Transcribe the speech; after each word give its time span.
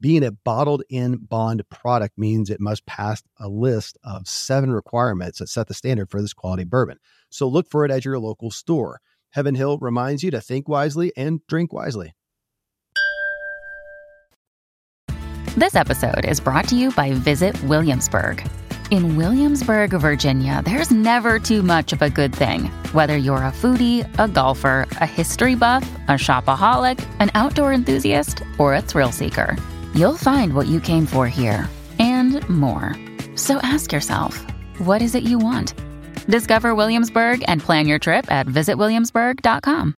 Being 0.00 0.22
a 0.22 0.30
bottled 0.30 0.84
in 0.88 1.16
bond 1.16 1.68
product 1.70 2.16
means 2.16 2.50
it 2.50 2.60
must 2.60 2.86
pass 2.86 3.20
a 3.40 3.48
list 3.48 3.98
of 4.04 4.28
seven 4.28 4.70
requirements 4.70 5.40
that 5.40 5.48
set 5.48 5.66
the 5.66 5.74
standard 5.74 6.08
for 6.08 6.22
this 6.22 6.32
quality 6.32 6.62
bourbon. 6.62 6.98
So 7.30 7.48
look 7.48 7.68
for 7.68 7.84
it 7.84 7.90
at 7.90 8.04
your 8.04 8.20
local 8.20 8.52
store. 8.52 9.00
Heaven 9.30 9.56
Hill 9.56 9.76
reminds 9.78 10.22
you 10.22 10.30
to 10.30 10.40
think 10.40 10.68
wisely 10.68 11.10
and 11.16 11.44
drink 11.48 11.72
wisely. 11.72 12.14
This 15.56 15.74
episode 15.74 16.24
is 16.24 16.38
brought 16.38 16.68
to 16.68 16.76
you 16.76 16.92
by 16.92 17.12
Visit 17.12 17.60
Williamsburg. 17.64 18.48
In 18.92 19.16
Williamsburg, 19.16 19.90
Virginia, 19.90 20.62
there's 20.64 20.92
never 20.92 21.40
too 21.40 21.64
much 21.64 21.92
of 21.92 22.02
a 22.02 22.08
good 22.08 22.32
thing. 22.32 22.66
Whether 22.92 23.16
you're 23.16 23.38
a 23.38 23.50
foodie, 23.50 24.06
a 24.20 24.28
golfer, 24.28 24.86
a 24.92 25.06
history 25.06 25.56
buff, 25.56 25.90
a 26.06 26.12
shopaholic, 26.12 27.04
an 27.18 27.32
outdoor 27.34 27.72
enthusiast, 27.72 28.44
or 28.58 28.74
a 28.74 28.80
thrill 28.80 29.10
seeker, 29.10 29.56
you'll 29.98 30.16
find 30.16 30.54
what 30.54 30.68
you 30.68 30.80
came 30.80 31.06
for 31.06 31.26
here 31.26 31.68
and 31.98 32.48
more. 32.48 32.94
So 33.34 33.58
ask 33.58 33.92
yourself, 33.92 34.46
what 34.78 35.02
is 35.02 35.16
it 35.16 35.24
you 35.24 35.38
want? 35.38 35.74
Discover 36.28 36.76
Williamsburg 36.76 37.44
and 37.48 37.60
plan 37.60 37.88
your 37.88 37.98
trip 37.98 38.30
at 38.30 38.46
visitwilliamsburg.com. 38.46 39.94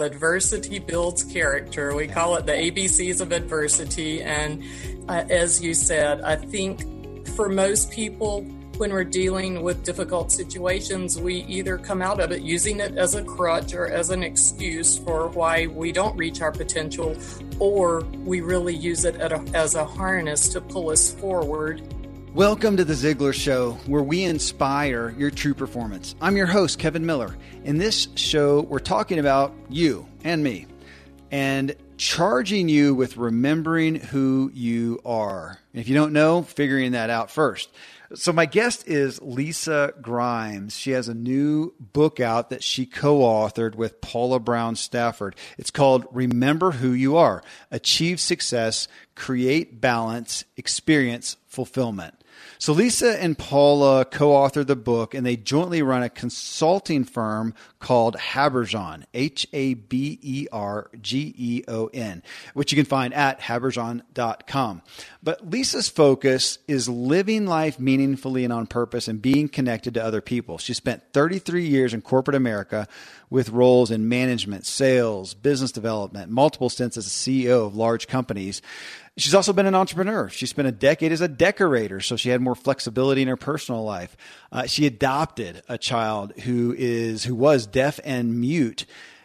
Adversity 0.00 0.78
builds 0.78 1.24
character. 1.24 1.94
We 1.94 2.08
call 2.08 2.36
it 2.36 2.44
the 2.44 2.52
ABCs 2.52 3.20
of 3.20 3.32
adversity. 3.32 4.22
And 4.22 4.62
uh, 5.08 5.24
as 5.30 5.62
you 5.62 5.74
said, 5.74 6.20
I 6.22 6.36
think 6.36 6.82
for 7.28 7.48
most 7.48 7.90
people, 7.90 8.44
when 8.78 8.92
we're 8.92 9.04
dealing 9.04 9.62
with 9.62 9.82
difficult 9.84 10.30
situations, 10.30 11.18
we 11.18 11.36
either 11.44 11.78
come 11.78 12.02
out 12.02 12.20
of 12.20 12.30
it 12.30 12.42
using 12.42 12.80
it 12.80 12.98
as 12.98 13.14
a 13.14 13.24
crutch 13.24 13.72
or 13.72 13.86
as 13.86 14.10
an 14.10 14.22
excuse 14.22 14.98
for 14.98 15.28
why 15.28 15.66
we 15.68 15.92
don't 15.92 16.14
reach 16.14 16.42
our 16.42 16.52
potential, 16.52 17.16
or 17.58 18.02
we 18.24 18.42
really 18.42 18.74
use 18.74 19.06
it 19.06 19.16
a, 19.16 19.40
as 19.54 19.76
a 19.76 19.84
harness 19.84 20.50
to 20.50 20.60
pull 20.60 20.90
us 20.90 21.14
forward. 21.14 21.80
Welcome 22.34 22.76
to 22.76 22.84
The 22.84 22.92
Ziglar 22.92 23.32
Show, 23.32 23.72
where 23.86 24.02
we 24.02 24.24
inspire 24.24 25.14
your 25.16 25.30
true 25.30 25.54
performance. 25.54 26.14
I'm 26.20 26.36
your 26.36 26.46
host, 26.46 26.78
Kevin 26.78 27.06
Miller. 27.06 27.34
In 27.64 27.78
this 27.78 28.08
show, 28.14 28.60
we're 28.60 28.78
talking 28.78 29.18
about 29.18 29.54
you 29.70 30.06
and 30.22 30.44
me. 30.44 30.66
And 31.30 31.74
charging 31.96 32.68
you 32.68 32.94
with 32.94 33.16
remembering 33.16 33.94
who 33.94 34.50
you 34.52 35.00
are. 35.04 35.58
If 35.72 35.88
you 35.88 35.94
don't 35.94 36.12
know, 36.12 36.42
figuring 36.42 36.92
that 36.92 37.08
out 37.08 37.30
first. 37.30 37.70
So, 38.14 38.32
my 38.32 38.46
guest 38.46 38.86
is 38.86 39.20
Lisa 39.20 39.92
Grimes. 40.00 40.76
She 40.76 40.92
has 40.92 41.08
a 41.08 41.14
new 41.14 41.74
book 41.80 42.20
out 42.20 42.50
that 42.50 42.62
she 42.62 42.86
co 42.86 43.20
authored 43.20 43.74
with 43.74 44.00
Paula 44.00 44.38
Brown 44.38 44.76
Stafford. 44.76 45.34
It's 45.58 45.70
called 45.72 46.06
Remember 46.12 46.72
Who 46.72 46.92
You 46.92 47.16
Are 47.16 47.42
Achieve 47.70 48.20
Success, 48.20 48.86
Create 49.16 49.80
Balance, 49.80 50.44
Experience 50.56 51.36
Fulfillment. 51.48 52.14
So 52.58 52.72
Lisa 52.72 53.22
and 53.22 53.36
Paula 53.36 54.04
co-authored 54.04 54.66
the 54.66 54.76
book 54.76 55.14
and 55.14 55.24
they 55.26 55.36
jointly 55.36 55.82
run 55.82 56.02
a 56.02 56.08
consulting 56.08 57.04
firm 57.04 57.54
called 57.78 58.16
Habergeon, 58.16 59.04
H 59.14 59.46
A 59.52 59.74
B 59.74 60.18
E 60.22 60.46
R 60.50 60.90
G 61.00 61.34
E 61.36 61.64
O 61.68 61.86
N, 61.92 62.22
which 62.54 62.72
you 62.72 62.76
can 62.76 62.86
find 62.86 63.14
at 63.14 63.40
habergeon.com. 63.40 64.82
But 65.22 65.50
Lisa's 65.50 65.88
focus 65.88 66.58
is 66.66 66.88
living 66.88 67.46
life 67.46 67.78
meaningfully 67.78 68.44
and 68.44 68.52
on 68.52 68.66
purpose 68.66 69.08
and 69.08 69.20
being 69.20 69.48
connected 69.48 69.94
to 69.94 70.04
other 70.04 70.20
people. 70.20 70.58
She 70.58 70.74
spent 70.74 71.02
33 71.12 71.66
years 71.66 71.94
in 71.94 72.00
corporate 72.00 72.34
America 72.34 72.88
with 73.30 73.50
roles 73.50 73.90
in 73.90 74.08
management, 74.08 74.66
sales, 74.66 75.34
business 75.34 75.72
development, 75.72 76.30
multiple 76.30 76.68
stints 76.68 76.96
as 76.96 77.06
a 77.06 77.10
CEO 77.10 77.66
of 77.66 77.76
large 77.76 78.06
companies. 78.06 78.62
She's 79.18 79.34
also 79.34 79.54
been 79.54 79.64
an 79.64 79.74
entrepreneur. 79.74 80.28
She 80.28 80.44
spent 80.44 80.68
a 80.68 80.72
decade 80.72 81.10
as 81.10 81.22
a 81.22 81.28
decorator, 81.28 82.00
so 82.00 82.16
she 82.16 82.28
had 82.28 82.42
more 82.42 82.54
flexibility 82.54 83.22
in 83.22 83.28
her 83.28 83.36
personal 83.36 83.82
life. 83.82 84.14
Uh, 84.52 84.66
she 84.66 84.86
adopted 84.86 85.62
a 85.70 85.78
child 85.78 86.32
who 86.40 86.74
is 86.76 87.24
who 87.24 87.34
was 87.34 87.66
deaf 87.66 87.98
and 88.04 88.38
mute, 88.38 88.84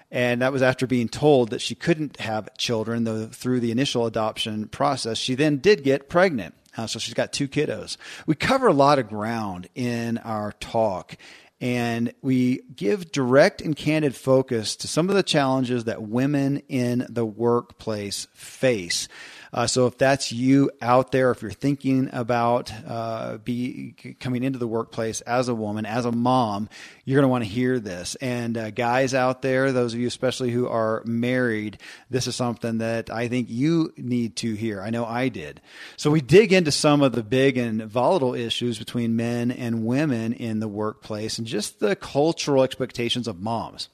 and 0.10 0.42
that 0.42 0.54
was 0.54 0.62
after 0.62 0.88
being 0.88 1.10
told 1.10 1.50
that 1.50 1.60
she 1.60 1.76
couldn't 1.76 2.22
have 2.22 2.56
children. 2.58 3.04
Though 3.04 3.28
through 3.28 3.60
the 3.60 3.72
initial 3.72 4.06
adoption 4.06 4.70
process, 4.70 5.18
she 5.18 5.36
then 5.36 5.58
did 5.58 5.84
get 5.84 6.08
pregnant. 6.08 6.56
Uh, 6.78 6.88
so 6.88 6.98
she's 6.98 7.14
got 7.14 7.34
two 7.34 7.50
kiddos. 7.50 7.98
We 8.26 8.36
cover 8.36 8.68
a 8.68 8.74
lot 8.74 8.98
of 8.98 9.10
ground 9.10 9.68
in 9.76 10.20
our 10.20 10.54
talk, 10.54 11.18
and 11.60 12.14
we 12.22 12.62
give 12.74 13.12
direct 13.12 13.62
and 13.62 13.76
candid 13.76 14.16
focus 14.16 14.78
to 14.78 14.88
some 14.88 15.10
of 15.10 15.16
the 15.16 15.24
challenges 15.24 15.84
that 15.84 16.02
women 16.02 16.64
in 16.70 17.06
the 17.10 17.26
workplace 17.26 18.28
face. 18.34 19.10
Uh, 19.54 19.68
so 19.68 19.86
if 19.86 19.98
that's 19.98 20.32
you 20.32 20.72
out 20.82 21.12
there, 21.12 21.32
if 21.32 21.42
you're 21.42 21.52
thinking 21.52 22.10
about 22.14 22.72
uh, 22.88 23.38
be 23.38 23.94
coming 24.20 24.44
into 24.44 24.58
the 24.58 24.68
workplace 24.68 25.22
as 25.22 25.50
a 25.50 25.56
woman, 25.56 25.86
as 25.86 26.06
a 26.06 26.12
mom, 26.12 26.70
you're 27.04 27.18
going 27.18 27.24
to 27.24 27.30
want 27.30 27.44
to 27.44 27.50
hear 27.50 27.80
this. 27.80 28.16
And 28.16 28.58
uh, 28.58 28.72
guys 28.72 29.14
out 29.14 29.42
there, 29.42 29.72
those 29.72 29.94
of 29.94 30.00
you 30.00 30.08
especially 30.08 30.52
who 30.52 30.68
are 30.68 31.04
married, 31.06 31.80
this 32.10 32.28
is 32.28 32.36
something 32.36 32.78
that 32.78 33.10
I 33.10 33.28
think 33.28 33.50
you 33.50 33.94
need 33.98 34.38
to 34.38 34.54
hear. 34.54 34.82
I 34.82 34.90
know 34.90 35.06
I 35.06 35.28
did. 35.28 35.60
So 35.98 36.12
we 36.12 36.22
dig 36.22 36.54
into 36.54 36.72
some 36.72 37.02
of 37.02 37.12
the 37.12 37.24
big 37.24 37.58
and 37.58 37.84
volatile 37.84 38.36
issues 38.36 38.80
between 38.80 39.16
men 39.16 39.52
and 39.52 39.86
women 39.86 40.32
in 40.34 40.60
the 40.60 40.68
workplace 40.70 41.38
and 41.38 41.46
just 41.46 41.80
the 41.80 41.96
cultural 41.96 42.64
expectations 42.64 43.28
of 43.28 43.42
moms. 43.42 43.90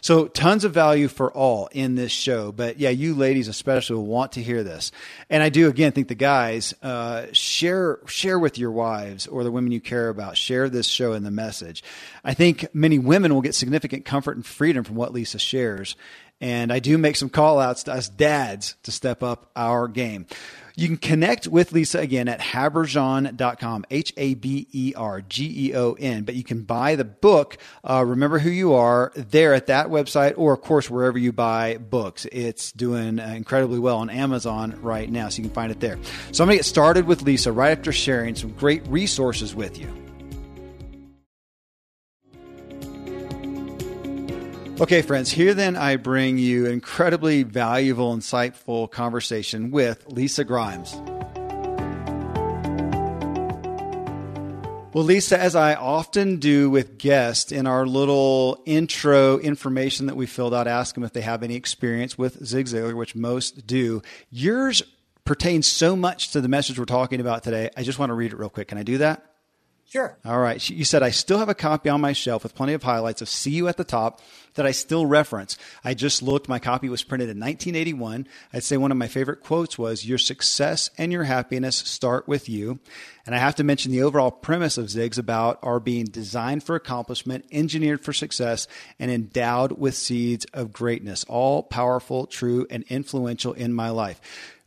So 0.00 0.26
tons 0.26 0.64
of 0.64 0.74
value 0.74 1.06
for 1.06 1.32
all 1.32 1.68
in 1.72 1.94
this 1.94 2.10
show. 2.10 2.50
But 2.50 2.80
yeah, 2.80 2.90
you 2.90 3.14
ladies 3.14 3.46
especially 3.46 3.96
will 3.96 4.06
want 4.06 4.32
to 4.32 4.42
hear 4.42 4.64
this. 4.64 4.90
And 5.30 5.42
I 5.42 5.48
do 5.48 5.68
again 5.68 5.92
think 5.92 6.08
the 6.08 6.16
guys 6.16 6.74
uh, 6.82 7.26
share 7.32 8.00
share 8.06 8.38
with 8.38 8.58
your 8.58 8.72
wives 8.72 9.26
or 9.26 9.44
the 9.44 9.52
women 9.52 9.70
you 9.70 9.80
care 9.80 10.08
about. 10.08 10.36
Share 10.36 10.68
this 10.68 10.88
show 10.88 11.12
and 11.12 11.24
the 11.24 11.30
message. 11.30 11.84
I 12.24 12.34
think 12.34 12.66
many 12.74 12.98
women 12.98 13.32
will 13.32 13.42
get 13.42 13.54
significant 13.54 14.04
comfort 14.04 14.36
and 14.36 14.44
freedom 14.44 14.82
from 14.82 14.96
what 14.96 15.12
Lisa 15.12 15.38
shares. 15.38 15.94
And 16.40 16.72
I 16.72 16.80
do 16.80 16.98
make 16.98 17.14
some 17.14 17.28
call 17.28 17.60
outs 17.60 17.84
to 17.84 17.92
us 17.92 18.08
dads 18.08 18.74
to 18.82 18.90
step 18.90 19.22
up 19.22 19.50
our 19.54 19.86
game. 19.86 20.26
You 20.74 20.88
can 20.88 20.96
connect 20.96 21.46
with 21.46 21.72
Lisa 21.72 21.98
again 21.98 22.28
at 22.28 22.40
habergeon.com, 22.40 23.84
H 23.90 24.12
A 24.16 24.34
B 24.34 24.66
E 24.72 24.94
R 24.96 25.20
G 25.20 25.68
E 25.68 25.74
O 25.74 25.92
N. 25.94 26.24
But 26.24 26.34
you 26.34 26.44
can 26.44 26.62
buy 26.62 26.96
the 26.96 27.04
book, 27.04 27.58
uh, 27.88 28.04
Remember 28.04 28.38
Who 28.38 28.50
You 28.50 28.74
Are, 28.74 29.12
there 29.14 29.54
at 29.54 29.66
that 29.66 29.88
website, 29.88 30.34
or 30.36 30.52
of 30.52 30.60
course, 30.62 30.88
wherever 30.88 31.18
you 31.18 31.32
buy 31.32 31.78
books. 31.78 32.26
It's 32.32 32.72
doing 32.72 33.18
uh, 33.18 33.28
incredibly 33.28 33.78
well 33.78 33.98
on 33.98 34.10
Amazon 34.10 34.78
right 34.82 35.10
now, 35.10 35.28
so 35.28 35.38
you 35.38 35.44
can 35.44 35.54
find 35.54 35.72
it 35.72 35.80
there. 35.80 35.98
So 36.32 36.44
I'm 36.44 36.48
going 36.48 36.56
to 36.56 36.58
get 36.58 36.66
started 36.66 37.06
with 37.06 37.22
Lisa 37.22 37.52
right 37.52 37.76
after 37.76 37.92
sharing 37.92 38.34
some 38.34 38.52
great 38.52 38.86
resources 38.88 39.54
with 39.54 39.78
you. 39.78 40.01
Okay, 44.80 45.02
friends, 45.02 45.30
here 45.30 45.52
then 45.52 45.76
I 45.76 45.96
bring 45.96 46.38
you 46.38 46.66
incredibly 46.66 47.42
valuable, 47.42 48.16
insightful 48.16 48.90
conversation 48.90 49.70
with 49.70 50.04
Lisa 50.08 50.44
Grimes. 50.44 50.94
Well, 54.94 55.04
Lisa, 55.04 55.38
as 55.38 55.54
I 55.54 55.74
often 55.74 56.36
do 56.36 56.70
with 56.70 56.98
guests 56.98 57.52
in 57.52 57.66
our 57.66 57.86
little 57.86 58.62
intro 58.64 59.38
information 59.38 60.06
that 60.06 60.16
we 60.16 60.26
filled 60.26 60.54
out, 60.54 60.66
ask 60.66 60.94
them 60.94 61.04
if 61.04 61.12
they 61.12 61.20
have 61.20 61.42
any 61.42 61.54
experience 61.54 62.16
with 62.16 62.44
Zig 62.44 62.66
Ziglar, 62.66 62.94
which 62.94 63.14
most 63.14 63.66
do. 63.66 64.02
Yours 64.30 64.82
pertains 65.24 65.66
so 65.66 65.94
much 65.94 66.32
to 66.32 66.40
the 66.40 66.48
message 66.48 66.78
we're 66.78 66.86
talking 66.86 67.20
about 67.20 67.42
today. 67.42 67.70
I 67.76 67.82
just 67.82 67.98
want 67.98 68.10
to 68.10 68.14
read 68.14 68.32
it 68.32 68.38
real 68.38 68.50
quick. 68.50 68.68
Can 68.68 68.78
I 68.78 68.82
do 68.82 68.98
that? 68.98 69.31
Sure. 69.92 70.16
All 70.24 70.38
right. 70.38 70.70
You 70.70 70.86
said, 70.86 71.02
I 71.02 71.10
still 71.10 71.36
have 71.36 71.50
a 71.50 71.54
copy 71.54 71.90
on 71.90 72.00
my 72.00 72.14
shelf 72.14 72.44
with 72.44 72.54
plenty 72.54 72.72
of 72.72 72.82
highlights 72.82 73.20
of 73.20 73.28
See 73.28 73.50
You 73.50 73.68
at 73.68 73.76
the 73.76 73.84
Top 73.84 74.22
that 74.54 74.64
I 74.64 74.70
still 74.70 75.04
reference. 75.04 75.58
I 75.84 75.92
just 75.92 76.22
looked, 76.22 76.48
my 76.48 76.58
copy 76.58 76.88
was 76.88 77.02
printed 77.02 77.28
in 77.28 77.38
1981. 77.38 78.26
I'd 78.54 78.64
say 78.64 78.78
one 78.78 78.90
of 78.90 78.96
my 78.96 79.06
favorite 79.06 79.42
quotes 79.42 79.76
was, 79.76 80.06
Your 80.06 80.16
success 80.16 80.88
and 80.96 81.12
your 81.12 81.24
happiness 81.24 81.76
start 81.76 82.26
with 82.26 82.48
you. 82.48 82.78
And 83.26 83.34
I 83.34 83.38
have 83.38 83.56
to 83.56 83.64
mention 83.64 83.92
the 83.92 84.00
overall 84.00 84.30
premise 84.30 84.78
of 84.78 84.86
Zigs 84.86 85.18
about 85.18 85.58
our 85.62 85.78
being 85.78 86.06
designed 86.06 86.64
for 86.64 86.74
accomplishment, 86.74 87.44
engineered 87.52 88.02
for 88.02 88.14
success, 88.14 88.66
and 88.98 89.10
endowed 89.10 89.72
with 89.72 89.94
seeds 89.94 90.46
of 90.54 90.72
greatness, 90.72 91.22
all 91.24 91.62
powerful, 91.62 92.26
true, 92.26 92.66
and 92.70 92.82
influential 92.88 93.52
in 93.52 93.74
my 93.74 93.90
life 93.90 94.22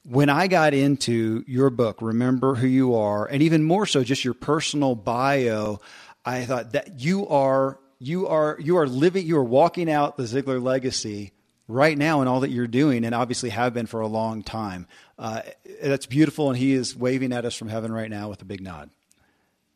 when 0.07 0.29
I 0.29 0.47
got 0.47 0.73
into 0.73 1.43
your 1.47 1.69
book, 1.69 1.97
Remember 2.01 2.55
Who 2.55 2.67
You 2.67 2.95
Are, 2.95 3.25
and 3.25 3.41
even 3.41 3.63
more 3.63 3.85
so 3.85 4.03
just 4.03 4.23
your 4.23 4.35
personal 4.35 4.95
bio, 4.95 5.79
I 6.23 6.45
thought 6.45 6.73
that 6.73 6.99
you 6.99 7.27
are 7.27 7.79
you 7.99 8.27
are 8.27 8.57
you 8.59 8.77
are 8.77 8.87
living 8.87 9.25
you 9.25 9.37
are 9.37 9.43
walking 9.43 9.89
out 9.89 10.17
the 10.17 10.23
Ziglar 10.23 10.61
legacy 10.61 11.31
right 11.67 11.97
now 11.97 12.21
in 12.21 12.27
all 12.27 12.41
that 12.41 12.51
you're 12.51 12.67
doing 12.67 13.05
and 13.05 13.15
obviously 13.15 13.49
have 13.49 13.73
been 13.73 13.85
for 13.87 14.01
a 14.01 14.07
long 14.07 14.43
time. 14.43 14.87
Uh, 15.17 15.41
that's 15.81 16.05
beautiful 16.05 16.49
and 16.49 16.57
he 16.57 16.73
is 16.73 16.95
waving 16.95 17.31
at 17.31 17.45
us 17.45 17.55
from 17.55 17.69
heaven 17.69 17.91
right 17.91 18.09
now 18.09 18.29
with 18.29 18.41
a 18.41 18.45
big 18.45 18.61
nod. 18.61 18.89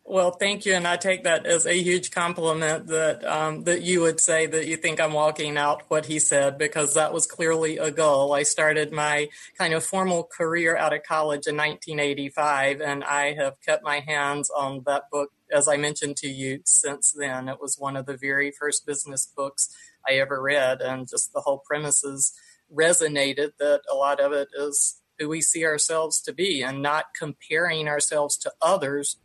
Well, 0.09 0.31
thank 0.31 0.65
you, 0.65 0.73
and 0.73 0.87
I 0.87 0.97
take 0.97 1.25
that 1.25 1.45
as 1.45 1.67
a 1.67 1.79
huge 1.79 2.09
compliment 2.09 2.87
that 2.87 3.23
um, 3.23 3.65
that 3.65 3.83
you 3.83 4.01
would 4.01 4.19
say 4.19 4.47
that 4.47 4.65
you 4.65 4.75
think 4.75 4.99
I'm 4.99 5.13
walking 5.13 5.55
out 5.55 5.83
what 5.87 6.07
he 6.07 6.17
said 6.17 6.57
because 6.57 6.95
that 6.95 7.13
was 7.13 7.27
clearly 7.27 7.77
a 7.77 7.91
goal. 7.91 8.33
I 8.33 8.41
started 8.41 8.91
my 8.91 9.29
kind 9.55 9.71
of 9.71 9.85
formal 9.85 10.23
career 10.23 10.75
out 10.75 10.93
of 10.93 11.03
college 11.03 11.45
in 11.45 11.55
1985, 11.57 12.81
and 12.81 13.03
I 13.03 13.33
have 13.33 13.61
kept 13.63 13.83
my 13.83 13.99
hands 13.99 14.49
on 14.49 14.81
that 14.87 15.11
book, 15.11 15.29
as 15.51 15.67
I 15.67 15.77
mentioned 15.77 16.17
to 16.17 16.27
you, 16.27 16.61
since 16.65 17.11
then. 17.11 17.47
It 17.47 17.61
was 17.61 17.77
one 17.77 17.95
of 17.95 18.07
the 18.07 18.17
very 18.17 18.49
first 18.49 18.87
business 18.87 19.27
books 19.27 19.69
I 20.09 20.13
ever 20.13 20.41
read, 20.41 20.81
and 20.81 21.07
just 21.07 21.33
the 21.33 21.41
whole 21.41 21.59
premises 21.59 22.33
resonated. 22.75 23.51
That 23.59 23.81
a 23.87 23.93
lot 23.93 24.19
of 24.19 24.31
it 24.31 24.47
is 24.57 25.03
who 25.19 25.29
we 25.29 25.41
see 25.41 25.65
ourselves 25.65 26.19
to 26.21 26.33
be, 26.33 26.63
and 26.63 26.81
not 26.81 27.13
comparing 27.15 27.87
ourselves 27.87 28.37
to 28.37 28.51
others 28.59 29.17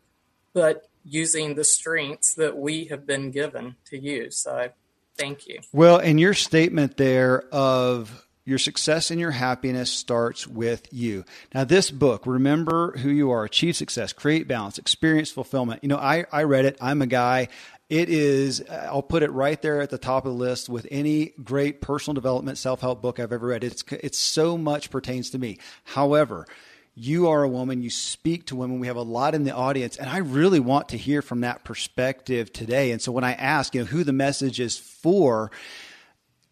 but 0.55 0.89
using 1.05 1.55
the 1.55 1.65
strengths 1.65 2.35
that 2.35 2.57
we 2.57 2.87
have 2.87 3.07
been 3.07 3.31
given 3.31 3.77
to 3.87 3.99
use. 3.99 4.39
So 4.39 4.71
thank 5.19 5.47
you. 5.47 5.61
Well, 5.73 5.99
and 5.99 6.19
your 6.19 6.33
statement 6.33 6.97
there 6.97 7.43
of 7.53 8.27
your 8.47 8.59
success 8.59 9.11
and 9.11 9.19
your 9.19 9.31
happiness 9.31 9.91
starts 9.91 10.47
with 10.47 10.93
you. 10.93 11.25
Now, 11.55 11.65
this 11.65 11.91
book, 11.91 12.27
Remember 12.27 12.93
Who 12.99 13.09
You 13.09 13.31
Are, 13.31 13.45
Achieve 13.45 13.77
Success, 13.77 14.13
Create 14.13 14.47
Balance, 14.47 14.79
Experience 14.79 15.31
Fulfillment. 15.31 15.83
You 15.83 15.89
know, 15.89 15.97
I, 15.97 16.27
I 16.31 16.43
read 16.43 16.67
it. 16.67 16.77
I'm 16.81 17.01
a 17.01 17.07
guy. 17.07 17.49
It 17.89 18.09
is, 18.09 18.63
I'll 18.71 19.03
put 19.03 19.23
it 19.23 19.31
right 19.31 19.61
there 19.61 19.81
at 19.81 19.91
the 19.91 19.99
top 19.99 20.27
of 20.27 20.33
the 20.33 20.39
list 20.39 20.69
with 20.69 20.87
any 20.91 21.33
great 21.43 21.81
personal 21.81 22.15
development 22.15 22.59
self 22.59 22.81
help 22.81 23.01
book 23.01 23.19
I've 23.19 23.33
ever 23.33 23.47
read. 23.47 23.65
It's, 23.65 23.85
it's 23.91 24.19
so 24.19 24.59
much 24.59 24.91
pertains 24.91 25.31
to 25.31 25.39
me. 25.39 25.59
However, 25.85 26.47
you 26.95 27.29
are 27.29 27.43
a 27.43 27.49
woman, 27.49 27.83
you 27.83 27.91
speak 27.91 28.47
to 28.47 28.57
women. 28.57 28.79
We 28.79 28.87
have 28.87 28.97
a 28.97 29.03
lot 29.03 29.35
in 29.35 29.45
the 29.45 29.55
audience, 29.55 29.97
and 29.97 30.09
I 30.09 30.19
really 30.19 30.61
want 30.61 30.91
to 30.91 30.97
hear 30.97 31.23
from 31.23 31.41
that 31.41 31.65
perspective 31.65 32.53
today. 32.53 32.93
And 32.93 33.03
so 33.03 33.11
when 33.11 33.25
I 33.25 33.33
ask, 33.33 33.75
you 33.75 33.81
know, 33.81 33.87
who 33.87 34.05
the 34.05 34.13
message 34.13 34.61
is 34.61 34.79
for, 34.79 35.51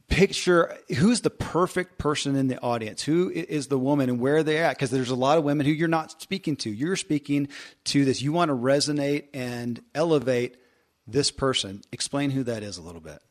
picture 0.09 0.77
who's 0.99 1.23
the 1.23 1.31
perfect 1.31 1.97
person 1.97 2.37
in 2.37 2.47
the 2.47 2.61
audience 2.61 3.03
who 3.03 3.31
is 3.31 3.69
the 3.69 3.79
woman 3.79 4.11
and 4.11 4.21
where 4.21 4.43
they're 4.43 4.65
at 4.65 4.77
because 4.77 4.91
there's 4.91 5.09
a 5.09 5.17
lot 5.17 5.39
of 5.39 5.45
women 5.45 5.65
who 5.65 5.73
you're 5.73 5.89
not 5.89 6.21
speaking 6.21 6.55
to 6.55 6.69
you're 6.69 6.97
speaking 6.97 7.49
to 7.83 8.05
this 8.05 8.21
you 8.21 8.31
want 8.31 8.51
to 8.51 8.55
resonate 8.55 9.29
and 9.33 9.83
elevate 9.95 10.59
this 11.07 11.31
person 11.31 11.81
explain 11.93 12.29
who 12.29 12.43
that 12.43 12.63
is 12.63 12.77
a 12.77 12.83
little 12.83 13.01
bit 13.01 13.23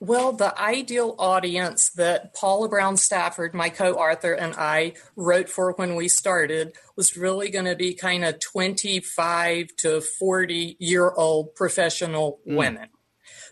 well, 0.00 0.32
the 0.32 0.58
ideal 0.60 1.14
audience 1.18 1.90
that 1.90 2.34
Paula 2.34 2.68
Brown 2.68 2.96
Stafford, 2.96 3.54
my 3.54 3.68
co 3.68 3.94
author, 3.94 4.32
and 4.32 4.54
I 4.56 4.94
wrote 5.16 5.48
for 5.48 5.72
when 5.72 5.94
we 5.94 6.08
started 6.08 6.72
was 6.96 7.16
really 7.16 7.50
going 7.50 7.66
to 7.66 7.76
be 7.76 7.94
kind 7.94 8.24
of 8.24 8.40
25 8.40 9.68
to 9.78 10.00
40 10.00 10.76
year 10.78 11.10
old 11.10 11.54
professional 11.54 12.40
mm. 12.46 12.56
women 12.56 12.88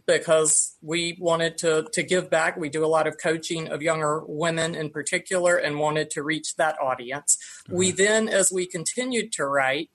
because 0.07 0.77
we 0.83 1.17
wanted 1.21 1.59
to, 1.59 1.87
to 1.93 2.03
give 2.03 2.31
back. 2.31 2.57
We 2.57 2.69
do 2.69 2.85
a 2.85 2.89
lot 2.89 3.07
of 3.07 3.19
coaching 3.19 3.69
of 3.69 3.83
younger 3.83 4.23
women 4.27 4.75
in 4.75 4.91
particular 4.91 5.57
and 5.57 5.79
wanted 5.79 6.11
to 6.11 6.23
reach 6.23 6.57
that 6.57 6.77
audience. 6.81 7.39
Mm-hmm. 7.69 7.77
We 7.77 7.91
then, 7.93 8.29
as 8.29 8.51
we 8.51 8.67
continued 8.67 9.33
to 9.33 9.47
write, 9.47 9.91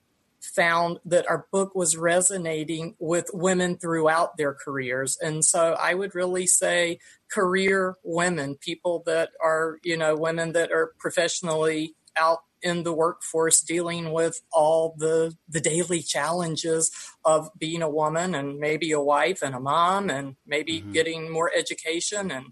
found 0.46 1.00
that 1.06 1.30
our 1.30 1.48
book 1.52 1.76
was 1.76 1.98
resonating 1.98 2.96
with 3.00 3.30
women 3.34 3.78
throughout 3.78 4.38
their 4.38 4.54
careers. 4.54 5.18
And 5.22 5.44
so 5.44 5.76
I 5.80 5.94
would 5.94 6.16
really 6.16 6.48
say 6.48 7.00
career 7.32 7.96
women, 8.04 8.56
people 8.56 9.04
that 9.06 9.32
are, 9.44 9.78
you 9.84 9.98
know, 9.98 10.16
women 10.16 10.54
that 10.54 10.72
are 10.72 10.94
professionally 11.00 11.96
out 12.18 12.40
in 12.62 12.84
the 12.84 12.94
workforce 12.94 13.62
dealing 13.62 14.12
with 14.12 14.42
all 14.52 14.96
the 14.98 15.36
the 15.48 15.62
daily 15.62 16.02
challenges 16.02 16.92
of 17.24 17.50
being 17.58 17.82
a 17.82 17.90
woman 17.90 18.34
and 18.34 18.58
maybe 18.58 18.92
a 18.92 19.00
wife 19.00 19.44
and 19.44 19.54
a 19.54 19.60
mom 19.60 20.10
and 20.10 20.36
maybe 20.48 20.82
mm-hmm. 20.82 20.92
getting 20.92 21.32
more 21.32 21.52
education 21.56 22.32
and 22.32 22.48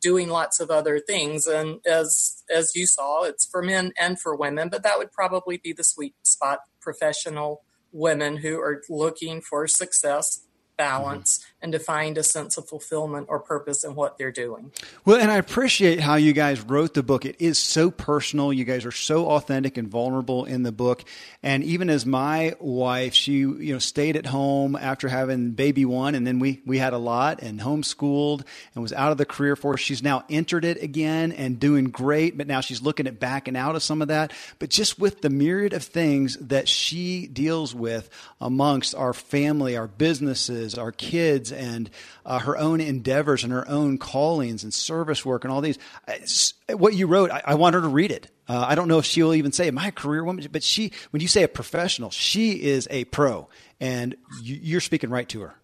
doing 0.00 0.28
lots 0.28 0.60
of 0.60 0.70
other 0.70 0.98
things 0.98 1.46
and 1.46 1.80
as 1.86 2.42
as 2.54 2.74
you 2.74 2.86
saw 2.86 3.22
it's 3.22 3.46
for 3.46 3.62
men 3.62 3.92
and 3.98 4.20
for 4.20 4.36
women 4.36 4.68
but 4.68 4.82
that 4.82 4.98
would 4.98 5.10
probably 5.10 5.56
be 5.56 5.72
the 5.72 5.84
sweet 5.84 6.14
spot 6.22 6.60
professional 6.80 7.62
women 7.92 8.36
who 8.36 8.58
are 8.60 8.82
looking 8.88 9.40
for 9.40 9.66
success 9.66 10.42
balance. 10.76 11.44
And 11.66 11.72
to 11.72 11.80
find 11.80 12.16
a 12.16 12.22
sense 12.22 12.56
of 12.56 12.68
fulfillment 12.68 13.26
or 13.28 13.40
purpose 13.40 13.82
in 13.82 13.96
what 13.96 14.18
they're 14.18 14.30
doing. 14.30 14.70
Well, 15.04 15.20
and 15.20 15.32
I 15.32 15.36
appreciate 15.36 15.98
how 15.98 16.14
you 16.14 16.32
guys 16.32 16.60
wrote 16.60 16.94
the 16.94 17.02
book. 17.02 17.24
It 17.24 17.34
is 17.40 17.58
so 17.58 17.90
personal. 17.90 18.52
You 18.52 18.64
guys 18.64 18.84
are 18.86 18.92
so 18.92 19.26
authentic 19.30 19.76
and 19.76 19.88
vulnerable 19.88 20.44
in 20.44 20.62
the 20.62 20.70
book. 20.70 21.02
And 21.42 21.64
even 21.64 21.90
as 21.90 22.06
my 22.06 22.54
wife, 22.60 23.14
she, 23.14 23.38
you 23.38 23.72
know, 23.72 23.80
stayed 23.80 24.14
at 24.14 24.26
home 24.26 24.76
after 24.76 25.08
having 25.08 25.50
baby 25.50 25.84
one 25.84 26.14
and 26.14 26.24
then 26.24 26.38
we 26.38 26.62
we 26.64 26.78
had 26.78 26.92
a 26.92 26.98
lot 26.98 27.42
and 27.42 27.58
homeschooled 27.58 28.44
and 28.74 28.82
was 28.82 28.92
out 28.92 29.10
of 29.10 29.18
the 29.18 29.26
career 29.26 29.56
force. 29.56 29.80
She's 29.80 30.04
now 30.04 30.24
entered 30.30 30.64
it 30.64 30.80
again 30.80 31.32
and 31.32 31.58
doing 31.58 31.86
great, 31.86 32.38
but 32.38 32.46
now 32.46 32.60
she's 32.60 32.80
looking 32.80 33.08
at 33.08 33.18
backing 33.18 33.56
out 33.56 33.74
of 33.74 33.82
some 33.82 34.02
of 34.02 34.08
that. 34.08 34.32
But 34.60 34.70
just 34.70 35.00
with 35.00 35.20
the 35.20 35.30
myriad 35.30 35.72
of 35.72 35.82
things 35.82 36.36
that 36.36 36.68
she 36.68 37.26
deals 37.26 37.74
with 37.74 38.08
amongst 38.40 38.94
our 38.94 39.12
family, 39.12 39.76
our 39.76 39.88
businesses, 39.88 40.78
our 40.78 40.92
kids, 40.92 41.50
and 41.56 41.90
uh, 42.24 42.38
her 42.38 42.56
own 42.56 42.80
endeavors 42.80 43.42
and 43.42 43.52
her 43.52 43.68
own 43.68 43.98
callings 43.98 44.62
and 44.62 44.72
service 44.72 45.24
work 45.24 45.44
and 45.44 45.52
all 45.52 45.60
these. 45.60 45.78
what 46.70 46.94
you 46.94 47.06
wrote, 47.06 47.30
I, 47.30 47.42
I, 47.44 47.54
want 47.54 47.74
her 47.74 47.80
to 47.80 47.88
read 47.88 48.10
it. 48.10 48.28
Uh, 48.48 48.64
I 48.68 48.74
don't 48.74 48.88
know 48.88 48.98
if 48.98 49.04
she'll 49.04 49.34
even 49.34 49.52
say, 49.52 49.68
"Am 49.68 49.78
I 49.78 49.88
a 49.88 49.92
career 49.92 50.22
woman?" 50.24 50.46
But 50.52 50.62
she, 50.62 50.92
when 51.10 51.20
you 51.20 51.28
say 51.28 51.42
a 51.42 51.48
professional, 51.48 52.10
she 52.10 52.52
is 52.52 52.86
a 52.90 53.04
pro, 53.06 53.48
and 53.80 54.16
you, 54.42 54.58
you're 54.62 54.80
speaking 54.80 55.10
right 55.10 55.28
to 55.30 55.40
her. 55.40 55.54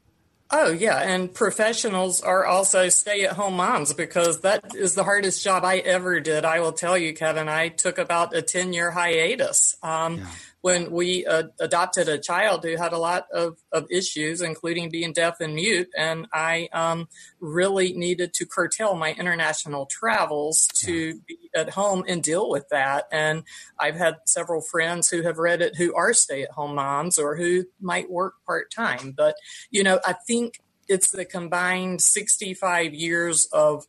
Oh, 0.54 0.70
yeah. 0.70 0.98
And 0.98 1.32
professionals 1.32 2.20
are 2.20 2.44
also 2.44 2.90
stay 2.90 3.24
at 3.24 3.32
home 3.32 3.56
moms 3.56 3.94
because 3.94 4.42
that 4.42 4.74
is 4.74 4.94
the 4.94 5.02
hardest 5.02 5.42
job 5.42 5.64
I 5.64 5.78
ever 5.78 6.20
did. 6.20 6.44
I 6.44 6.60
will 6.60 6.72
tell 6.72 6.98
you, 6.98 7.14
Kevin, 7.14 7.48
I 7.48 7.68
took 7.68 7.96
about 7.96 8.36
a 8.36 8.42
10 8.42 8.74
year 8.74 8.90
hiatus. 8.90 9.76
Um, 9.82 10.18
yeah 10.18 10.26
when 10.62 10.92
we 10.92 11.26
uh, 11.26 11.44
adopted 11.60 12.08
a 12.08 12.18
child 12.18 12.64
who 12.64 12.76
had 12.76 12.92
a 12.92 12.98
lot 12.98 13.26
of, 13.32 13.58
of 13.72 13.86
issues, 13.90 14.40
including 14.40 14.88
being 14.88 15.12
deaf 15.12 15.40
and 15.40 15.54
mute. 15.54 15.88
And 15.96 16.26
I 16.32 16.68
um, 16.72 17.08
really 17.40 17.92
needed 17.92 18.32
to 18.34 18.46
curtail 18.46 18.94
my 18.94 19.12
international 19.12 19.86
travels 19.86 20.68
to 20.76 21.20
be 21.26 21.50
at 21.54 21.70
home 21.70 22.04
and 22.06 22.22
deal 22.22 22.48
with 22.48 22.68
that. 22.70 23.06
And 23.10 23.42
I've 23.78 23.96
had 23.96 24.16
several 24.24 24.62
friends 24.62 25.08
who 25.08 25.22
have 25.22 25.38
read 25.38 25.62
it 25.62 25.76
who 25.76 25.94
are 25.94 26.14
stay 26.14 26.44
at 26.44 26.52
home 26.52 26.76
moms 26.76 27.18
or 27.18 27.36
who 27.36 27.64
might 27.80 28.08
work 28.08 28.34
part 28.46 28.72
time. 28.72 29.14
But, 29.16 29.34
you 29.70 29.82
know, 29.82 29.98
I 30.06 30.12
think 30.12 30.60
it's 30.88 31.10
the 31.10 31.24
combined 31.24 32.00
65 32.00 32.94
years 32.94 33.46
of 33.52 33.84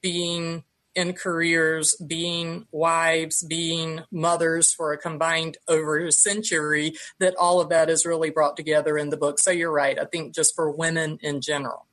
being 0.00 0.64
in 0.94 1.12
careers, 1.12 1.96
being 1.96 2.66
wives, 2.70 3.42
being 3.42 4.02
mothers 4.10 4.72
for 4.72 4.92
a 4.92 4.98
combined 4.98 5.58
over 5.68 5.98
a 5.98 6.12
century, 6.12 6.94
that 7.18 7.34
all 7.36 7.60
of 7.60 7.68
that 7.70 7.90
is 7.90 8.06
really 8.06 8.30
brought 8.30 8.56
together 8.56 8.96
in 8.96 9.10
the 9.10 9.16
book. 9.16 9.38
So 9.38 9.50
you're 9.50 9.72
right. 9.72 9.98
I 9.98 10.04
think 10.04 10.34
just 10.34 10.54
for 10.54 10.70
women 10.70 11.18
in 11.22 11.40
general. 11.40 11.86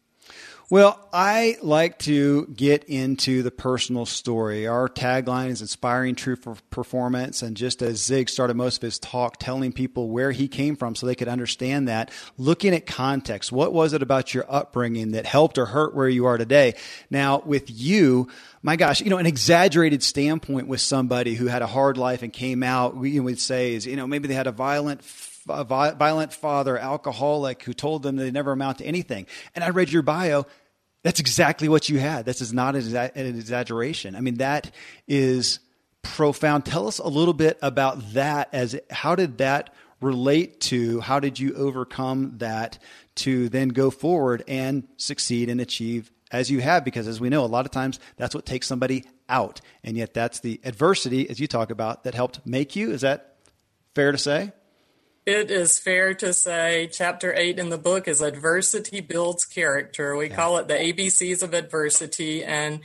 Well, 0.71 1.05
I 1.11 1.57
like 1.61 1.99
to 1.99 2.47
get 2.47 2.85
into 2.85 3.43
the 3.43 3.51
personal 3.51 4.05
story. 4.05 4.67
Our 4.67 4.87
tagline 4.87 5.49
is 5.49 5.59
inspiring 5.59 6.15
true 6.15 6.37
performance. 6.37 7.41
And 7.41 7.57
just 7.57 7.81
as 7.81 8.01
Zig 8.01 8.29
started 8.29 8.55
most 8.55 8.77
of 8.77 8.83
his 8.83 8.97
talk 8.97 9.35
telling 9.37 9.73
people 9.73 10.07
where 10.07 10.31
he 10.31 10.47
came 10.47 10.77
from 10.77 10.95
so 10.95 11.05
they 11.05 11.15
could 11.15 11.27
understand 11.27 11.89
that, 11.89 12.09
looking 12.37 12.73
at 12.73 12.85
context, 12.85 13.51
what 13.51 13.73
was 13.73 13.91
it 13.91 14.01
about 14.01 14.33
your 14.33 14.45
upbringing 14.47 15.11
that 15.11 15.25
helped 15.25 15.57
or 15.57 15.65
hurt 15.65 15.93
where 15.93 16.07
you 16.07 16.25
are 16.25 16.37
today? 16.37 16.75
Now, 17.09 17.41
with 17.45 17.69
you, 17.69 18.29
my 18.63 18.77
gosh, 18.77 19.01
you 19.01 19.09
know, 19.09 19.17
an 19.17 19.25
exaggerated 19.25 20.01
standpoint 20.01 20.67
with 20.69 20.79
somebody 20.79 21.35
who 21.35 21.47
had 21.47 21.61
a 21.61 21.67
hard 21.67 21.97
life 21.97 22.23
and 22.23 22.31
came 22.31 22.63
out, 22.63 22.95
we 22.95 23.19
would 23.19 23.41
say 23.41 23.73
is, 23.73 23.85
you 23.85 23.97
know, 23.97 24.07
maybe 24.07 24.29
they 24.29 24.35
had 24.35 24.47
a 24.47 24.53
violent 24.53 25.01
violent 25.45 26.31
father, 26.33 26.77
alcoholic, 26.77 27.63
who 27.63 27.73
told 27.73 28.03
them 28.03 28.15
they 28.15 28.31
never 28.31 28.51
amount 28.51 28.77
to 28.77 28.85
anything. 28.85 29.25
And 29.55 29.63
I 29.63 29.69
read 29.69 29.91
your 29.91 30.03
bio. 30.03 30.45
That's 31.03 31.19
exactly 31.19 31.67
what 31.67 31.89
you 31.89 31.99
had. 31.99 32.25
This 32.25 32.41
is 32.41 32.53
not 32.53 32.75
an 32.75 33.11
exaggeration. 33.15 34.15
I 34.15 34.21
mean, 34.21 34.35
that 34.35 34.71
is 35.07 35.59
profound. 36.03 36.65
Tell 36.65 36.87
us 36.87 36.99
a 36.99 37.07
little 37.07 37.33
bit 37.33 37.57
about 37.61 38.13
that. 38.13 38.49
As 38.53 38.79
how 38.89 39.15
did 39.15 39.39
that 39.39 39.73
relate 39.99 40.59
to? 40.61 40.99
How 40.99 41.19
did 41.19 41.39
you 41.39 41.53
overcome 41.55 42.37
that 42.37 42.79
to 43.15 43.49
then 43.49 43.69
go 43.69 43.89
forward 43.89 44.43
and 44.47 44.87
succeed 44.97 45.49
and 45.49 45.59
achieve 45.59 46.11
as 46.31 46.51
you 46.51 46.59
have? 46.61 46.85
Because 46.85 47.07
as 47.07 47.19
we 47.19 47.29
know, 47.29 47.43
a 47.43 47.47
lot 47.47 47.65
of 47.65 47.71
times 47.71 47.99
that's 48.17 48.35
what 48.35 48.45
takes 48.45 48.67
somebody 48.67 49.03
out, 49.27 49.61
and 49.83 49.95
yet 49.97 50.13
that's 50.13 50.41
the 50.41 50.59
adversity, 50.63 51.29
as 51.29 51.39
you 51.39 51.47
talk 51.47 51.71
about, 51.71 52.03
that 52.03 52.13
helped 52.13 52.45
make 52.45 52.75
you. 52.75 52.91
Is 52.91 53.01
that 53.01 53.37
fair 53.95 54.11
to 54.11 54.17
say? 54.17 54.51
It 55.25 55.51
is 55.51 55.77
fair 55.77 56.15
to 56.15 56.33
say 56.33 56.89
chapter 56.91 57.31
eight 57.35 57.59
in 57.59 57.69
the 57.69 57.77
book 57.77 58.07
is 58.07 58.21
adversity 58.21 59.01
builds 59.01 59.45
character. 59.45 60.15
We 60.15 60.29
yeah. 60.29 60.35
call 60.35 60.57
it 60.57 60.67
the 60.67 60.73
ABCs 60.73 61.43
of 61.43 61.53
adversity. 61.53 62.43
And 62.43 62.79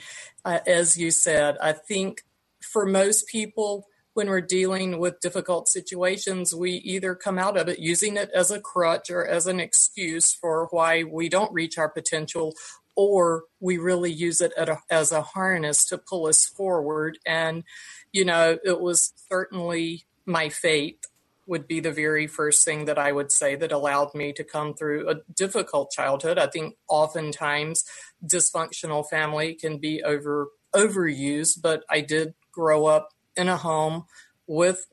uh, 0.45 0.59
as 0.66 0.99
you 0.99 1.11
said, 1.11 1.57
I 1.62 1.73
think 1.73 2.25
for 2.61 2.85
most 2.85 3.26
people, 3.26 3.87
when 4.12 4.28
we're 4.28 4.43
dealing 4.43 4.99
with 4.99 5.21
difficult 5.21 5.69
situations, 5.69 6.55
we 6.55 6.73
either 6.73 7.14
come 7.14 7.38
out 7.38 7.57
of 7.57 7.69
it 7.69 7.78
using 7.78 8.19
it 8.19 8.31
as 8.35 8.50
a 8.50 8.61
crutch 8.61 9.11
or 9.11 9.26
as 9.26 9.47
an 9.47 9.59
excuse 9.59 10.35
for 10.35 10.69
why 10.71 11.05
we 11.05 11.31
don't 11.31 11.52
reach 11.52 11.78
our 11.78 11.88
potential, 11.88 12.55
or 12.95 13.45
we 13.61 13.78
really 13.78 14.12
use 14.12 14.43
it 14.43 14.52
a, 14.59 14.78
as 14.90 15.11
a 15.11 15.23
harness 15.23 15.87
to 15.87 15.97
pull 15.97 16.26
us 16.26 16.45
forward. 16.45 17.19
And, 17.26 17.64
you 18.12 18.26
know, 18.26 18.59
it 18.62 18.81
was 18.81 19.14
certainly 19.31 20.05
my 20.26 20.50
faith 20.50 20.99
would 21.47 21.67
be 21.67 21.81
the 21.81 21.93
very 21.93 22.26
first 22.26 22.65
thing 22.65 22.87
that 22.87 22.99
I 22.99 23.12
would 23.12 23.31
say 23.31 23.55
that 23.57 23.73
allowed 23.73 24.15
me 24.15 24.33
to 24.33 24.45
come 24.45 24.75
through 24.75 25.09
a 25.09 25.17
difficult 25.35 25.91
childhood. 25.91 26.38
I 26.38 26.47
think 26.47 26.76
oftentimes 26.88 27.85
dysfunctional 28.25 29.09
family 29.09 29.55
can 29.55 29.79
be 29.79 30.03
over 30.03 30.49
overused, 30.75 31.62
but 31.62 31.85
I 31.88 32.00
did 32.00 32.35
grow 32.53 32.87
up 32.87 33.09
in 33.37 33.49
a 33.49 33.57
home 33.57 34.05
with 34.47 34.87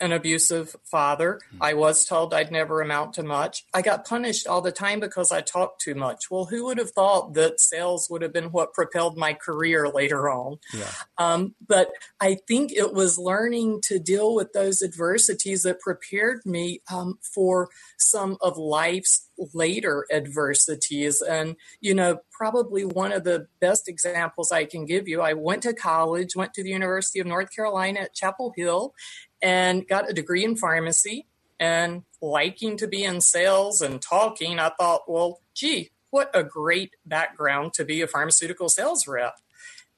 an 0.00 0.12
abusive 0.12 0.74
father. 0.84 1.40
Mm-hmm. 1.54 1.62
I 1.62 1.74
was 1.74 2.04
told 2.04 2.32
I'd 2.32 2.50
never 2.50 2.80
amount 2.80 3.14
to 3.14 3.22
much. 3.22 3.64
I 3.74 3.82
got 3.82 4.06
punished 4.06 4.46
all 4.46 4.60
the 4.60 4.72
time 4.72 5.00
because 5.00 5.30
I 5.30 5.40
talked 5.40 5.80
too 5.80 5.94
much. 5.94 6.30
Well, 6.30 6.46
who 6.46 6.64
would 6.64 6.78
have 6.78 6.90
thought 6.90 7.34
that 7.34 7.60
sales 7.60 8.08
would 8.10 8.22
have 8.22 8.32
been 8.32 8.50
what 8.52 8.74
propelled 8.74 9.16
my 9.16 9.34
career 9.34 9.88
later 9.88 10.30
on? 10.30 10.58
Yeah. 10.72 10.90
Um, 11.18 11.54
but 11.66 11.90
I 12.20 12.38
think 12.48 12.72
it 12.72 12.94
was 12.94 13.18
learning 13.18 13.80
to 13.84 13.98
deal 13.98 14.34
with 14.34 14.52
those 14.52 14.82
adversities 14.82 15.62
that 15.62 15.80
prepared 15.80 16.40
me 16.44 16.82
um, 16.92 17.18
for 17.22 17.68
some 17.98 18.36
of 18.40 18.56
life's 18.56 19.28
later 19.54 20.06
adversities. 20.12 21.22
And, 21.22 21.56
you 21.80 21.94
know, 21.94 22.18
probably 22.30 22.84
one 22.84 23.12
of 23.12 23.24
the 23.24 23.46
best 23.60 23.88
examples 23.88 24.52
I 24.52 24.64
can 24.64 24.84
give 24.84 25.08
you, 25.08 25.20
I 25.20 25.32
went 25.34 25.62
to 25.62 25.74
college, 25.74 26.36
went 26.36 26.54
to 26.54 26.62
the 26.62 26.70
University 26.70 27.20
of 27.20 27.26
North 27.26 27.54
Carolina 27.54 28.00
at 28.00 28.14
Chapel 28.14 28.52
Hill, 28.56 28.94
and 29.42 29.86
got 29.86 30.10
a 30.10 30.12
degree 30.12 30.44
in 30.44 30.56
pharmacy. 30.56 31.26
And 31.58 32.04
liking 32.22 32.78
to 32.78 32.86
be 32.86 33.04
in 33.04 33.20
sales 33.20 33.82
and 33.82 34.00
talking, 34.00 34.58
I 34.58 34.70
thought, 34.70 35.02
well, 35.06 35.42
gee, 35.54 35.90
what 36.08 36.30
a 36.32 36.42
great 36.42 36.96
background 37.04 37.74
to 37.74 37.84
be 37.84 38.00
a 38.00 38.06
pharmaceutical 38.06 38.70
sales 38.70 39.06
rep. 39.06 39.34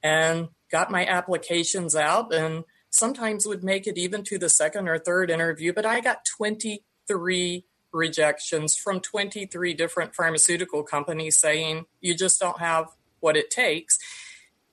And 0.03 0.49
got 0.73 0.91
my 0.91 1.07
applications 1.07 1.95
out 1.95 2.35
and 2.35 2.65
sometimes 2.93 3.47
would 3.47 3.65
make 3.65 3.87
it 3.87 3.97
even 3.97 4.23
to 4.25 4.39
the 4.39 4.49
second 4.49 4.89
or 4.89 4.99
third 4.99 5.31
interview, 5.31 5.73
but 5.73 5.87
I 5.87 6.01
got 6.01 6.25
23 6.25 7.65
rejections 7.93 8.77
from 8.77 9.01
23 9.01 9.75
different 9.75 10.15
pharmaceutical 10.15 10.83
companies 10.83 11.39
saying 11.39 11.87
you 12.01 12.15
just 12.15 12.41
don't 12.41 12.59
have 12.59 12.89
what 13.21 13.37
it 13.37 13.51
takes. 13.51 13.99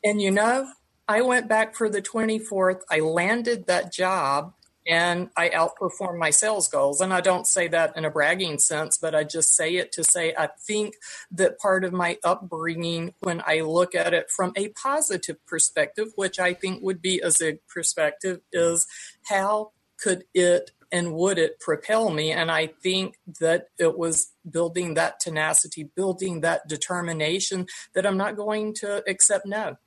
And 0.04 0.22
you 0.22 0.32
know, 0.32 0.72
I 1.08 1.22
went 1.22 1.48
back 1.48 1.76
for 1.76 1.90
the 1.90 2.02
24th, 2.02 2.82
I 2.90 3.00
landed 3.00 3.68
that 3.68 3.92
job 3.92 4.54
and 4.90 5.30
I 5.38 5.50
outperform 5.50 6.18
my 6.18 6.32
sales 6.32 6.68
goals. 6.68 7.00
And 7.00 7.14
I 7.14 7.22
don't 7.22 7.46
say 7.46 7.68
that 7.68 7.96
in 7.96 8.06
a 8.06 8.10
bragging 8.10 8.58
sense, 8.58 8.98
but 8.98 9.14
I 9.14 9.24
just 9.24 9.56
say 9.56 9.76
it 9.76 9.92
to 9.94 10.04
say 10.04 10.34
I 10.36 10.50
think 10.60 10.96
that 11.32 11.60
part 11.60 11.84
of 11.84 11.94
my 11.94 12.18
upbringing, 12.24 13.14
when 13.20 13.44
I 13.46 13.62
look 13.62 13.94
at 13.94 14.16
it 14.16 14.32
from 14.32 14.52
a 14.56 14.70
positive 14.70 15.46
perspective, 15.46 16.08
which 16.16 16.40
I 16.40 16.56
think 16.56 16.82
would 16.82 17.02
be 17.02 17.20
a 17.20 17.30
Zig 17.30 17.60
perspective, 17.68 18.42
is 18.52 18.88
how 19.30 19.72
could 20.02 20.24
it 20.34 20.72
and 20.92 21.14
would 21.14 21.38
it 21.38 21.60
propel 21.60 22.10
me? 22.10 22.32
And 22.32 22.50
I 22.50 22.68
think 22.68 23.20
that 23.40 23.68
it 23.78 23.96
was 23.96 24.32
building 24.50 24.96
that 24.96 25.20
tenacity, 25.20 25.84
building 25.84 26.42
that 26.42 26.68
determination 26.68 27.68
that 27.94 28.08
I'm 28.08 28.18
not 28.18 28.36
going 28.36 28.74
to 28.76 29.04
accept 29.08 29.46
no. 29.46 29.78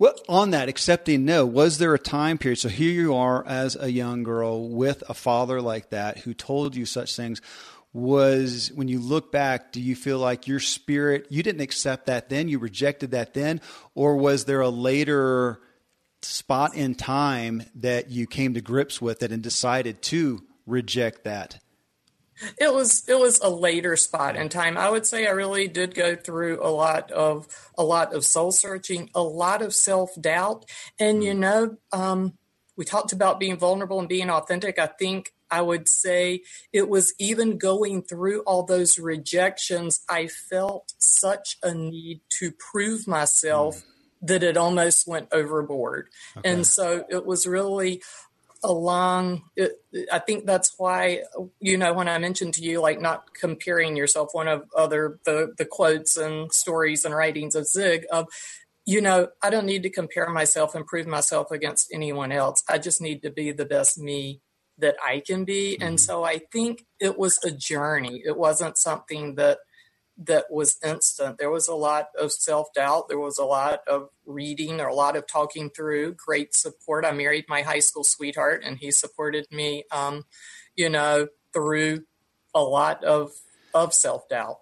Well, 0.00 0.14
on 0.28 0.50
that, 0.50 0.68
accepting 0.68 1.24
no, 1.24 1.44
was 1.44 1.78
there 1.78 1.92
a 1.92 1.98
time 1.98 2.38
period? 2.38 2.58
So 2.58 2.68
here 2.68 2.92
you 2.92 3.16
are 3.16 3.44
as 3.44 3.74
a 3.74 3.90
young 3.90 4.22
girl 4.22 4.68
with 4.68 5.02
a 5.08 5.14
father 5.14 5.60
like 5.60 5.90
that 5.90 6.18
who 6.18 6.34
told 6.34 6.76
you 6.76 6.86
such 6.86 7.16
things. 7.16 7.40
Was 7.94 8.70
when 8.74 8.86
you 8.86 9.00
look 9.00 9.32
back, 9.32 9.72
do 9.72 9.80
you 9.80 9.96
feel 9.96 10.18
like 10.18 10.46
your 10.46 10.60
spirit, 10.60 11.26
you 11.30 11.42
didn't 11.42 11.62
accept 11.62 12.06
that 12.06 12.28
then, 12.28 12.46
you 12.46 12.58
rejected 12.58 13.10
that 13.12 13.34
then? 13.34 13.60
Or 13.94 14.16
was 14.16 14.44
there 14.44 14.60
a 14.60 14.68
later 14.68 15.58
spot 16.22 16.76
in 16.76 16.94
time 16.94 17.62
that 17.76 18.10
you 18.10 18.26
came 18.26 18.54
to 18.54 18.60
grips 18.60 19.00
with 19.00 19.22
it 19.22 19.32
and 19.32 19.42
decided 19.42 20.02
to 20.02 20.44
reject 20.66 21.24
that? 21.24 21.58
It 22.58 22.72
was 22.72 23.08
it 23.08 23.18
was 23.18 23.40
a 23.40 23.50
later 23.50 23.96
spot 23.96 24.36
in 24.36 24.48
time. 24.48 24.76
I 24.76 24.90
would 24.90 25.06
say 25.06 25.26
I 25.26 25.30
really 25.30 25.68
did 25.68 25.94
go 25.94 26.14
through 26.14 26.64
a 26.64 26.70
lot 26.70 27.10
of 27.10 27.46
a 27.76 27.84
lot 27.84 28.14
of 28.14 28.24
soul 28.24 28.52
searching, 28.52 29.10
a 29.14 29.22
lot 29.22 29.62
of 29.62 29.74
self 29.74 30.10
doubt, 30.20 30.64
and 30.98 31.22
you 31.22 31.34
mm. 31.34 31.38
know, 31.38 31.76
um, 31.92 32.34
we 32.76 32.84
talked 32.84 33.12
about 33.12 33.40
being 33.40 33.56
vulnerable 33.56 33.98
and 33.98 34.08
being 34.08 34.30
authentic. 34.30 34.78
I 34.78 34.86
think 34.86 35.32
I 35.50 35.62
would 35.62 35.88
say 35.88 36.42
it 36.72 36.88
was 36.88 37.14
even 37.18 37.58
going 37.58 38.02
through 38.02 38.40
all 38.42 38.64
those 38.64 38.98
rejections. 38.98 40.00
I 40.08 40.28
felt 40.28 40.92
such 40.98 41.56
a 41.62 41.74
need 41.74 42.20
to 42.38 42.52
prove 42.52 43.06
myself. 43.06 43.78
Mm. 43.78 43.82
That 44.20 44.42
it 44.42 44.56
almost 44.56 45.06
went 45.06 45.28
overboard. 45.30 46.08
Okay. 46.36 46.50
And 46.50 46.66
so 46.66 47.04
it 47.08 47.24
was 47.24 47.46
really 47.46 48.02
along 48.64 49.42
it, 49.56 49.72
i 50.10 50.18
think 50.18 50.44
that's 50.44 50.74
why 50.78 51.22
you 51.60 51.76
know 51.76 51.92
when 51.92 52.08
i 52.08 52.18
mentioned 52.18 52.52
to 52.52 52.62
you 52.62 52.80
like 52.80 53.00
not 53.00 53.32
comparing 53.34 53.96
yourself 53.96 54.30
one 54.32 54.48
of 54.48 54.62
other 54.76 55.20
the 55.24 55.54
the 55.58 55.64
quotes 55.64 56.16
and 56.16 56.52
stories 56.52 57.04
and 57.04 57.14
writings 57.14 57.54
of 57.54 57.66
zig 57.66 58.04
of 58.10 58.26
you 58.84 59.00
know 59.00 59.28
i 59.42 59.50
don't 59.50 59.66
need 59.66 59.82
to 59.82 59.90
compare 59.90 60.28
myself 60.30 60.74
and 60.74 60.86
prove 60.86 61.06
myself 61.06 61.50
against 61.50 61.88
anyone 61.92 62.32
else. 62.32 62.62
I 62.68 62.78
just 62.78 63.00
need 63.00 63.22
to 63.22 63.30
be 63.30 63.52
the 63.52 63.66
best 63.66 63.98
me 63.98 64.40
that 64.78 64.96
i 65.06 65.22
can 65.24 65.44
be. 65.44 65.74
Mm-hmm. 65.74 65.86
and 65.86 66.00
so 66.00 66.24
i 66.24 66.40
think 66.52 66.84
it 66.98 67.18
was 67.18 67.38
a 67.44 67.50
journey. 67.50 68.22
It 68.24 68.36
wasn't 68.36 68.76
something 68.76 69.36
that 69.36 69.58
that 70.18 70.46
was 70.50 70.78
instant. 70.84 71.38
There 71.38 71.50
was 71.50 71.68
a 71.68 71.74
lot 71.74 72.08
of 72.20 72.32
self 72.32 72.72
doubt. 72.74 73.08
There 73.08 73.18
was 73.18 73.38
a 73.38 73.44
lot 73.44 73.80
of 73.86 74.08
reading 74.26 74.80
or 74.80 74.88
a 74.88 74.94
lot 74.94 75.16
of 75.16 75.26
talking 75.26 75.70
through. 75.70 76.14
Great 76.14 76.54
support. 76.54 77.04
I 77.04 77.12
married 77.12 77.44
my 77.48 77.62
high 77.62 77.78
school 77.78 78.04
sweetheart, 78.04 78.62
and 78.64 78.78
he 78.78 78.90
supported 78.90 79.46
me, 79.52 79.84
um, 79.92 80.24
you 80.74 80.88
know, 80.88 81.28
through 81.52 82.04
a 82.54 82.62
lot 82.62 83.04
of 83.04 83.30
of 83.72 83.94
self 83.94 84.28
doubt. 84.28 84.58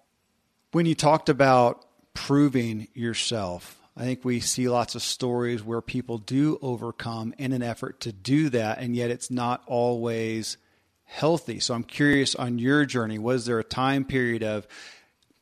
When 0.71 0.85
you 0.85 0.95
talked 0.95 1.29
about 1.29 1.85
proving 2.13 2.87
yourself, 2.93 3.79
I 3.95 4.03
think 4.03 4.23
we 4.23 4.39
see 4.39 4.69
lots 4.69 4.93
of 4.93 5.01
stories 5.01 5.63
where 5.63 5.81
people 5.81 6.19
do 6.19 6.59
overcome 6.61 7.33
in 7.39 7.51
an 7.51 7.63
effort 7.63 7.99
to 8.01 8.13
do 8.13 8.49
that, 8.49 8.77
and 8.77 8.95
yet 8.95 9.09
it's 9.09 9.31
not 9.31 9.63
always 9.65 10.57
healthy. 11.05 11.59
So 11.59 11.73
I'm 11.73 11.83
curious 11.83 12.35
on 12.35 12.59
your 12.59 12.85
journey. 12.85 13.17
Was 13.17 13.45
there 13.45 13.57
a 13.57 13.63
time 13.63 14.05
period 14.05 14.43
of 14.43 14.67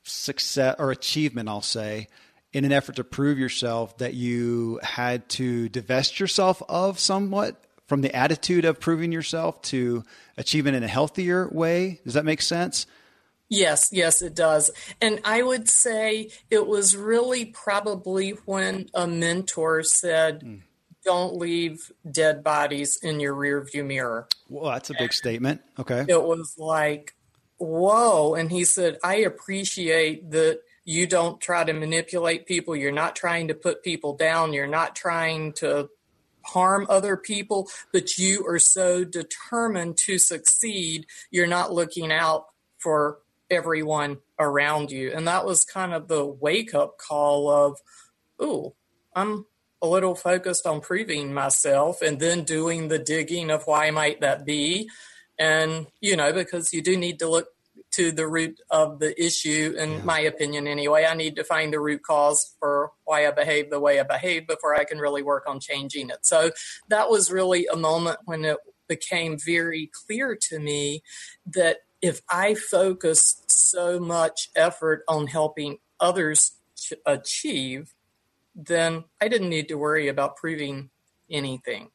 success 0.06 0.76
or 0.80 0.92
achievement, 0.92 1.50
I'll 1.50 1.62
say, 1.62 2.08
in 2.54 2.66
an 2.66 2.72
effort 2.72 2.96
to 2.96 3.04
prove 3.04 3.38
yourself 3.38 3.98
that 3.98 4.14
you 4.14 4.80
had 4.82 5.28
to 5.30 5.70
divest 5.70 6.20
yourself 6.20 6.62
of 6.70 7.00
somewhat 7.00 7.62
from 7.88 8.02
the 8.02 8.16
attitude 8.16 8.66
of 8.66 8.80
proving 8.80 9.12
yourself 9.12 9.62
to 9.64 10.04
achieve 10.38 10.68
it 10.68 10.74
in 10.74 10.84
a 10.84 10.88
healthier 10.88 11.48
way? 11.50 12.00
Does 12.04 12.14
that 12.14 12.26
make 12.26 12.42
sense? 12.42 12.88
Yes, 13.48 13.90
yes, 13.92 14.22
it 14.22 14.36
does. 14.36 14.72
And 15.02 15.20
I 15.24 15.44
would 15.44 15.70
say 15.70 16.32
it 16.50 16.66
was 16.66 16.96
really 16.96 17.46
probably 17.46 18.32
when 18.46 18.90
a 18.94 19.06
mentor 19.08 19.84
said, 19.84 20.42
mm. 20.42 20.62
Don't 21.06 21.36
leave 21.36 21.92
dead 22.10 22.44
bodies 22.44 22.98
in 22.98 23.20
your 23.20 23.36
rearview 23.36 23.86
mirror. 23.86 24.28
Well, 24.50 24.72
that's 24.72 24.90
a 24.90 24.94
big 24.94 25.02
and 25.02 25.14
statement. 25.14 25.62
Okay. 25.78 26.04
It 26.10 26.24
was 26.24 26.56
like, 26.58 27.15
whoa. 27.58 28.36
And 28.36 28.52
he 28.52 28.66
said, 28.66 28.98
I 29.04 29.18
appreciate 29.18 30.32
that 30.32 30.62
you 30.84 31.08
don't 31.08 31.42
try 31.42 31.64
to 31.64 31.74
manipulate 31.74 32.46
people. 32.46 32.76
You're 32.76 32.92
not 32.92 33.16
trying 33.16 33.48
to 33.48 33.56
put 33.56 33.84
people 33.84 34.16
down. 34.16 34.54
You're 34.54 34.68
not 34.68 34.96
trying 34.96 35.54
to 35.54 35.90
harm 36.46 36.86
other 36.90 37.18
people, 37.18 37.68
but 37.92 38.18
you 38.18 38.46
are 38.48 38.60
so 38.60 39.04
determined 39.04 39.98
to 39.98 40.20
succeed, 40.20 41.08
you're 41.32 41.48
not 41.48 41.74
looking 41.74 42.12
out 42.12 42.46
for 42.78 43.20
everyone 43.50 44.18
around 44.40 44.92
you. 44.92 45.12
And 45.12 45.28
that 45.28 45.46
was 45.46 45.64
kind 45.64 45.94
of 45.94 46.08
the 46.08 46.26
wake 46.26 46.74
up 46.74 46.98
call 46.98 47.50
of, 47.50 47.80
oh, 48.40 48.76
I'm 49.16 49.46
a 49.82 49.88
little 49.88 50.16
focused 50.16 50.66
on 50.66 50.82
proving 50.82 51.34
myself 51.34 52.02
and 52.02 52.20
then 52.20 52.44
doing 52.44 52.88
the 52.88 53.00
digging 53.00 53.50
of 53.50 53.64
why 53.66 53.92
might 53.92 54.22
that 54.22 54.46
be. 54.46 54.90
And, 55.38 55.88
you 56.02 56.16
know, 56.16 56.32
because 56.32 56.74
you 56.74 56.82
do 56.82 56.98
need 56.98 57.20
to 57.20 57.30
look 57.30 57.48
to 57.92 58.12
the 58.12 58.28
root 58.28 58.60
of 58.70 59.00
the 59.00 59.22
issue, 59.22 59.74
in 59.78 59.92
yeah. 59.92 60.04
my 60.04 60.20
opinion, 60.20 60.68
anyway. 60.68 61.06
I 61.06 61.14
need 61.14 61.36
to 61.38 61.44
find 61.44 61.72
the 61.72 61.80
root 61.80 62.04
cause 62.04 62.56
for 62.60 62.92
why 63.06 63.28
I 63.28 63.32
behave 63.32 63.70
the 63.70 63.80
way 63.80 64.00
I 64.00 64.04
behave 64.04 64.48
before 64.48 64.76
I 64.76 64.84
can 64.84 65.00
really 65.00 65.24
work 65.24 65.44
on 65.48 65.60
changing 65.60 66.10
it. 66.10 66.26
So 66.26 66.52
that 66.90 67.10
was 67.10 67.32
really 67.32 67.68
a 67.68 67.78
moment 67.78 68.20
when 68.26 68.44
it 68.44 68.58
became 68.88 69.38
very 69.38 69.90
clear 69.94 70.38
to 70.50 70.60
me 70.60 71.04
that 71.46 71.78
if 72.02 72.22
I 72.30 72.54
focus 72.54 73.42
so 73.48 74.00
much 74.00 74.50
effort 74.56 75.04
on 75.08 75.28
helping 75.28 75.78
others 76.00 76.52
achieve, 77.06 77.94
then 78.54 79.06
I 79.22 79.28
didn't 79.28 79.50
need 79.50 79.70
to 79.70 79.76
worry 79.76 80.08
about 80.08 80.36
proving 80.36 80.90
anything. 81.30 81.90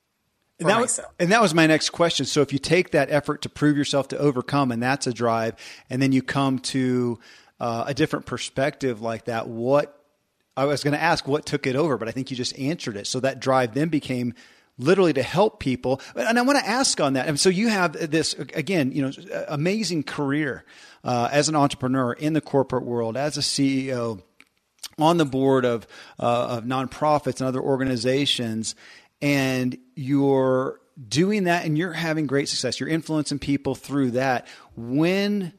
And 0.61 0.69
that, 0.69 0.81
was, 0.81 1.01
and 1.19 1.33
that 1.33 1.41
was 1.41 1.55
my 1.55 1.67
next 1.67 1.91
question. 1.91 2.27
So 2.27 2.43
if 2.43 2.53
you 2.53 2.59
take 2.59 2.91
that 2.91 3.11
effort 3.11 3.43
to 3.43 3.49
prove 3.49 3.77
yourself 3.77 4.09
to 4.09 4.19
overcome, 4.19 4.71
and 4.71 4.83
that's 4.83 5.07
a 5.07 5.13
drive, 5.13 5.57
and 5.89 6.03
then 6.03 6.13
you 6.13 6.23
come 6.23 6.59
to 6.59 7.19
uh, 7.59 7.85
a 7.87 7.95
different 7.95 8.27
perspective 8.27 9.01
like 9.01 9.25
that, 9.25 9.49
what 9.49 9.99
I 10.57 10.67
was 10.67 10.85
going 10.85 10.93
to 10.93 11.03
ask, 11.03 11.27
what 11.27 11.47
took 11.47 11.67
it 11.67 11.77
over? 11.77 11.97
But 11.97 12.09
I 12.09 12.11
think 12.11 12.31
you 12.31 12.37
just 12.37 12.59
answered 12.59 12.97
it. 12.97 13.07
So 13.07 13.21
that 13.21 13.41
drive 13.41 13.73
then 13.73 13.89
became 13.89 14.35
literally 14.77 15.13
to 15.15 15.23
help 15.23 15.61
people. 15.61 16.01
And 16.15 16.39
I 16.39 16.43
want 16.43 16.59
to 16.59 16.67
ask 16.67 17.01
on 17.01 17.15
that. 17.15 17.29
And 17.29 17.41
so 17.41 17.49
you 17.49 17.69
have 17.69 17.93
this 18.11 18.35
again, 18.35 18.93
you 18.93 19.03
know, 19.03 19.45
amazing 19.49 20.03
career 20.03 20.65
uh, 21.05 21.29
as 21.33 21.49
an 21.49 21.57
entrepreneur 21.57 22.13
in 22.13 22.33
the 22.33 22.41
corporate 22.41 22.85
world, 22.85 23.17
as 23.17 23.39
a 23.39 23.41
CEO, 23.41 24.23
on 24.99 25.17
the 25.17 25.25
board 25.25 25.65
of 25.65 25.87
uh, 26.19 26.59
of 26.59 26.65
nonprofits 26.65 27.41
and 27.41 27.49
other 27.49 27.61
organizations 27.61 28.75
and 29.23 29.77
you're 29.95 30.81
doing 31.09 31.45
that 31.45 31.65
and 31.65 31.79
you're 31.79 31.93
having 31.93 32.27
great 32.27 32.49
success. 32.49 32.81
You're 32.81 32.89
influencing 32.89 33.39
people 33.39 33.75
through 33.75 34.13
that. 34.13 34.47
When 34.77 35.53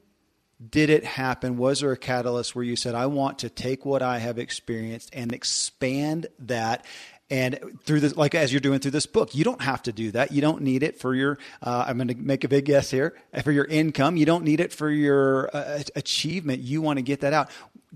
did 0.69 0.89
it 0.89 1.03
happen? 1.03 1.57
Was 1.57 1.81
there 1.81 1.91
a 1.91 1.97
catalyst 1.97 2.55
where 2.55 2.63
you 2.63 2.75
said, 2.75 2.93
I 2.93 3.07
want 3.07 3.39
to 3.39 3.49
take 3.49 3.85
what 3.85 4.01
I 4.01 4.19
have 4.19 4.37
experienced 4.37 5.09
and 5.13 5.33
expand 5.33 6.27
that? 6.39 6.85
And 7.31 7.79
through 7.85 8.01
this, 8.01 8.15
like 8.15 8.35
as 8.35 8.51
you're 8.51 8.59
doing 8.59 8.79
through 8.79 8.91
this 8.91 9.05
book, 9.05 9.33
you 9.33 9.45
don't 9.45 9.61
have 9.61 9.81
to 9.83 9.93
do 9.93 10.11
that. 10.11 10.33
You 10.33 10.41
don't 10.41 10.61
need 10.61 10.83
it 10.83 10.99
for 10.99 11.15
your, 11.15 11.39
uh, 11.61 11.85
I'm 11.87 11.97
going 11.97 12.09
to 12.09 12.15
make 12.15 12.43
a 12.43 12.49
big 12.49 12.65
guess 12.65 12.91
here, 12.91 13.15
for 13.43 13.53
your 13.53 13.65
income. 13.65 14.17
You 14.17 14.25
don't 14.25 14.43
need 14.43 14.59
it 14.59 14.73
for 14.73 14.89
your 14.89 15.49
uh, 15.55 15.81
achievement. 15.95 16.61
You 16.61 16.81
want 16.81 16.97
to 16.97 17.03
get 17.03 17.21
that 17.21 17.31
out. 17.31 17.49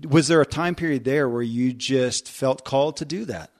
Was 0.08 0.28
there 0.28 0.40
a 0.40 0.46
time 0.46 0.74
period 0.74 1.04
there 1.04 1.28
where 1.28 1.42
you 1.42 1.74
just 1.74 2.30
felt 2.30 2.64
called 2.64 2.96
to 2.96 3.04
do 3.04 3.26
that? 3.26 3.50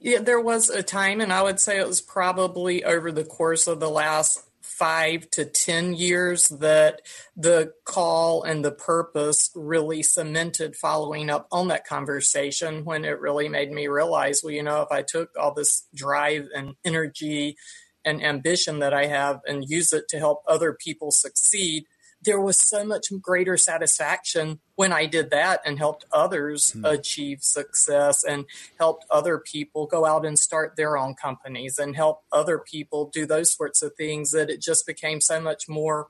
Yeah, 0.00 0.20
there 0.20 0.40
was 0.40 0.68
a 0.68 0.82
time, 0.82 1.20
and 1.20 1.32
I 1.32 1.42
would 1.42 1.60
say 1.60 1.78
it 1.78 1.86
was 1.86 2.00
probably 2.00 2.84
over 2.84 3.12
the 3.12 3.24
course 3.24 3.66
of 3.66 3.80
the 3.80 3.90
last 3.90 4.42
five 4.62 5.30
to 5.30 5.44
10 5.44 5.94
years 5.94 6.48
that 6.48 7.00
the 7.36 7.72
call 7.84 8.42
and 8.42 8.64
the 8.64 8.70
purpose 8.72 9.50
really 9.54 10.02
cemented 10.02 10.76
following 10.76 11.30
up 11.30 11.46
on 11.50 11.68
that 11.68 11.86
conversation 11.86 12.84
when 12.84 13.04
it 13.04 13.20
really 13.20 13.48
made 13.48 13.70
me 13.72 13.86
realize, 13.86 14.42
well, 14.42 14.52
you 14.52 14.62
know, 14.62 14.82
if 14.82 14.92
I 14.92 15.02
took 15.02 15.30
all 15.38 15.54
this 15.54 15.86
drive 15.94 16.48
and 16.54 16.74
energy 16.84 17.56
and 18.04 18.22
ambition 18.22 18.80
that 18.80 18.92
I 18.92 19.06
have 19.06 19.40
and 19.46 19.68
use 19.68 19.92
it 19.92 20.08
to 20.08 20.18
help 20.18 20.42
other 20.46 20.74
people 20.74 21.10
succeed, 21.10 21.86
there 22.26 22.40
was 22.40 22.58
so 22.58 22.84
much 22.84 23.06
greater 23.22 23.56
satisfaction 23.56 24.58
when 24.74 24.92
I 24.92 25.06
did 25.06 25.30
that 25.30 25.60
and 25.64 25.78
helped 25.78 26.04
others 26.12 26.72
mm. 26.76 26.84
achieve 26.84 27.38
success 27.42 28.22
and 28.24 28.44
helped 28.78 29.06
other 29.10 29.38
people 29.38 29.86
go 29.86 30.04
out 30.04 30.26
and 30.26 30.38
start 30.38 30.76
their 30.76 30.98
own 30.98 31.14
companies 31.14 31.78
and 31.78 31.96
help 31.96 32.22
other 32.32 32.58
people 32.58 33.08
do 33.08 33.24
those 33.24 33.54
sorts 33.54 33.80
of 33.80 33.94
things 33.94 34.32
that 34.32 34.50
it 34.50 34.60
just 34.60 34.86
became 34.86 35.20
so 35.20 35.40
much 35.40 35.68
more 35.68 36.08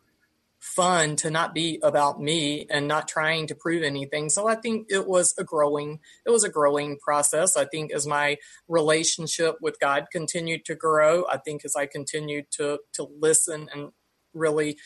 fun 0.59 1.17
to 1.17 1.31
not 1.31 1.55
be 1.55 1.79
about 1.83 2.21
me 2.21 2.67
and 2.71 2.89
not 2.89 3.07
trying 3.07 3.47
to 3.47 3.55
prove 3.55 3.83
anything. 3.83 4.29
So 4.29 4.49
I 4.49 4.57
think 4.57 4.87
it 4.89 5.07
was 5.07 5.35
a 5.39 5.45
growing 5.45 6.01
it 6.25 6.31
was 6.31 6.45
a 6.45 6.49
growing 6.51 6.99
process. 6.99 7.57
I 7.57 7.67
think 7.67 7.93
as 7.93 8.07
my 8.07 8.39
relationship 8.67 9.57
with 9.61 9.79
God 9.79 10.07
continued 10.11 10.65
to 10.65 10.75
grow, 10.75 11.25
I 11.31 11.37
think 11.37 11.65
as 11.65 11.77
I 11.77 11.87
continued 11.87 12.47
to 12.53 12.81
to 12.95 13.07
listen 13.21 13.69
and 13.73 13.93
really 14.35 14.77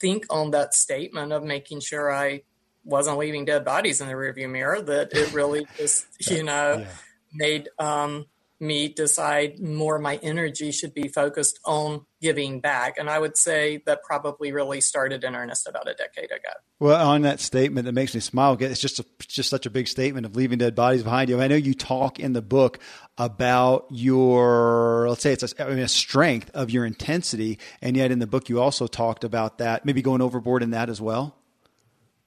think 0.00 0.24
on 0.30 0.50
that 0.52 0.74
statement 0.74 1.32
of 1.32 1.42
making 1.42 1.80
sure 1.80 2.12
I 2.12 2.42
wasn't 2.84 3.18
leaving 3.18 3.44
dead 3.44 3.64
bodies 3.64 4.00
in 4.00 4.06
the 4.08 4.14
rearview 4.14 4.50
mirror, 4.50 4.80
that 4.80 5.12
it 5.12 5.32
really 5.32 5.66
just, 5.76 6.06
you 6.30 6.42
know, 6.42 6.78
yeah. 6.78 6.88
made 7.32 7.68
um, 7.78 8.26
me 8.58 8.88
decide 8.88 9.60
more 9.60 9.98
my 9.98 10.16
energy 10.22 10.72
should 10.72 10.94
be 10.94 11.08
focused 11.08 11.60
on 11.64 12.06
giving 12.20 12.60
back. 12.60 12.96
And 12.98 13.10
I 13.10 13.18
would 13.18 13.36
say 13.36 13.82
that 13.86 14.02
probably 14.02 14.52
really 14.52 14.80
started 14.80 15.24
in 15.24 15.36
earnest 15.36 15.68
about 15.68 15.88
a 15.88 15.94
decade 15.94 16.30
ago. 16.30 16.48
Well, 16.78 17.08
on 17.08 17.22
that 17.22 17.40
statement 17.40 17.84
that 17.84 17.92
makes 17.92 18.14
me 18.14 18.20
smile, 18.20 18.56
it's 18.58 18.80
just 18.80 18.98
a, 18.98 19.04
just 19.20 19.50
such 19.50 19.66
a 19.66 19.70
big 19.70 19.88
statement 19.88 20.26
of 20.26 20.36
leaving 20.36 20.58
dead 20.58 20.74
bodies 20.74 21.02
behind 21.02 21.28
you. 21.28 21.40
I 21.40 21.48
know 21.48 21.56
you 21.56 21.74
talk 21.74 22.18
in 22.18 22.32
the 22.32 22.42
book 22.42 22.78
about 23.18 23.86
your, 23.90 25.06
let's 25.08 25.22
say 25.22 25.32
it's 25.32 25.42
a, 25.42 25.64
I 25.64 25.70
mean, 25.70 25.78
a 25.80 25.88
strength 25.88 26.50
of 26.54 26.70
your 26.70 26.86
intensity. 26.86 27.58
And 27.82 27.96
yet 27.96 28.10
in 28.10 28.18
the 28.18 28.26
book, 28.26 28.48
you 28.48 28.60
also 28.60 28.86
talked 28.86 29.24
about 29.24 29.58
that, 29.58 29.84
maybe 29.84 30.02
going 30.02 30.22
overboard 30.22 30.62
in 30.62 30.70
that 30.70 30.88
as 30.88 31.00
well. 31.00 31.36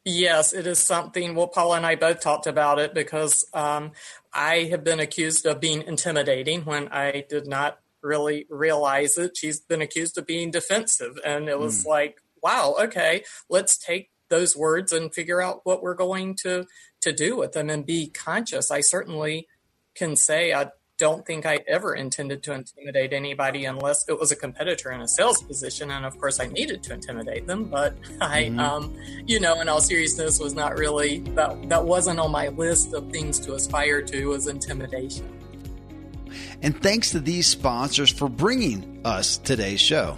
Yes, 0.06 0.54
it 0.54 0.66
is 0.66 0.80
something. 0.80 1.36
Well, 1.36 1.48
Paula 1.48 1.78
and 1.78 1.86
I 1.86 1.96
both 1.96 2.22
talked 2.22 2.48
about 2.48 2.80
it 2.80 2.94
because 2.94 3.46
um, 3.54 3.92
I 4.34 4.70
have 4.72 4.84
been 4.84 5.00
accused 5.00 5.46
of 5.46 5.60
being 5.60 5.82
intimidating 5.84 6.64
when 6.64 6.88
I 6.88 7.26
did 7.30 7.48
not 7.48 7.80
really 8.02 8.46
realize 8.50 9.18
it. 9.18 9.36
She's 9.36 9.60
been 9.60 9.82
accused 9.82 10.18
of 10.18 10.26
being 10.26 10.52
defensive. 10.52 11.20
And 11.26 11.50
it 11.50 11.60
was 11.60 11.84
mm. 11.84 11.88
like, 11.88 12.22
wow, 12.42 12.76
okay, 12.80 13.24
let's 13.50 13.78
take 13.78 14.10
those 14.30 14.56
words 14.56 14.94
and 14.94 15.14
figure 15.14 15.42
out 15.42 15.62
what 15.64 15.82
we're 15.82 15.96
going 15.96 16.36
to 16.36 16.66
to 17.02 17.12
do 17.12 17.38
with 17.38 17.54
them 17.54 17.70
and 17.70 17.86
be 17.86 18.08
conscious. 18.08 18.72
I 18.72 18.82
certainly 18.82 19.48
can 19.96 20.16
say 20.16 20.54
I 20.54 20.68
don't 21.00 21.26
think 21.26 21.46
I 21.46 21.62
ever 21.66 21.96
intended 21.96 22.44
to 22.44 22.54
intimidate 22.54 23.14
anybody 23.14 23.66
unless 23.66 24.08
it 24.10 24.20
was 24.20 24.32
a 24.32 24.36
competitor 24.36 24.92
in 24.92 25.02
a 25.02 25.08
sales 25.08 25.42
position. 25.42 25.90
And 25.92 26.06
of 26.06 26.20
course, 26.20 26.40
I 26.40 26.48
needed 26.48 26.84
to 26.84 26.94
intimidate 26.94 27.48
them, 27.48 27.64
but 27.64 27.98
I, 28.22 28.44
mm-hmm. 28.44 28.60
um, 28.60 28.94
you 29.26 29.40
know, 29.40 29.60
in 29.62 29.70
all 29.70 29.82
seriousness, 29.82 30.40
was 30.40 30.54
not 30.54 30.78
really 30.78 31.20
that. 31.36 31.70
That 31.70 31.86
wasn't 31.86 32.20
on 32.20 32.32
my 32.32 32.50
list 32.50 32.94
of 32.94 33.10
things 33.12 33.40
to 33.40 33.56
aspire 33.56 34.02
to. 34.04 34.26
Was 34.28 34.48
intimidation. 34.48 35.28
And 36.62 36.80
thanks 36.82 37.12
to 37.12 37.20
these 37.20 37.48
sponsors 37.48 38.12
for 38.12 38.30
bringing 38.30 39.02
us 39.06 39.38
today's 39.38 39.80
show. 39.80 40.18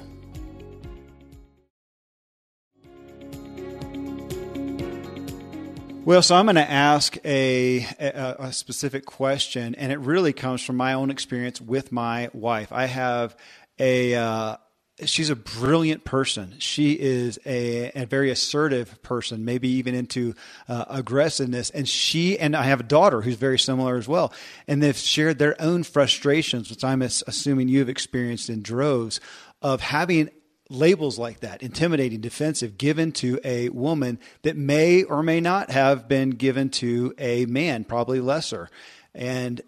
Well, 6.03 6.23
so 6.23 6.35
I'm 6.35 6.47
going 6.47 6.55
to 6.55 6.69
ask 6.69 7.15
a, 7.23 7.85
a, 7.99 8.35
a, 8.39 8.53
specific 8.53 9.05
question, 9.05 9.75
and 9.75 9.91
it 9.91 9.99
really 9.99 10.33
comes 10.33 10.63
from 10.63 10.75
my 10.75 10.93
own 10.93 11.11
experience 11.11 11.61
with 11.61 11.91
my 11.91 12.31
wife. 12.33 12.71
I 12.71 12.87
have 12.87 13.35
a, 13.77 14.15
uh, 14.15 14.57
she's 15.05 15.29
a 15.29 15.35
brilliant 15.35 16.03
person. 16.03 16.55
She 16.57 16.93
is 16.93 17.37
a, 17.45 17.91
a 17.93 18.05
very 18.07 18.31
assertive 18.31 18.99
person, 19.03 19.45
maybe 19.45 19.69
even 19.69 19.93
into 19.93 20.33
uh, 20.67 20.85
aggressiveness. 20.89 21.69
And 21.69 21.87
she 21.87 22.37
and 22.39 22.55
I 22.55 22.63
have 22.63 22.79
a 22.79 22.83
daughter 22.83 23.21
who's 23.21 23.35
very 23.35 23.59
similar 23.59 23.95
as 23.95 24.07
well. 24.07 24.33
And 24.67 24.81
they've 24.81 24.97
shared 24.97 25.37
their 25.37 25.55
own 25.61 25.83
frustrations, 25.83 26.71
which 26.71 26.83
I'm 26.83 27.03
assuming 27.03 27.67
you've 27.67 27.89
experienced 27.89 28.49
in 28.49 28.63
droves, 28.63 29.21
of 29.61 29.81
having 29.81 30.31
labels 30.71 31.19
like 31.19 31.41
that, 31.41 31.61
intimidating, 31.61 32.21
defensive, 32.21 32.77
given 32.77 33.11
to 33.11 33.39
a 33.43 33.69
woman 33.69 34.19
that 34.43 34.55
may 34.55 35.03
or 35.03 35.21
may 35.21 35.41
not 35.41 35.69
have 35.69 36.07
been 36.07 36.31
given 36.31 36.69
to 36.69 37.13
a 37.17 37.45
man, 37.45 37.83
probably 37.83 38.19
lesser. 38.19 38.69
And 39.13 39.61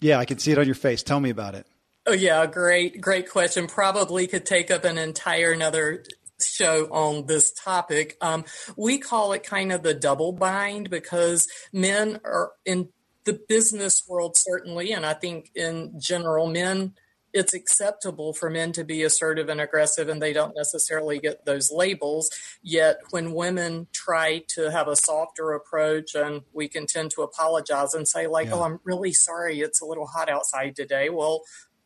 yeah, 0.00 0.18
I 0.18 0.24
can 0.24 0.38
see 0.38 0.52
it 0.52 0.58
on 0.58 0.66
your 0.66 0.74
face. 0.74 1.02
Tell 1.02 1.20
me 1.20 1.30
about 1.30 1.54
it. 1.54 1.66
Oh 2.06 2.12
yeah, 2.12 2.46
great, 2.46 3.00
great 3.00 3.28
question. 3.28 3.66
Probably 3.66 4.26
could 4.26 4.46
take 4.46 4.70
up 4.70 4.84
an 4.84 4.98
entire 4.98 5.52
another 5.52 6.04
show 6.40 6.86
on 6.86 7.26
this 7.26 7.52
topic. 7.52 8.16
Um, 8.20 8.44
we 8.76 8.98
call 8.98 9.32
it 9.32 9.42
kind 9.42 9.70
of 9.70 9.82
the 9.82 9.94
double 9.94 10.32
bind 10.32 10.88
because 10.88 11.46
men 11.72 12.20
are 12.24 12.52
in 12.64 12.88
the 13.24 13.38
business 13.48 14.02
world 14.08 14.36
certainly, 14.36 14.92
and 14.92 15.04
I 15.04 15.12
think 15.12 15.50
in 15.54 16.00
general, 16.00 16.46
men 16.46 16.94
it's 17.32 17.54
acceptable 17.54 18.32
for 18.32 18.50
men 18.50 18.72
to 18.72 18.84
be 18.84 19.02
assertive 19.02 19.48
and 19.48 19.60
aggressive 19.60 20.08
and 20.08 20.20
they 20.20 20.32
don't 20.32 20.56
necessarily 20.56 21.18
get 21.18 21.44
those 21.44 21.70
labels. 21.70 22.30
Yet 22.62 22.98
when 23.10 23.34
women 23.34 23.86
try 23.92 24.42
to 24.48 24.70
have 24.70 24.88
a 24.88 24.96
softer 24.96 25.52
approach 25.52 26.14
and 26.14 26.42
we 26.52 26.68
can 26.68 26.86
tend 26.86 27.12
to 27.12 27.22
apologize 27.22 27.94
and 27.94 28.06
say, 28.06 28.26
like, 28.26 28.48
oh, 28.48 28.56
yeah. 28.56 28.56
oh, 28.56 28.64
I'm 28.64 28.80
really 28.84 29.12
sorry, 29.12 29.60
it's 29.60 29.80
a 29.80 29.86
little 29.86 30.06
hot 30.06 30.28
outside 30.28 30.76
today. 30.76 31.08
Well, 31.08 31.42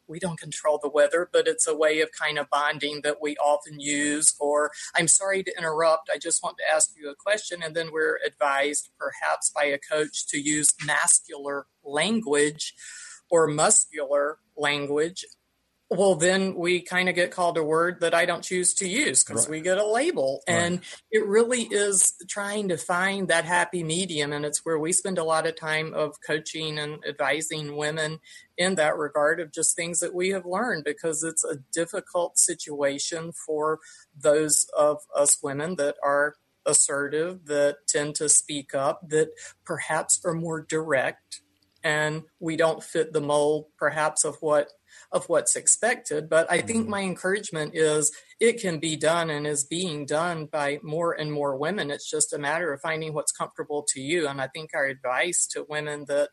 we 0.06 0.18
don't 0.18 0.38
control 0.38 0.78
the 0.82 0.88
weather, 0.88 1.28
but 1.32 1.48
it's 1.48 1.66
a 1.66 1.76
way 1.76 2.00
of 2.00 2.10
kind 2.12 2.38
of 2.38 2.50
bonding 2.50 3.00
that 3.02 3.22
we 3.22 3.36
often 3.36 3.80
use. 3.80 4.34
Or, 4.38 4.70
I'm 4.94 5.08
sorry 5.08 5.42
to 5.42 5.56
interrupt. 5.56 6.10
I 6.12 6.18
just 6.18 6.42
want 6.42 6.58
to 6.58 6.74
ask 6.74 6.90
you 6.96 7.08
a 7.10 7.14
question. 7.14 7.62
And 7.62 7.74
then 7.74 7.90
we're 7.92 8.18
advised, 8.24 8.90
perhaps 8.98 9.50
by 9.50 9.64
a 9.64 9.78
coach, 9.78 10.26
to 10.28 10.38
use 10.38 10.74
masculine 10.84 11.64
language 11.82 12.74
or 13.30 13.46
muscular 13.46 14.38
language 14.56 15.24
well 15.90 16.14
then 16.14 16.54
we 16.54 16.80
kind 16.80 17.08
of 17.08 17.14
get 17.14 17.30
called 17.30 17.58
a 17.58 17.62
word 17.62 18.00
that 18.00 18.14
i 18.14 18.24
don't 18.24 18.42
choose 18.42 18.74
to 18.74 18.88
use 18.88 19.22
because 19.22 19.46
right. 19.46 19.52
we 19.52 19.60
get 19.60 19.78
a 19.78 19.86
label 19.86 20.42
right. 20.48 20.54
and 20.54 20.80
it 21.10 21.26
really 21.26 21.62
is 21.62 22.14
trying 22.28 22.68
to 22.68 22.76
find 22.76 23.28
that 23.28 23.44
happy 23.44 23.84
medium 23.84 24.32
and 24.32 24.44
it's 24.44 24.64
where 24.64 24.78
we 24.78 24.92
spend 24.92 25.18
a 25.18 25.24
lot 25.24 25.46
of 25.46 25.54
time 25.56 25.92
of 25.94 26.16
coaching 26.26 26.78
and 26.78 27.04
advising 27.06 27.76
women 27.76 28.18
in 28.56 28.74
that 28.76 28.96
regard 28.96 29.40
of 29.40 29.52
just 29.52 29.76
things 29.76 30.00
that 30.00 30.14
we 30.14 30.30
have 30.30 30.46
learned 30.46 30.84
because 30.84 31.22
it's 31.22 31.44
a 31.44 31.58
difficult 31.72 32.38
situation 32.38 33.32
for 33.32 33.78
those 34.18 34.66
of 34.76 35.02
us 35.14 35.38
women 35.42 35.76
that 35.76 35.96
are 36.02 36.34
assertive 36.66 37.44
that 37.44 37.76
tend 37.86 38.14
to 38.14 38.28
speak 38.28 38.74
up 38.74 39.08
that 39.08 39.28
perhaps 39.66 40.20
are 40.24 40.32
more 40.32 40.62
direct 40.62 41.42
and 41.84 42.22
we 42.40 42.56
don't 42.56 42.82
fit 42.82 43.12
the 43.12 43.20
mold 43.20 43.66
perhaps 43.78 44.24
of 44.24 44.36
what 44.40 44.68
of 45.12 45.28
what's 45.28 45.54
expected. 45.54 46.28
But 46.30 46.50
I 46.50 46.60
think 46.60 46.82
mm-hmm. 46.82 46.90
my 46.90 47.00
encouragement 47.02 47.72
is 47.74 48.10
it 48.40 48.60
can 48.60 48.78
be 48.78 48.96
done 48.96 49.28
and 49.28 49.46
is 49.46 49.64
being 49.64 50.06
done 50.06 50.46
by 50.46 50.80
more 50.82 51.12
and 51.12 51.30
more 51.30 51.56
women. 51.56 51.90
It's 51.90 52.10
just 52.10 52.32
a 52.32 52.38
matter 52.38 52.72
of 52.72 52.80
finding 52.80 53.12
what's 53.12 53.32
comfortable 53.32 53.84
to 53.90 54.00
you. 54.00 54.26
And 54.26 54.40
I 54.40 54.48
think 54.48 54.70
our 54.74 54.86
advice 54.86 55.46
to 55.48 55.66
women 55.68 56.06
that 56.08 56.30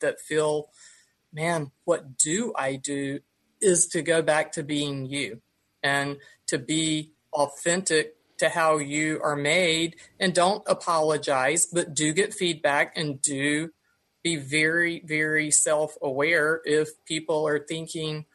that 0.00 0.20
feel, 0.20 0.68
man, 1.32 1.70
what 1.84 2.18
do 2.18 2.52
I 2.56 2.76
do 2.76 3.20
is 3.60 3.86
to 3.88 4.02
go 4.02 4.20
back 4.20 4.52
to 4.52 4.62
being 4.62 5.06
you 5.06 5.40
and 5.82 6.18
to 6.48 6.58
be 6.58 7.12
authentic 7.32 8.16
to 8.38 8.48
how 8.48 8.78
you 8.78 9.20
are 9.22 9.36
made 9.36 9.96
and 10.18 10.34
don't 10.34 10.64
apologize, 10.66 11.66
but 11.66 11.94
do 11.94 12.12
get 12.12 12.34
feedback 12.34 12.92
and 12.96 13.22
do 13.22 13.70
be 14.22 14.36
very, 14.36 15.02
very 15.04 15.50
self 15.50 15.96
aware 16.00 16.60
if 16.64 17.04
people 17.04 17.46
are 17.46 17.58
thinking, 17.58 18.26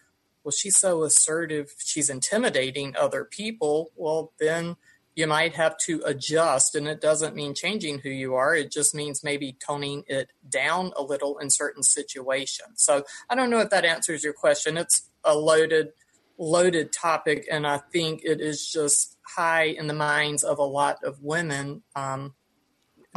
well, 0.44 0.52
she's 0.52 0.78
so 0.78 1.04
assertive, 1.04 1.74
she's 1.78 2.10
intimidating 2.10 2.96
other 2.96 3.26
people. 3.26 3.92
Well, 3.96 4.32
then 4.40 4.78
you 5.18 5.28
might 5.28 5.56
have 5.56 5.78
to 5.80 6.02
adjust. 6.06 6.76
And 6.76 6.88
it 6.88 7.02
doesn't 7.02 7.36
mean 7.36 7.56
changing 7.56 8.00
who 8.00 8.10
you 8.10 8.36
are, 8.36 8.56
it 8.56 8.72
just 8.72 8.94
means 8.94 9.24
maybe 9.24 9.58
toning 9.66 10.04
it 10.08 10.30
down 10.48 10.92
a 10.96 11.02
little 11.02 11.40
in 11.40 11.50
certain 11.50 11.84
situations. 11.84 12.76
So 12.76 13.04
I 13.30 13.36
don't 13.36 13.50
know 13.50 13.60
if 13.60 13.72
that 13.72 13.84
answers 13.84 14.24
your 14.24 14.34
question. 14.34 14.78
It's 14.78 15.10
a 15.24 15.36
loaded, 15.36 15.90
loaded 16.38 16.94
topic. 16.94 17.48
And 17.52 17.66
I 17.66 17.80
think 17.92 18.22
it 18.24 18.40
is 18.40 18.72
just 18.72 19.18
high 19.24 19.64
in 19.64 19.88
the 19.88 19.94
minds 19.94 20.44
of 20.44 20.60
a 20.60 20.64
lot 20.64 21.04
of 21.04 21.22
women. 21.24 21.82
Um, 21.96 22.36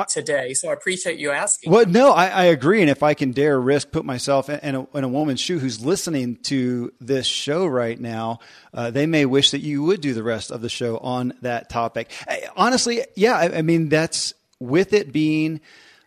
today. 0.09 0.55
So 0.55 0.71
I 0.71 0.73
appreciate 0.73 1.19
you 1.19 1.31
asking. 1.31 1.73
Well, 1.73 1.87
no, 1.87 2.13
I, 2.13 2.27
I, 2.27 2.45
agree. 2.45 2.81
And 2.81 2.91
if 2.91 3.03
I 3.03 3.15
can 3.15 3.33
dare 3.33 3.61
risk 3.61 3.91
put 3.91 4.05
myself 4.05 4.49
in 4.49 4.75
a, 4.75 4.87
in 4.97 5.05
a 5.05 5.09
woman's 5.09 5.41
shoe 5.41 5.59
who's 5.59 5.85
listening 5.85 6.37
to 6.45 6.93
this 7.01 7.27
show 7.27 7.67
right 7.67 7.99
now, 7.99 8.41
uh, 8.73 8.91
they 8.91 9.07
may 9.07 9.27
wish 9.27 9.51
that 9.51 9.61
you 9.61 9.83
would 9.85 10.01
do 10.01 10.15
the 10.15 10.23
rest 10.23 10.51
of 10.51 10.61
the 10.63 10.69
show 10.69 10.99
on 10.99 11.35
that 11.43 11.69
topic. 11.69 12.11
I, 12.27 12.49
honestly, 12.57 13.03
yeah, 13.17 13.35
I, 13.35 13.59
I, 13.59 13.63
mean, 13.63 13.89
that's 13.89 14.35
with 14.59 14.93
it 14.93 15.13
being 15.13 15.61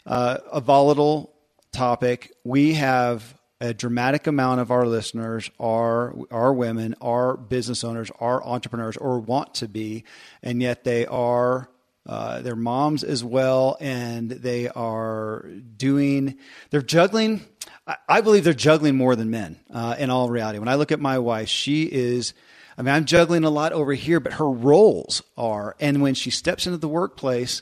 uh, 0.05 0.37
a 0.51 0.61
volatile 0.61 1.33
topic. 1.71 2.31
We 2.43 2.73
have 2.73 3.35
a 3.63 3.73
dramatic 3.73 4.27
amount 4.27 4.59
of 4.59 4.71
our 4.71 4.85
listeners 4.85 5.49
are 5.57 6.13
are 6.31 6.53
women, 6.53 6.95
are 6.99 7.37
business 7.37 7.83
owners, 7.83 8.11
are 8.19 8.43
entrepreneurs, 8.43 8.97
or 8.97 9.19
want 9.19 9.53
to 9.55 9.69
be, 9.69 10.03
and 10.41 10.61
yet 10.61 10.83
they 10.83 11.05
are 11.05 11.69
uh, 12.05 12.41
their 12.41 12.55
moms 12.55 13.03
as 13.03 13.23
well, 13.23 13.77
and 13.79 14.29
they 14.29 14.67
are 14.69 15.47
doing, 15.77 16.37
they're 16.69 16.81
juggling. 16.81 17.45
I, 17.87 17.95
I 18.09 18.21
believe 18.21 18.43
they're 18.43 18.53
juggling 18.53 18.95
more 18.95 19.15
than 19.15 19.29
men 19.29 19.59
uh, 19.73 19.95
in 19.97 20.09
all 20.09 20.29
reality. 20.29 20.59
When 20.59 20.67
I 20.67 20.75
look 20.75 20.91
at 20.91 20.99
my 20.99 21.19
wife, 21.19 21.47
she 21.47 21.83
is, 21.83 22.33
I 22.77 22.81
mean, 22.81 22.93
I'm 22.93 23.05
juggling 23.05 23.43
a 23.43 23.49
lot 23.49 23.71
over 23.71 23.93
here, 23.93 24.19
but 24.19 24.33
her 24.33 24.49
roles 24.49 25.23
are, 25.37 25.75
and 25.79 26.01
when 26.01 26.13
she 26.13 26.29
steps 26.29 26.65
into 26.65 26.77
the 26.77 26.87
workplace, 26.87 27.61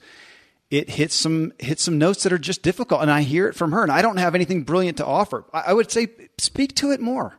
it 0.72 0.90
hits 0.90 1.14
some 1.14 1.52
hits 1.60 1.84
some 1.84 1.98
notes 1.98 2.24
that 2.24 2.32
are 2.32 2.38
just 2.40 2.64
difficult, 2.64 3.02
and 3.02 3.12
I 3.12 3.22
hear 3.24 3.48
it 3.48 3.56
from 3.56 3.74
her, 3.74 3.84
and 3.84 3.92
I 3.92 4.02
don't 4.02 4.18
have 4.18 4.36
anything 4.36 4.64
brilliant 4.64 4.98
to 4.98 5.06
offer. 5.06 5.44
I, 5.54 5.66
I 5.68 5.74
would 5.74 5.92
say 5.92 6.08
speak 6.38 6.76
to 6.76 6.92
it 6.92 7.02
more. 7.02 7.38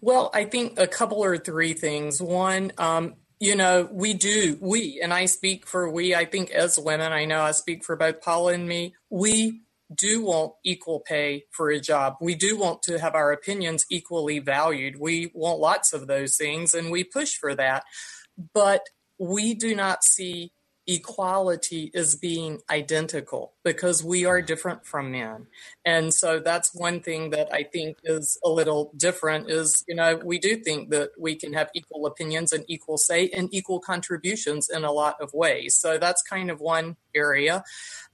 Well, 0.00 0.30
I 0.32 0.44
think 0.44 0.78
a 0.78 0.86
couple 0.86 1.22
or 1.22 1.36
three 1.36 1.74
things. 1.74 2.22
One, 2.22 2.72
um, 2.78 3.14
you 3.38 3.54
know, 3.54 3.88
we 3.90 4.14
do, 4.14 4.56
we, 4.60 5.00
and 5.02 5.12
I 5.12 5.26
speak 5.26 5.66
for 5.66 5.90
we, 5.90 6.14
I 6.14 6.24
think 6.24 6.50
as 6.50 6.78
women, 6.78 7.12
I 7.12 7.26
know 7.26 7.42
I 7.42 7.50
speak 7.52 7.84
for 7.84 7.96
both 7.96 8.20
Paula 8.22 8.54
and 8.54 8.66
me, 8.66 8.94
we 9.10 9.62
do 9.94 10.22
want 10.22 10.54
equal 10.64 11.00
pay 11.00 11.44
for 11.50 11.68
a 11.70 11.78
job. 11.78 12.16
We 12.20 12.34
do 12.34 12.56
want 12.56 12.82
to 12.84 12.98
have 12.98 13.14
our 13.14 13.32
opinions 13.32 13.86
equally 13.90 14.38
valued. 14.38 14.98
We 14.98 15.30
want 15.34 15.60
lots 15.60 15.92
of 15.92 16.06
those 16.06 16.36
things 16.36 16.74
and 16.74 16.90
we 16.90 17.04
push 17.04 17.36
for 17.36 17.54
that. 17.54 17.84
But 18.54 18.88
we 19.18 19.54
do 19.54 19.74
not 19.74 20.02
see 20.02 20.52
equality 20.86 21.90
is 21.92 22.14
being 22.14 22.60
identical 22.70 23.52
because 23.64 24.04
we 24.04 24.24
are 24.24 24.40
different 24.40 24.86
from 24.86 25.10
men. 25.10 25.46
And 25.84 26.14
so 26.14 26.38
that's 26.38 26.74
one 26.74 27.00
thing 27.00 27.30
that 27.30 27.52
I 27.52 27.64
think 27.64 27.98
is 28.04 28.38
a 28.44 28.48
little 28.48 28.92
different 28.96 29.50
is, 29.50 29.84
you 29.88 29.96
know, 29.96 30.16
we 30.16 30.38
do 30.38 30.56
think 30.56 30.90
that 30.90 31.10
we 31.18 31.34
can 31.34 31.52
have 31.54 31.70
equal 31.74 32.06
opinions 32.06 32.52
and 32.52 32.64
equal 32.68 32.98
say 32.98 33.28
and 33.30 33.52
equal 33.52 33.80
contributions 33.80 34.68
in 34.70 34.84
a 34.84 34.92
lot 34.92 35.20
of 35.20 35.32
ways. 35.34 35.74
So 35.74 35.98
that's 35.98 36.22
kind 36.22 36.50
of 36.50 36.60
one 36.60 36.96
area. 37.14 37.64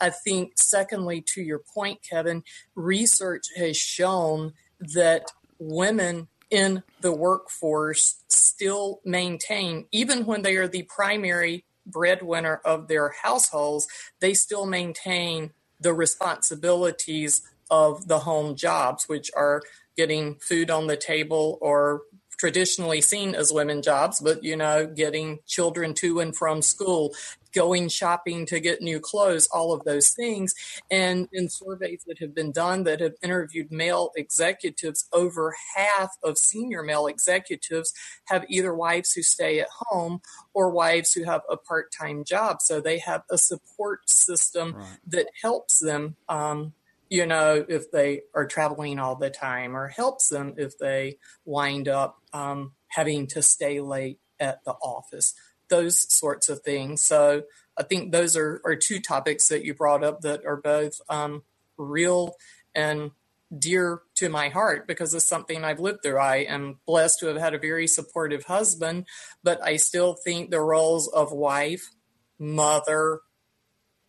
I 0.01 0.11
think, 0.11 0.53
secondly, 0.57 1.23
to 1.35 1.43
your 1.43 1.61
point, 1.61 2.01
Kevin, 2.09 2.43
research 2.75 3.45
has 3.57 3.77
shown 3.77 4.55
that 4.81 5.31
women 5.59 6.29
in 6.51 6.83
the 7.01 7.13
workforce 7.13 8.23
still 8.29 9.01
maintain, 9.05 9.87
even 9.91 10.27
when 10.27 10.43
they 10.43 10.57
are 10.57 10.69
the 10.69 10.83
primary 10.83 11.65
breadwinner 11.87 12.61
of 12.65 12.89
their 12.89 13.15
households, 13.23 13.87
they 14.21 14.35
still 14.35 14.67
maintain 14.67 15.53
the 15.81 15.93
responsibilities 15.93 17.43
of 17.71 18.09
the 18.09 18.21
home 18.21 18.55
jobs, 18.55 19.09
which 19.09 19.31
are 19.35 19.63
getting 19.97 20.37
food 20.37 20.71
on 20.71 20.87
the 20.87 20.97
table 20.97 21.59
or 21.61 22.03
traditionally 22.43 23.01
seen 23.01 23.37
as 23.37 23.53
women 23.53 23.83
jobs, 23.83 24.19
but 24.19 24.43
you 24.43 24.57
know, 24.57 24.85
getting 24.85 25.39
children 25.47 25.95
to 25.95 26.19
and 26.19 26.35
from 26.35 26.61
school, 26.61 27.15
going 27.55 27.89
shopping 27.89 28.45
to 28.45 28.59
get 28.59 28.83
new 28.83 28.99
clothes, 28.99 29.47
all 29.53 29.73
of 29.73 29.85
those 29.85 30.11
things. 30.11 30.53
And 30.91 31.29
in 31.33 31.49
surveys 31.49 32.03
that 32.09 32.19
have 32.19 32.35
been 32.35 32.51
done 32.51 32.83
that 32.83 32.99
have 32.99 33.15
interviewed 33.23 33.71
male 33.71 34.11
executives, 34.17 35.07
over 35.13 35.55
half 35.77 36.17
of 36.25 36.37
senior 36.37 36.83
male 36.83 37.07
executives 37.07 37.93
have 38.25 38.45
either 38.49 38.75
wives 38.75 39.13
who 39.13 39.23
stay 39.23 39.61
at 39.61 39.69
home 39.71 40.21
or 40.53 40.69
wives 40.69 41.13
who 41.13 41.23
have 41.23 41.43
a 41.49 41.57
part 41.57 41.93
time 41.97 42.25
job. 42.25 42.61
So 42.61 42.81
they 42.81 42.99
have 42.99 43.23
a 43.31 43.39
support 43.39 44.11
system 44.11 44.75
right. 44.75 44.99
that 45.07 45.29
helps 45.41 45.79
them. 45.79 46.17
Um, 46.29 46.73
you 47.13 47.27
know, 47.27 47.63
if 47.69 47.91
they 47.91 48.23
are 48.35 48.47
traveling 48.47 48.99
all 48.99 49.17
the 49.17 49.29
time, 49.29 49.77
or 49.77 49.89
helps 49.89 50.31
them 50.31 50.55
if 50.57 50.79
they 50.79 51.19
wind 51.45 51.87
up 51.87 52.17
um, 52.33 52.73
having 52.89 53.27
to 53.27 53.43
stay 53.43 53.83
late 53.83 54.19
at 54.41 54.65
the 54.65 54.73
office, 54.73 55.35
those 55.69 56.11
sorts 56.11 56.49
of 56.49 56.63
things. 56.63 57.05
So 57.05 57.43
I 57.77 57.83
think 57.83 58.13
those 58.13 58.35
are, 58.35 58.63
are 58.65 58.77
two 58.77 58.99
topics 58.99 59.49
that 59.49 59.63
you 59.63 59.75
brought 59.75 60.03
up 60.03 60.23
that 60.23 60.47
are 60.47 60.57
both 60.57 61.03
um, 61.11 61.43
real 61.77 62.35
and 62.75 63.11
dear 63.59 64.01
to 64.15 64.31
my 64.31 64.49
heart 64.49 64.89
because 64.89 65.13
it's 65.13 65.29
something 65.29 65.65
I've 65.65 65.81
lived 65.81 66.03
through. 66.03 66.17
I 66.17 66.37
am 66.37 66.79
blessed 66.87 67.21
to 67.21 67.27
have 67.27 67.37
had 67.37 67.53
a 67.53 67.59
very 67.59 67.89
supportive 67.89 68.45
husband, 68.45 69.05
but 69.45 69.63
I 69.63 69.77
still 69.77 70.15
think 70.15 70.51
the 70.51 70.63
roles 70.63 71.09
of 71.09 71.31
wife, 71.31 71.91
mother, 72.39 73.21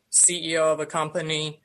CEO 0.09 0.71
of 0.71 0.79
a 0.79 0.85
company, 0.85 1.59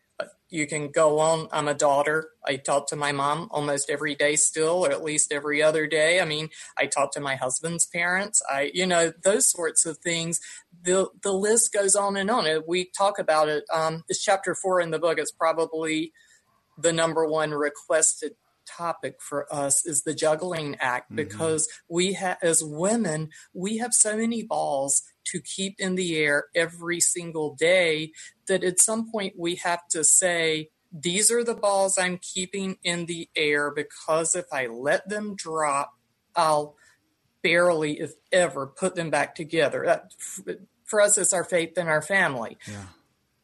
you 0.51 0.67
can 0.67 0.91
go 0.91 1.19
on. 1.19 1.49
I'm 1.53 1.69
a 1.69 1.75
daughter. 1.75 2.31
I 2.47 2.57
talk 2.57 2.89
to 2.89 2.97
my 2.97 3.13
mom 3.13 3.49
almost 3.51 3.91
every 3.91 4.15
day 4.15 4.37
still, 4.37 4.87
or 4.87 4.91
at 4.91 5.05
least 5.05 5.33
every 5.33 5.63
other 5.63 5.87
day. 5.87 6.21
I 6.21 6.25
mean, 6.25 6.49
I 6.77 6.87
talk 6.87 7.13
to 7.13 7.21
my 7.21 7.37
husband's 7.37 7.87
parents. 7.87 8.43
I, 8.51 8.71
you 8.73 8.87
know, 8.87 9.13
those 9.23 9.51
sorts 9.51 9.85
of 9.85 9.99
things. 9.99 10.41
The 10.83 11.09
the 11.23 11.33
list 11.33 11.73
goes 11.73 11.95
on 11.95 12.17
and 12.17 12.31
on. 12.31 12.47
We 12.67 12.91
talk 12.97 13.19
about 13.19 13.49
it. 13.49 13.65
Um, 13.73 14.05
it's 14.09 14.23
chapter 14.23 14.55
four 14.55 14.81
in 14.81 14.91
the 14.91 14.99
book. 14.99 15.19
It's 15.19 15.33
probably 15.33 16.13
the 16.79 16.93
number 16.93 17.27
one 17.27 17.51
requested 17.51 18.33
topic 18.69 19.17
for 19.21 19.53
us 19.53 19.87
is 19.87 20.03
the 20.03 20.15
juggling 20.15 20.77
act 20.79 21.07
mm-hmm. 21.07 21.17
because 21.17 21.69
we 21.89 22.13
have 22.13 22.37
as 22.43 22.63
women 22.63 23.31
we 23.55 23.79
have 23.79 23.95
so 23.95 24.17
many 24.17 24.43
balls 24.43 25.03
to 25.33 25.41
keep 25.41 25.77
in 25.79 25.95
the 25.95 26.17
air 26.17 26.47
every 26.55 27.01
single 27.01 27.55
day 27.55 28.12
that 28.47 28.64
at 28.64 28.81
some 28.81 29.11
point 29.11 29.35
we 29.38 29.57
have 29.57 29.87
to 29.88 30.05
say, 30.05 30.71
these 30.93 31.31
are 31.31 31.45
the 31.45 31.55
balls 31.55 31.99
I'm 31.99 32.19
keeping 32.19 32.79
in 32.83 33.07
the 33.07 33.29
air 33.37 33.71
because 33.71 34.35
if 34.35 34.47
I 34.53 34.67
let 34.67 35.09
them 35.09 35.37
drop, 35.37 35.93
I'll 36.35 36.77
barely, 37.43 38.01
if 38.01 38.12
ever, 38.33 38.67
put 38.67 38.95
them 38.95 39.11
back 39.11 39.35
together. 39.35 39.85
That, 39.85 40.12
for 40.85 41.01
us, 41.01 41.19
it's 41.19 41.33
our 41.33 41.45
faith 41.45 41.77
in 41.77 41.88
our 41.88 42.03
family. 42.03 42.57
Yeah. 42.67 42.85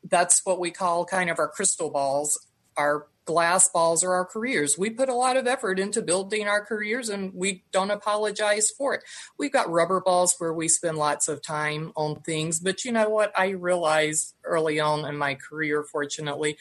That's 0.03 0.44
what 0.44 0.59
we 0.61 0.70
call 0.70 1.05
kind 1.05 1.31
of 1.31 1.38
our 1.38 1.49
crystal 1.49 1.90
balls, 1.90 2.47
our 2.77 3.07
glass 3.25 3.69
balls 3.69 4.05
are 4.05 4.13
our 4.13 4.25
careers. 4.25 4.79
We 4.79 4.91
put 4.91 5.09
a 5.09 5.15
lot 5.15 5.37
of 5.37 5.47
effort 5.47 5.79
into 5.79 6.03
building 6.03 6.47
our 6.47 6.65
careers 6.65 7.09
and 7.09 7.33
we 7.35 7.65
don't 7.73 7.91
apologize 7.91 8.71
for 8.71 8.95
it. 8.95 9.03
We've 9.39 9.53
got 9.53 9.71
rubber 9.71 10.01
balls 10.01 10.35
where 10.39 10.53
we 10.53 10.69
spend 10.69 10.99
lots 10.99 11.29
of 11.29 11.43
time 11.43 11.93
on 11.97 12.21
things, 12.21 12.61
but 12.61 12.85
you 12.85 12.93
know 12.93 13.09
what? 13.09 13.33
I 13.37 13.51
realized 13.51 14.35
early 14.45 14.81
on 14.81 15.05
in 15.05 15.17
my 15.17 15.35
career, 15.35 15.85
fortunately, 15.85 16.57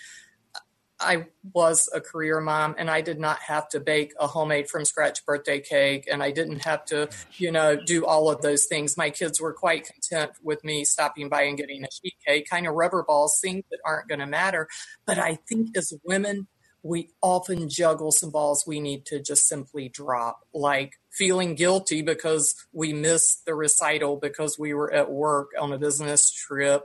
I 1.03 1.25
was 1.53 1.89
a 1.93 1.99
career 1.99 2.39
mom 2.39 2.75
and 2.77 2.89
I 2.89 3.01
did 3.01 3.19
not 3.19 3.39
have 3.39 3.67
to 3.69 3.79
bake 3.79 4.13
a 4.19 4.27
homemade 4.27 4.69
from 4.69 4.85
scratch 4.85 5.25
birthday 5.25 5.59
cake 5.59 6.07
and 6.09 6.23
I 6.23 6.31
didn't 6.31 6.63
have 6.63 6.85
to, 6.85 7.09
you 7.37 7.51
know, 7.51 7.75
do 7.75 8.05
all 8.05 8.29
of 8.29 8.41
those 8.41 8.65
things. 8.65 8.97
My 8.97 9.09
kids 9.09 9.41
were 9.41 9.53
quite 9.53 9.87
content 9.87 10.31
with 10.41 10.63
me 10.63 10.85
stopping 10.85 11.29
by 11.29 11.43
and 11.43 11.57
getting 11.57 11.83
a 11.83 11.87
sheet 11.91 12.15
cake, 12.25 12.49
kind 12.49 12.67
of 12.67 12.75
rubber 12.75 13.03
balls, 13.03 13.39
things 13.41 13.63
that 13.71 13.79
aren't 13.85 14.07
going 14.07 14.19
to 14.19 14.25
matter. 14.25 14.67
But 15.05 15.19
I 15.19 15.39
think 15.47 15.75
as 15.75 15.93
women, 16.03 16.47
we 16.83 17.09
often 17.21 17.69
juggle 17.69 18.11
some 18.11 18.29
balls 18.29 18.65
we 18.67 18.81
need 18.81 19.05
to 19.05 19.21
just 19.21 19.47
simply 19.47 19.87
drop, 19.87 20.41
like 20.53 20.99
feeling 21.09 21.55
guilty 21.55 22.01
because 22.01 22.53
we 22.73 22.91
missed 22.91 23.45
the 23.45 23.55
recital 23.55 24.17
because 24.17 24.59
we 24.59 24.73
were 24.73 24.93
at 24.93 25.09
work 25.09 25.51
on 25.59 25.71
a 25.71 25.77
business 25.77 26.29
trip. 26.29 26.83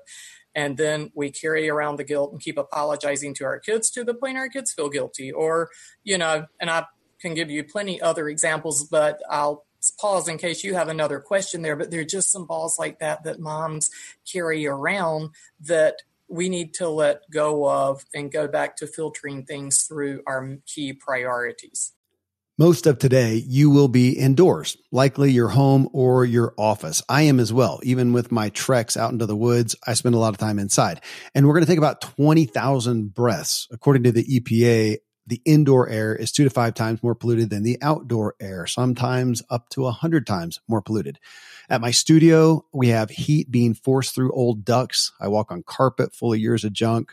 And 0.54 0.76
then 0.76 1.11
we 1.14 1.30
carry 1.30 1.68
around 1.68 1.96
the 1.96 2.04
guilt 2.04 2.32
and 2.32 2.40
keep 2.40 2.58
apologizing 2.58 3.34
to 3.34 3.44
our 3.44 3.58
kids 3.58 3.90
to 3.90 4.04
the 4.04 4.14
point 4.14 4.38
our 4.38 4.48
kids 4.48 4.72
feel 4.72 4.88
guilty. 4.88 5.32
Or, 5.32 5.68
you 6.04 6.16
know, 6.16 6.46
and 6.61 6.70
I 6.70 6.87
can 7.20 7.34
give 7.34 7.50
you 7.50 7.64
plenty 7.64 8.00
other 8.00 8.28
examples, 8.28 8.84
but 8.84 9.20
I'll 9.28 9.66
pause 10.00 10.28
in 10.28 10.38
case 10.38 10.64
you 10.64 10.74
have 10.74 10.88
another 10.88 11.20
question 11.20 11.62
there. 11.62 11.76
But 11.76 11.90
there 11.90 12.00
are 12.00 12.04
just 12.04 12.30
some 12.30 12.46
balls 12.46 12.78
like 12.78 13.00
that 13.00 13.24
that 13.24 13.40
moms 13.40 13.90
carry 14.30 14.66
around 14.66 15.30
that 15.61 16.02
we 16.29 16.49
need 16.49 16.75
to 16.75 16.88
let 16.88 17.23
go 17.31 17.69
of 17.69 18.05
and 18.14 18.31
go 18.31 18.49
back 18.49 18.77
to 18.77 18.87
filtering 18.87 19.45
things 19.45 19.83
through 19.83 20.23
our 20.27 20.59
key 20.67 20.93
priorities. 20.93 21.93
Most 22.61 22.88
of 22.88 22.99
today, 22.99 23.37
you 23.47 23.71
will 23.71 23.87
be 23.87 24.19
indoors, 24.19 24.77
likely 24.91 25.31
your 25.31 25.47
home 25.47 25.88
or 25.93 26.25
your 26.25 26.55
office. 26.59 27.05
I 27.09 27.23
am 27.23 27.38
as 27.38 27.53
well. 27.53 27.79
Even 27.85 28.12
with 28.12 28.33
my 28.33 28.49
treks 28.49 28.97
out 28.97 29.12
into 29.12 29.27
the 29.27 29.37
woods, 29.37 29.77
I 29.87 29.95
spend 29.95 30.17
a 30.17 30.19
lot 30.19 30.35
of 30.35 30.38
time 30.38 30.59
inside. 30.59 31.01
And 31.37 31.47
we're 31.47 31.55
going 31.55 31.64
to 31.64 31.71
take 31.71 31.79
about 31.79 32.01
20,000 32.01 33.14
breaths. 33.14 33.69
According 33.71 34.03
to 34.03 34.12
the 34.12 34.25
EPA, 34.25 34.97
the 35.29 35.43
indoor 35.45 35.88
air 35.88 36.17
is 36.17 36.33
two 36.33 36.45
to 36.45 36.51
five 36.51 36.75
times 36.75 37.03
more 37.03 37.14
polluted 37.14 37.51
than 37.51 37.62
the 37.62 37.79
outdoor 37.83 38.35
air, 38.41 38.67
sometimes 38.67 39.43
up 39.51 39.69
to 39.71 39.87
a 39.87 39.93
hundred 39.93 40.27
times 40.27 40.61
more 40.67 40.81
polluted. 40.81 41.19
At 41.69 41.83
my 41.83 41.91
studio, 41.91 42.64
we 42.73 42.88
have 42.88 43.11
heat 43.11 43.51
being 43.51 43.75
forced 43.75 44.14
through 44.14 44.33
old 44.33 44.64
ducts. 44.64 45.12
I 45.21 45.29
walk 45.29 45.53
on 45.53 45.62
carpet 45.62 46.14
full 46.14 46.33
of 46.33 46.38
years 46.38 46.64
of 46.64 46.73
junk. 46.73 47.12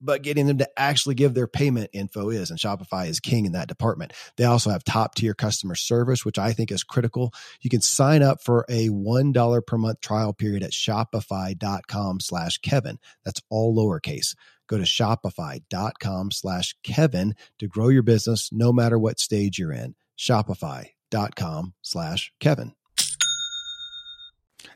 but 0.00 0.22
getting 0.22 0.46
them 0.46 0.58
to 0.58 0.68
actually 0.76 1.14
give 1.14 1.34
their 1.34 1.46
payment 1.46 1.90
info 1.92 2.30
is. 2.30 2.50
And 2.50 2.58
Shopify 2.58 3.08
is 3.08 3.20
king 3.20 3.46
in 3.46 3.52
that 3.52 3.68
department. 3.68 4.12
They 4.36 4.44
also 4.44 4.70
have 4.70 4.84
top 4.84 5.14
tier 5.14 5.34
customer 5.34 5.74
service, 5.74 6.24
which 6.24 6.38
I 6.38 6.52
think 6.52 6.70
is 6.70 6.84
critical. 6.84 7.32
You 7.60 7.70
can 7.70 7.80
sign 7.80 8.22
up 8.22 8.42
for 8.42 8.64
a 8.68 8.88
$1 8.88 9.66
per 9.66 9.78
month 9.78 10.00
trial 10.00 10.32
period 10.32 10.62
at 10.62 10.72
shopify.com 10.72 12.20
slash 12.20 12.58
Kevin. 12.58 12.98
That's 13.24 13.42
all 13.50 13.76
lowercase. 13.76 14.34
Go 14.68 14.78
to 14.78 14.84
shopify.com 14.84 16.30
slash 16.32 16.74
Kevin 16.82 17.34
to 17.58 17.68
grow 17.68 17.88
your 17.88 18.02
business 18.02 18.50
no 18.52 18.72
matter 18.72 18.98
what 18.98 19.20
stage 19.20 19.58
you're 19.58 19.72
in. 19.72 19.94
Shopify.com 20.18 21.74
slash 21.82 22.32
Kevin. 22.40 22.72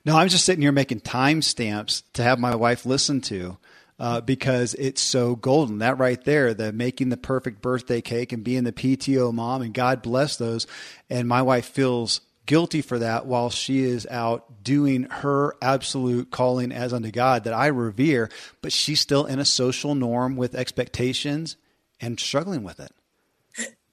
No, 0.05 0.17
I'm 0.17 0.29
just 0.29 0.45
sitting 0.45 0.63
here 0.63 0.73
making 0.73 1.01
timestamps 1.01 2.05
to 2.15 2.23
have 2.23 2.39
my 2.39 2.55
wife 2.55 2.87
listen 2.87 3.21
to 3.23 3.59
uh, 4.01 4.23
because 4.23 4.73
it's 4.75 5.03
so 5.03 5.37
golden. 5.37 5.79
That 5.79 5.99
right 5.99 6.23
there, 6.25 6.55
the 6.55 6.73
making 6.73 7.11
the 7.11 7.19
perfect 7.19 7.61
birthday 7.61 8.01
cake 8.01 8.33
and 8.33 8.43
being 8.43 8.65
the 8.65 8.73
PTO 8.73 9.33
mom, 9.33 9.61
and 9.61 9.75
God 9.75 10.01
bless 10.01 10.37
those. 10.37 10.67
And 11.11 11.29
my 11.29 11.43
wife 11.43 11.67
feels 11.67 12.23
guilty 12.47 12.81
for 12.81 12.99
that 12.99 13.27
while 13.27 13.51
she 13.51 13.85
is 13.85 14.07
out 14.11 14.65
doing 14.65 15.05
her 15.05 15.55
absolute 15.63 16.31
calling 16.31 16.73
as 16.73 16.93
unto 16.93 17.11
God 17.11 17.45
that 17.45 17.53
I 17.53 17.67
revere, 17.67 18.31
but 18.63 18.73
she's 18.73 19.01
still 19.01 19.27
in 19.27 19.39
a 19.39 19.45
social 19.45 19.95
norm 19.95 20.35
with 20.35 20.55
expectations 20.55 21.57
and 22.01 22.19
struggling 22.19 22.63
with 22.63 22.81
it. 22.81 22.91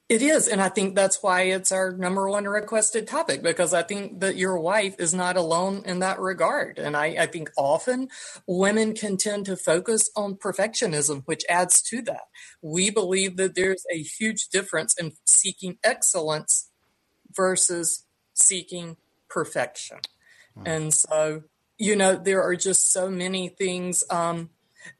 It 0.08 0.22
is. 0.22 0.48
And 0.48 0.62
I 0.62 0.70
think 0.70 0.94
that's 0.94 1.22
why 1.22 1.42
it's 1.42 1.70
our 1.70 1.92
number 1.92 2.30
one 2.30 2.44
requested 2.44 3.06
topic 3.06 3.42
because 3.42 3.74
I 3.74 3.82
think 3.82 4.20
that 4.20 4.36
your 4.36 4.58
wife 4.58 4.94
is 4.98 5.12
not 5.12 5.36
alone 5.36 5.82
in 5.84 5.98
that 5.98 6.18
regard. 6.18 6.78
And 6.78 6.96
I, 6.96 7.06
I, 7.18 7.26
think 7.26 7.50
often 7.58 8.08
women 8.46 8.94
can 8.94 9.18
tend 9.18 9.44
to 9.46 9.56
focus 9.56 10.10
on 10.16 10.36
perfectionism, 10.36 11.24
which 11.26 11.44
adds 11.46 11.82
to 11.82 12.00
that. 12.02 12.22
We 12.62 12.88
believe 12.88 13.36
that 13.36 13.54
there's 13.54 13.84
a 13.92 13.98
huge 13.98 14.48
difference 14.48 14.94
in 14.98 15.12
seeking 15.26 15.76
excellence 15.84 16.70
versus 17.36 18.06
seeking 18.32 18.96
perfection. 19.28 19.98
Wow. 20.56 20.62
And 20.64 20.94
so, 20.94 21.42
you 21.76 21.96
know, 21.96 22.16
there 22.16 22.42
are 22.42 22.56
just 22.56 22.90
so 22.90 23.10
many 23.10 23.50
things, 23.50 24.04
um, 24.08 24.48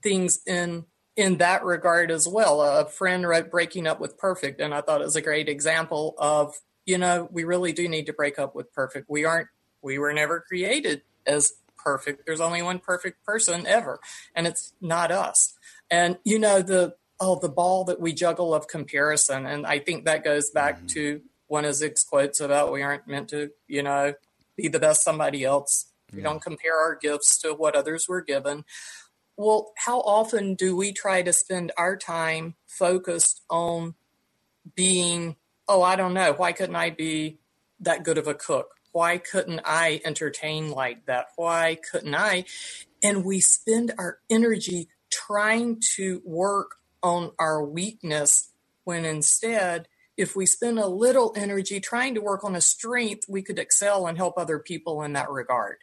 things 0.02 0.40
in 0.46 0.84
in 1.18 1.38
that 1.38 1.64
regard 1.64 2.12
as 2.12 2.28
well. 2.28 2.62
A 2.62 2.86
friend 2.86 3.26
wrote 3.26 3.50
Breaking 3.50 3.88
Up 3.88 3.98
with 3.98 4.16
Perfect, 4.16 4.60
and 4.60 4.72
I 4.72 4.80
thought 4.80 5.00
it 5.00 5.04
was 5.04 5.16
a 5.16 5.20
great 5.20 5.48
example 5.48 6.14
of, 6.16 6.54
you 6.86 6.96
know, 6.96 7.28
we 7.32 7.42
really 7.42 7.72
do 7.72 7.88
need 7.88 8.06
to 8.06 8.12
break 8.12 8.38
up 8.38 8.54
with 8.54 8.72
perfect. 8.72 9.10
We 9.10 9.24
aren't, 9.24 9.48
we 9.82 9.98
were 9.98 10.12
never 10.12 10.38
created 10.40 11.02
as 11.26 11.54
perfect. 11.76 12.24
There's 12.24 12.40
only 12.40 12.62
one 12.62 12.78
perfect 12.78 13.24
person 13.24 13.66
ever, 13.66 13.98
and 14.32 14.46
it's 14.46 14.74
not 14.80 15.10
us. 15.10 15.54
And, 15.90 16.18
you 16.22 16.38
know, 16.38 16.62
the, 16.62 16.94
oh, 17.18 17.36
the 17.40 17.48
ball 17.48 17.82
that 17.86 18.00
we 18.00 18.12
juggle 18.12 18.54
of 18.54 18.68
comparison. 18.68 19.44
And 19.44 19.66
I 19.66 19.80
think 19.80 20.04
that 20.04 20.22
goes 20.22 20.50
back 20.50 20.76
mm-hmm. 20.76 20.86
to 20.86 21.20
one 21.48 21.64
of 21.64 21.74
Zig's 21.74 22.04
quotes 22.04 22.38
about 22.38 22.70
we 22.70 22.82
aren't 22.82 23.08
meant 23.08 23.30
to, 23.30 23.50
you 23.66 23.82
know, 23.82 24.14
be 24.56 24.68
the 24.68 24.78
best 24.78 25.02
somebody 25.02 25.42
else. 25.42 25.86
We 26.14 26.22
don't 26.22 26.40
compare 26.40 26.74
our 26.74 26.94
gifts 26.94 27.36
to 27.42 27.52
what 27.52 27.76
others 27.76 28.08
were 28.08 28.22
given 28.22 28.64
well, 29.38 29.72
how 29.76 30.00
often 30.00 30.56
do 30.56 30.76
we 30.76 30.92
try 30.92 31.22
to 31.22 31.32
spend 31.32 31.70
our 31.78 31.96
time 31.96 32.56
focused 32.66 33.42
on 33.48 33.94
being, 34.74 35.36
oh, 35.68 35.80
I 35.80 35.94
don't 35.94 36.12
know, 36.12 36.32
why 36.32 36.50
couldn't 36.50 36.74
I 36.74 36.90
be 36.90 37.38
that 37.80 38.02
good 38.02 38.18
of 38.18 38.26
a 38.26 38.34
cook? 38.34 38.74
Why 38.90 39.16
couldn't 39.18 39.60
I 39.64 40.00
entertain 40.04 40.72
like 40.72 41.06
that? 41.06 41.26
Why 41.36 41.78
couldn't 41.90 42.16
I? 42.16 42.46
And 43.00 43.24
we 43.24 43.38
spend 43.38 43.92
our 43.96 44.18
energy 44.28 44.88
trying 45.08 45.80
to 45.94 46.20
work 46.24 46.74
on 47.00 47.30
our 47.38 47.64
weakness 47.64 48.50
when 48.82 49.04
instead, 49.04 49.86
if 50.16 50.34
we 50.34 50.46
spend 50.46 50.80
a 50.80 50.88
little 50.88 51.32
energy 51.36 51.78
trying 51.78 52.16
to 52.16 52.20
work 52.20 52.42
on 52.42 52.56
a 52.56 52.60
strength, 52.60 53.26
we 53.28 53.42
could 53.42 53.60
excel 53.60 54.08
and 54.08 54.18
help 54.18 54.34
other 54.36 54.58
people 54.58 55.00
in 55.02 55.12
that 55.12 55.30
regard. 55.30 55.76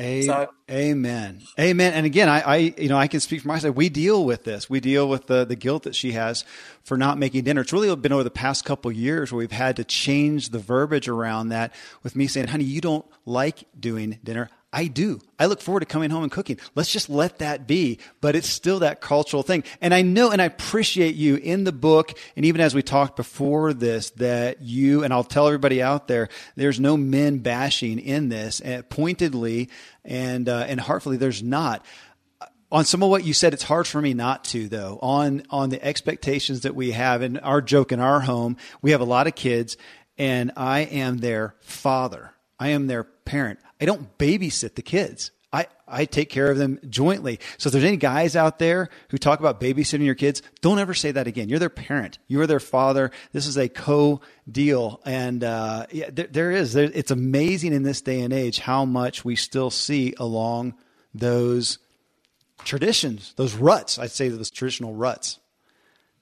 A- 0.00 0.22
so, 0.22 0.48
amen. 0.70 1.42
Amen. 1.58 1.92
And 1.92 2.06
again, 2.06 2.28
I, 2.28 2.40
I, 2.40 2.56
you 2.56 2.88
know, 2.88 2.96
I 2.96 3.06
can 3.06 3.20
speak 3.20 3.42
for 3.42 3.48
myself. 3.48 3.76
We 3.76 3.90
deal 3.90 4.24
with 4.24 4.44
this. 4.44 4.70
We 4.70 4.80
deal 4.80 5.08
with 5.08 5.26
the, 5.26 5.44
the 5.44 5.56
guilt 5.56 5.82
that 5.82 5.94
she 5.94 6.12
has 6.12 6.44
for 6.82 6.96
not 6.96 7.18
making 7.18 7.44
dinner. 7.44 7.60
It's 7.60 7.72
really 7.72 7.94
been 7.96 8.12
over 8.12 8.24
the 8.24 8.30
past 8.30 8.64
couple 8.64 8.90
years 8.90 9.30
where 9.30 9.38
we've 9.38 9.52
had 9.52 9.76
to 9.76 9.84
change 9.84 10.48
the 10.48 10.58
verbiage 10.58 11.06
around 11.06 11.50
that 11.50 11.74
with 12.02 12.16
me 12.16 12.26
saying, 12.26 12.48
honey, 12.48 12.64
you 12.64 12.80
don't 12.80 13.04
like 13.26 13.64
doing 13.78 14.18
dinner. 14.24 14.48
I 14.72 14.86
do. 14.86 15.20
I 15.38 15.46
look 15.46 15.60
forward 15.60 15.80
to 15.80 15.86
coming 15.86 16.10
home 16.10 16.22
and 16.22 16.30
cooking. 16.30 16.58
Let's 16.76 16.92
just 16.92 17.10
let 17.10 17.38
that 17.40 17.66
be. 17.66 17.98
But 18.20 18.36
it's 18.36 18.48
still 18.48 18.78
that 18.80 19.00
cultural 19.00 19.42
thing. 19.42 19.64
And 19.80 19.92
I 19.92 20.02
know 20.02 20.30
and 20.30 20.40
I 20.40 20.44
appreciate 20.44 21.16
you 21.16 21.36
in 21.36 21.64
the 21.64 21.72
book. 21.72 22.16
And 22.36 22.44
even 22.44 22.60
as 22.60 22.72
we 22.72 22.82
talked 22.82 23.16
before 23.16 23.72
this, 23.72 24.10
that 24.10 24.62
you, 24.62 25.02
and 25.02 25.12
I'll 25.12 25.24
tell 25.24 25.48
everybody 25.48 25.82
out 25.82 26.06
there, 26.06 26.28
there's 26.54 26.78
no 26.78 26.96
men 26.96 27.38
bashing 27.38 27.98
in 27.98 28.28
this 28.28 28.60
and 28.60 28.88
pointedly 28.88 29.70
and, 30.04 30.48
uh, 30.48 30.66
and 30.68 30.78
heartfully. 30.78 31.16
There's 31.16 31.42
not 31.42 31.84
on 32.72 32.84
some 32.84 33.02
of 33.02 33.10
what 33.10 33.24
you 33.24 33.32
said, 33.32 33.52
it's 33.52 33.64
hard 33.64 33.86
for 33.86 34.00
me 34.00 34.14
not 34.14 34.44
to 34.44 34.68
though. 34.68 34.98
On 35.02 35.42
on 35.50 35.70
the 35.70 35.84
expectations 35.84 36.60
that 36.60 36.76
we 36.76 36.92
have, 36.92 37.20
and 37.20 37.40
our 37.40 37.60
joke 37.60 37.90
in 37.90 37.98
our 37.98 38.20
home, 38.20 38.56
we 38.80 38.92
have 38.92 39.00
a 39.00 39.04
lot 39.04 39.26
of 39.26 39.34
kids, 39.34 39.76
and 40.16 40.52
I 40.56 40.80
am 40.80 41.18
their 41.18 41.56
father. 41.60 42.32
I 42.60 42.68
am 42.68 42.86
their 42.86 43.02
parent. 43.02 43.58
I 43.80 43.84
don't 43.84 44.18
babysit 44.18 44.74
the 44.74 44.82
kids. 44.82 45.30
I, 45.52 45.66
I 45.88 46.04
take 46.04 46.30
care 46.30 46.50
of 46.50 46.58
them 46.58 46.78
jointly. 46.88 47.40
So 47.58 47.68
if 47.68 47.72
there's 47.72 47.84
any 47.84 47.96
guys 47.96 48.36
out 48.36 48.60
there 48.60 48.88
who 49.08 49.18
talk 49.18 49.40
about 49.40 49.60
babysitting 49.60 50.04
your 50.04 50.14
kids, 50.14 50.42
don't 50.60 50.78
ever 50.78 50.94
say 50.94 51.10
that 51.10 51.26
again. 51.26 51.48
You're 51.48 51.58
their 51.58 51.68
parent. 51.68 52.18
You're 52.28 52.46
their 52.46 52.60
father. 52.60 53.10
This 53.32 53.46
is 53.46 53.58
a 53.58 53.68
co 53.68 54.20
deal. 54.50 55.00
And, 55.04 55.42
uh, 55.42 55.86
yeah, 55.90 56.10
there, 56.12 56.28
there 56.28 56.50
is, 56.52 56.72
there, 56.74 56.88
it's 56.94 57.10
amazing 57.10 57.72
in 57.72 57.82
this 57.82 58.00
day 58.00 58.20
and 58.20 58.32
age 58.32 58.60
how 58.60 58.84
much 58.84 59.24
we 59.24 59.34
still 59.34 59.70
see 59.70 60.14
along 60.18 60.74
those 61.12 61.78
traditions, 62.64 63.34
those 63.36 63.54
ruts. 63.54 63.98
I'd 63.98 64.12
say 64.12 64.28
those 64.28 64.50
traditional 64.50 64.94
ruts. 64.94 65.40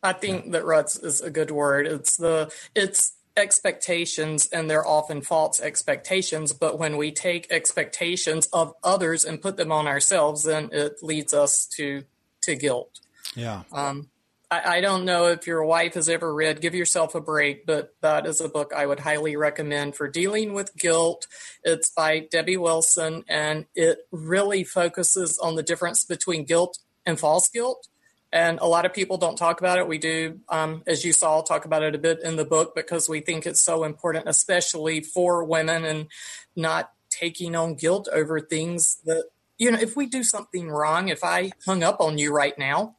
I 0.02 0.14
think 0.14 0.52
that 0.52 0.64
ruts 0.64 0.96
is 0.96 1.20
a 1.20 1.28
good 1.28 1.50
word. 1.50 1.86
It's 1.86 2.16
the, 2.16 2.50
it's, 2.74 3.17
expectations 3.38 4.48
and 4.52 4.68
they're 4.68 4.86
often 4.86 5.22
false 5.22 5.60
expectations 5.60 6.52
but 6.52 6.78
when 6.78 6.96
we 6.96 7.10
take 7.10 7.50
expectations 7.50 8.46
of 8.52 8.74
others 8.82 9.24
and 9.24 9.40
put 9.40 9.56
them 9.56 9.72
on 9.72 9.86
ourselves 9.86 10.44
then 10.44 10.68
it 10.72 11.02
leads 11.02 11.32
us 11.32 11.66
to 11.66 12.04
to 12.42 12.54
guilt. 12.54 13.00
Yeah. 13.34 13.62
Um, 13.72 14.10
I, 14.50 14.76
I, 14.76 14.80
don't 14.80 15.04
know 15.04 15.26
if 15.26 15.46
your 15.46 15.62
wife 15.64 15.94
has 15.94 16.08
ever 16.08 16.32
read 16.32 16.60
give 16.60 16.74
yourself 16.74 17.14
a 17.14 17.20
break 17.20 17.66
but 17.66 17.94
that 18.00 18.26
is 18.26 18.40
a 18.40 18.48
book 18.48 18.72
i 18.74 18.86
would 18.86 19.00
highly 19.00 19.36
recommend 19.36 19.94
for 19.94 20.08
dealing 20.08 20.54
with 20.54 20.76
guilt. 20.76 21.26
It's 21.62 21.90
by 21.90 22.20
debbie 22.20 22.56
wilson 22.56 23.24
and 23.28 23.66
it 23.74 23.98
really 24.10 24.64
focuses 24.64 25.38
on 25.38 25.56
the 25.56 25.62
difference 25.62 26.04
between 26.04 26.44
guilt 26.44 26.78
and 27.04 27.18
false 27.18 27.48
guilt 27.48 27.88
and 28.32 28.58
a 28.60 28.66
lot 28.66 28.84
of 28.84 28.92
people 28.92 29.16
don't 29.16 29.36
talk 29.36 29.60
about 29.60 29.78
it. 29.78 29.88
We 29.88 29.98
do, 29.98 30.40
um, 30.48 30.82
as 30.86 31.04
you 31.04 31.12
saw, 31.12 31.40
talk 31.40 31.64
about 31.64 31.82
it 31.82 31.94
a 31.94 31.98
bit 31.98 32.20
in 32.22 32.36
the 32.36 32.44
book 32.44 32.74
because 32.74 33.08
we 33.08 33.20
think 33.20 33.46
it's 33.46 33.62
so 33.62 33.84
important, 33.84 34.28
especially 34.28 35.00
for 35.00 35.44
women 35.44 35.84
and 35.84 36.08
not 36.54 36.92
taking 37.08 37.56
on 37.56 37.74
guilt 37.74 38.08
over 38.12 38.38
things 38.38 38.98
that, 39.06 39.24
you 39.56 39.70
know, 39.70 39.78
if 39.80 39.96
we 39.96 40.06
do 40.06 40.22
something 40.22 40.68
wrong, 40.68 41.08
if 41.08 41.24
I 41.24 41.52
hung 41.64 41.82
up 41.82 42.00
on 42.00 42.18
you 42.18 42.32
right 42.32 42.56
now, 42.58 42.96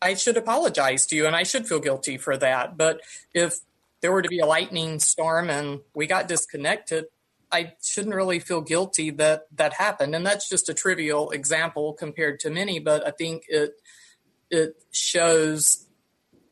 I 0.00 0.14
should 0.14 0.36
apologize 0.36 1.06
to 1.06 1.16
you 1.16 1.26
and 1.26 1.36
I 1.36 1.44
should 1.44 1.68
feel 1.68 1.78
guilty 1.78 2.18
for 2.18 2.36
that. 2.38 2.76
But 2.76 3.00
if 3.32 3.58
there 4.00 4.10
were 4.10 4.22
to 4.22 4.28
be 4.28 4.40
a 4.40 4.46
lightning 4.46 4.98
storm 4.98 5.48
and 5.48 5.80
we 5.94 6.08
got 6.08 6.26
disconnected, 6.26 7.06
I 7.52 7.74
shouldn't 7.80 8.16
really 8.16 8.40
feel 8.40 8.62
guilty 8.62 9.10
that 9.10 9.46
that 9.54 9.74
happened. 9.74 10.16
And 10.16 10.26
that's 10.26 10.48
just 10.48 10.68
a 10.68 10.74
trivial 10.74 11.30
example 11.30 11.92
compared 11.92 12.40
to 12.40 12.50
many, 12.50 12.80
but 12.80 13.06
I 13.06 13.12
think 13.12 13.44
it 13.46 13.74
it 14.52 14.80
shows 14.92 15.86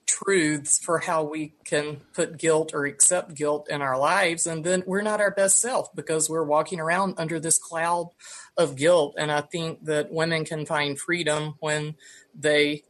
truths 0.07 0.79
for 0.79 0.99
how 0.99 1.23
we 1.23 1.55
can 1.65 1.99
put 2.15 2.37
guilt 2.37 2.73
or 2.75 2.85
accept 2.85 3.35
guilt 3.35 3.69
in 3.71 3.81
our 3.81 3.97
lives 3.97 4.45
and 4.45 4.65
then 4.65 4.83
we're 4.85 5.03
not 5.03 5.21
our 5.21 5.31
best 5.31 5.61
self 5.61 5.95
because 5.95 6.29
we're 6.29 6.43
walking 6.43 6.81
around 6.81 7.15
under 7.17 7.39
this 7.39 7.59
cloud 7.59 8.09
of 8.57 8.75
guilt. 8.75 9.15
And 9.17 9.31
i 9.31 9.41
think 9.41 9.85
that 9.85 10.11
women 10.11 10.45
can 10.45 10.67
find 10.67 10.99
freedom 10.99 11.55
when 11.61 11.95
they 12.35 12.83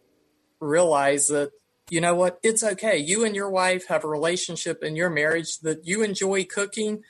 realize 0.61 1.27
that 1.27 1.51
you 1.91 2.01
know 2.01 2.15
what 2.15 2.39
it's 2.45 2.63
okay. 2.63 2.99
You 2.99 3.25
and 3.25 3.35
your 3.35 3.51
wife 3.51 3.89
have 3.89 4.05
a 4.05 4.09
relationship 4.09 4.85
in 4.85 4.95
your 4.95 5.11
marriage 5.11 5.59
that 5.59 5.87
you 5.87 6.03
enjoy 6.03 6.45
cooking 6.45 7.03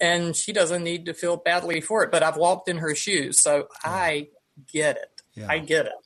and 0.00 0.34
she 0.34 0.52
doesn't 0.52 0.82
need 0.82 1.06
to 1.06 1.14
feel 1.14 1.36
badly 1.36 1.80
for 1.80 2.02
it 2.02 2.10
but 2.10 2.22
i've 2.22 2.36
walked 2.36 2.68
in 2.68 2.78
her 2.78 2.94
shoes 2.94 3.40
so 3.40 3.68
i 3.84 4.28
get 4.72 4.96
it. 4.96 5.22
Yeah. 5.34 5.46
i 5.48 5.58
get 5.58 5.86
it 5.86 6.05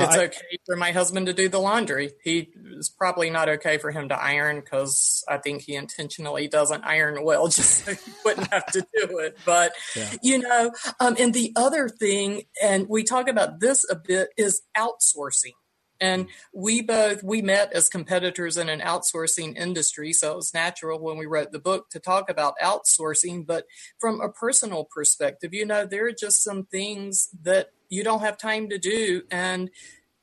it's 0.00 0.16
okay 0.16 0.58
for 0.64 0.76
my 0.76 0.92
husband 0.92 1.26
to 1.26 1.32
do 1.32 1.48
the 1.48 1.58
laundry. 1.58 2.12
He 2.22 2.50
is 2.78 2.88
probably 2.88 3.30
not 3.30 3.48
okay 3.48 3.78
for 3.78 3.90
him 3.90 4.08
to 4.08 4.20
iron 4.20 4.60
because 4.60 5.24
I 5.28 5.38
think 5.38 5.62
he 5.62 5.74
intentionally 5.74 6.48
doesn't 6.48 6.84
iron 6.84 7.22
well, 7.24 7.48
just 7.48 7.84
so 7.84 7.92
he 7.92 8.12
wouldn't 8.24 8.52
have 8.52 8.66
to 8.72 8.80
do 8.80 9.18
it. 9.18 9.38
But 9.44 9.72
yeah. 9.94 10.12
you 10.22 10.38
know, 10.38 10.72
um, 11.00 11.16
and 11.18 11.32
the 11.34 11.52
other 11.56 11.88
thing, 11.88 12.42
and 12.62 12.86
we 12.88 13.04
talk 13.04 13.28
about 13.28 13.60
this 13.60 13.84
a 13.90 13.96
bit, 13.96 14.28
is 14.36 14.62
outsourcing. 14.76 15.52
And 16.00 16.28
we 16.52 16.82
both 16.82 17.22
we 17.22 17.42
met 17.42 17.72
as 17.72 17.88
competitors 17.88 18.56
in 18.56 18.68
an 18.68 18.80
outsourcing 18.80 19.56
industry, 19.56 20.12
so 20.12 20.32
it 20.32 20.36
was 20.36 20.54
natural 20.54 20.98
when 20.98 21.16
we 21.16 21.26
wrote 21.26 21.52
the 21.52 21.58
book 21.58 21.90
to 21.90 22.00
talk 22.00 22.30
about 22.30 22.54
outsourcing. 22.62 23.46
But 23.46 23.66
from 23.98 24.20
a 24.20 24.28
personal 24.28 24.84
perspective, 24.84 25.54
you 25.54 25.66
know, 25.66 25.86
there 25.86 26.06
are 26.06 26.12
just 26.12 26.42
some 26.42 26.64
things 26.64 27.28
that 27.42 27.70
you 27.88 28.02
don't 28.02 28.20
have 28.20 28.36
time 28.36 28.68
to 28.70 28.78
do, 28.78 29.22
and 29.30 29.70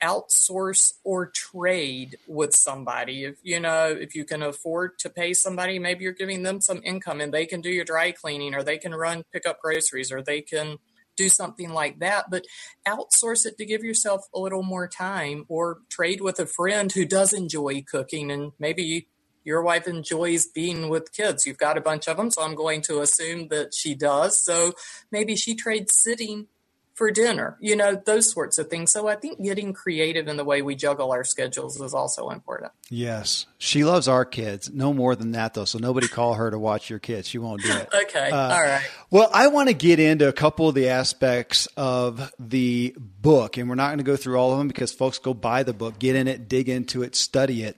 outsource 0.03 0.93
or 1.03 1.27
trade 1.27 2.17
with 2.27 2.53
somebody. 2.53 3.23
If 3.23 3.37
you 3.41 3.59
know, 3.59 3.87
if 3.87 4.15
you 4.15 4.25
can 4.25 4.43
afford 4.43 4.99
to 4.99 5.09
pay 5.09 5.33
somebody, 5.33 5.79
maybe 5.79 6.03
you're 6.03 6.13
giving 6.13 6.43
them 6.43 6.61
some 6.61 6.81
income 6.83 7.21
and 7.21 7.33
they 7.33 7.45
can 7.45 7.61
do 7.61 7.69
your 7.69 7.85
dry 7.85 8.11
cleaning 8.11 8.53
or 8.53 8.63
they 8.63 8.77
can 8.77 8.93
run 8.93 9.23
pick 9.31 9.47
up 9.47 9.61
groceries 9.61 10.11
or 10.11 10.21
they 10.21 10.41
can 10.41 10.77
do 11.15 11.29
something 11.29 11.71
like 11.71 11.99
that, 11.99 12.29
but 12.29 12.45
outsource 12.87 13.45
it 13.45 13.57
to 13.57 13.65
give 13.65 13.83
yourself 13.83 14.27
a 14.33 14.39
little 14.39 14.63
more 14.63 14.87
time 14.87 15.45
or 15.47 15.79
trade 15.89 16.21
with 16.21 16.39
a 16.39 16.45
friend 16.45 16.91
who 16.91 17.05
does 17.05 17.33
enjoy 17.33 17.83
cooking 17.83 18.31
and 18.31 18.51
maybe 18.59 19.07
your 19.43 19.61
wife 19.61 19.87
enjoys 19.87 20.45
being 20.47 20.89
with 20.89 21.11
kids. 21.11 21.45
You've 21.45 21.57
got 21.57 21.77
a 21.77 21.81
bunch 21.81 22.07
of 22.07 22.17
them, 22.17 22.31
so 22.31 22.41
I'm 22.41 22.55
going 22.55 22.81
to 22.83 23.01
assume 23.01 23.49
that 23.49 23.73
she 23.73 23.93
does. 23.93 24.39
So 24.39 24.73
maybe 25.11 25.35
she 25.35 25.55
trades 25.55 25.95
sitting 25.95 26.47
for 26.93 27.09
dinner, 27.09 27.57
you 27.59 27.75
know, 27.75 27.95
those 27.95 28.31
sorts 28.31 28.59
of 28.59 28.69
things. 28.69 28.91
So 28.91 29.07
I 29.07 29.15
think 29.15 29.41
getting 29.41 29.73
creative 29.73 30.27
in 30.27 30.37
the 30.37 30.45
way 30.45 30.61
we 30.61 30.75
juggle 30.75 31.11
our 31.11 31.23
schedules 31.23 31.81
is 31.81 31.93
also 31.93 32.29
important. 32.29 32.71
Yes. 32.89 33.47
She 33.57 33.83
loves 33.83 34.07
our 34.07 34.25
kids. 34.25 34.71
No 34.71 34.93
more 34.93 35.15
than 35.15 35.31
that, 35.31 35.55
though. 35.55 35.65
So 35.65 35.79
nobody 35.79 36.07
call 36.07 36.35
her 36.35 36.51
to 36.51 36.59
watch 36.59 36.89
your 36.91 36.99
kids. 36.99 37.27
She 37.27 37.39
won't 37.39 37.63
do 37.63 37.71
it. 37.71 37.89
okay. 38.03 38.29
Uh, 38.29 38.53
All 38.53 38.61
right. 38.61 38.87
Well, 39.09 39.29
I 39.33 39.47
want 39.47 39.69
to 39.69 39.73
get 39.73 39.99
into 39.99 40.27
a 40.27 40.33
couple 40.33 40.69
of 40.69 40.75
the 40.75 40.89
aspects 40.89 41.67
of 41.75 42.31
the 42.37 42.95
book, 42.97 43.57
and 43.57 43.67
we're 43.69 43.75
not 43.75 43.87
going 43.87 43.97
to 43.97 44.03
go 44.03 44.15
through 44.15 44.37
all 44.37 44.51
of 44.51 44.59
them 44.59 44.67
because 44.67 44.91
folks 44.91 45.17
go 45.17 45.33
buy 45.33 45.63
the 45.63 45.73
book, 45.73 45.97
get 45.97 46.15
in 46.15 46.27
it, 46.27 46.47
dig 46.47 46.69
into 46.69 47.01
it, 47.01 47.15
study 47.15 47.63
it. 47.63 47.77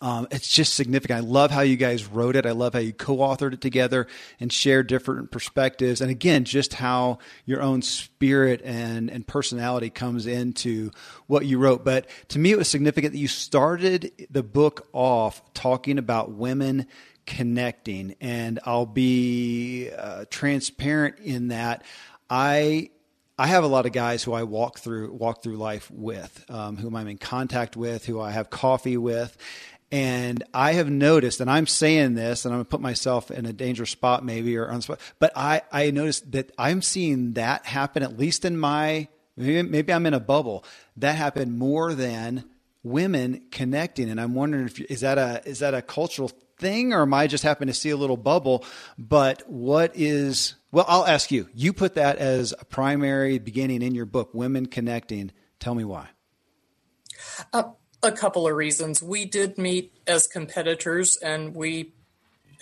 Um, 0.00 0.28
it's 0.30 0.48
just 0.48 0.74
significant. 0.74 1.18
I 1.18 1.20
love 1.26 1.50
how 1.50 1.62
you 1.62 1.76
guys 1.76 2.06
wrote 2.06 2.36
it. 2.36 2.46
I 2.46 2.52
love 2.52 2.72
how 2.72 2.78
you 2.78 2.92
co-authored 2.92 3.54
it 3.54 3.60
together 3.60 4.06
and 4.38 4.52
shared 4.52 4.86
different 4.86 5.30
perspectives. 5.30 6.00
And 6.00 6.10
again, 6.10 6.44
just 6.44 6.74
how 6.74 7.18
your 7.44 7.62
own 7.62 7.82
spirit 7.82 8.62
and, 8.64 9.10
and 9.10 9.26
personality 9.26 9.90
comes 9.90 10.26
into 10.26 10.90
what 11.26 11.46
you 11.46 11.58
wrote. 11.58 11.84
But 11.84 12.06
to 12.28 12.38
me, 12.38 12.52
it 12.52 12.58
was 12.58 12.68
significant 12.68 13.12
that 13.12 13.18
you 13.18 13.28
started 13.28 14.12
the 14.30 14.42
book 14.42 14.88
off 14.92 15.42
talking 15.52 15.98
about 15.98 16.32
women 16.32 16.86
connecting. 17.26 18.14
And 18.20 18.60
I'll 18.64 18.86
be 18.86 19.90
uh, 19.90 20.26
transparent 20.30 21.18
in 21.18 21.48
that 21.48 21.82
I 22.30 22.90
I 23.40 23.46
have 23.46 23.62
a 23.62 23.68
lot 23.68 23.86
of 23.86 23.92
guys 23.92 24.24
who 24.24 24.32
I 24.32 24.42
walk 24.42 24.80
through 24.80 25.12
walk 25.12 25.42
through 25.44 25.58
life 25.58 25.88
with, 25.92 26.44
um, 26.50 26.76
whom 26.76 26.96
I'm 26.96 27.06
in 27.06 27.18
contact 27.18 27.76
with, 27.76 28.04
who 28.04 28.20
I 28.20 28.32
have 28.32 28.50
coffee 28.50 28.96
with, 28.96 29.36
and 29.90 30.44
I 30.52 30.72
have 30.72 30.90
noticed, 30.90 31.40
and 31.40 31.50
I'm 31.50 31.66
saying 31.66 32.14
this, 32.14 32.44
and 32.44 32.54
I'm 32.54 32.60
to 32.60 32.64
put 32.64 32.80
myself 32.80 33.30
in 33.30 33.46
a 33.46 33.52
dangerous 33.52 33.90
spot 33.90 34.24
maybe 34.24 34.56
or 34.56 34.70
on 34.70 34.82
spot, 34.82 35.00
but 35.18 35.32
I, 35.34 35.62
I 35.72 35.90
noticed 35.90 36.32
that 36.32 36.52
I'm 36.58 36.82
seeing 36.82 37.32
that 37.34 37.64
happen, 37.64 38.02
at 38.02 38.18
least 38.18 38.44
in 38.44 38.58
my, 38.58 39.08
maybe, 39.36 39.62
maybe 39.68 39.92
I'm 39.92 40.04
in 40.06 40.14
a 40.14 40.20
bubble, 40.20 40.64
that 40.98 41.16
happened 41.16 41.58
more 41.58 41.94
than 41.94 42.44
women 42.82 43.42
connecting. 43.50 44.10
And 44.10 44.20
I'm 44.20 44.34
wondering 44.34 44.66
if, 44.66 44.78
is 44.80 45.00
that 45.00 45.16
a, 45.16 45.42
is 45.48 45.60
that 45.60 45.72
a 45.72 45.80
cultural 45.80 46.30
thing 46.58 46.92
or 46.92 47.02
am 47.02 47.14
I 47.14 47.26
just 47.26 47.44
happen 47.44 47.68
to 47.68 47.74
see 47.74 47.90
a 47.90 47.96
little 47.96 48.16
bubble? 48.16 48.64
But 48.98 49.42
what 49.48 49.92
is, 49.94 50.54
well, 50.70 50.84
I'll 50.86 51.06
ask 51.06 51.30
you, 51.30 51.48
you 51.54 51.72
put 51.72 51.94
that 51.94 52.18
as 52.18 52.52
a 52.58 52.64
primary 52.66 53.38
beginning 53.38 53.80
in 53.80 53.94
your 53.94 54.06
book, 54.06 54.34
Women 54.34 54.66
Connecting. 54.66 55.32
Tell 55.60 55.74
me 55.74 55.84
why. 55.84 56.08
Uh, 57.52 57.70
a 58.02 58.12
couple 58.12 58.46
of 58.46 58.54
reasons. 58.54 59.02
We 59.02 59.24
did 59.24 59.58
meet 59.58 59.92
as 60.06 60.26
competitors 60.26 61.16
and 61.16 61.54
we 61.54 61.92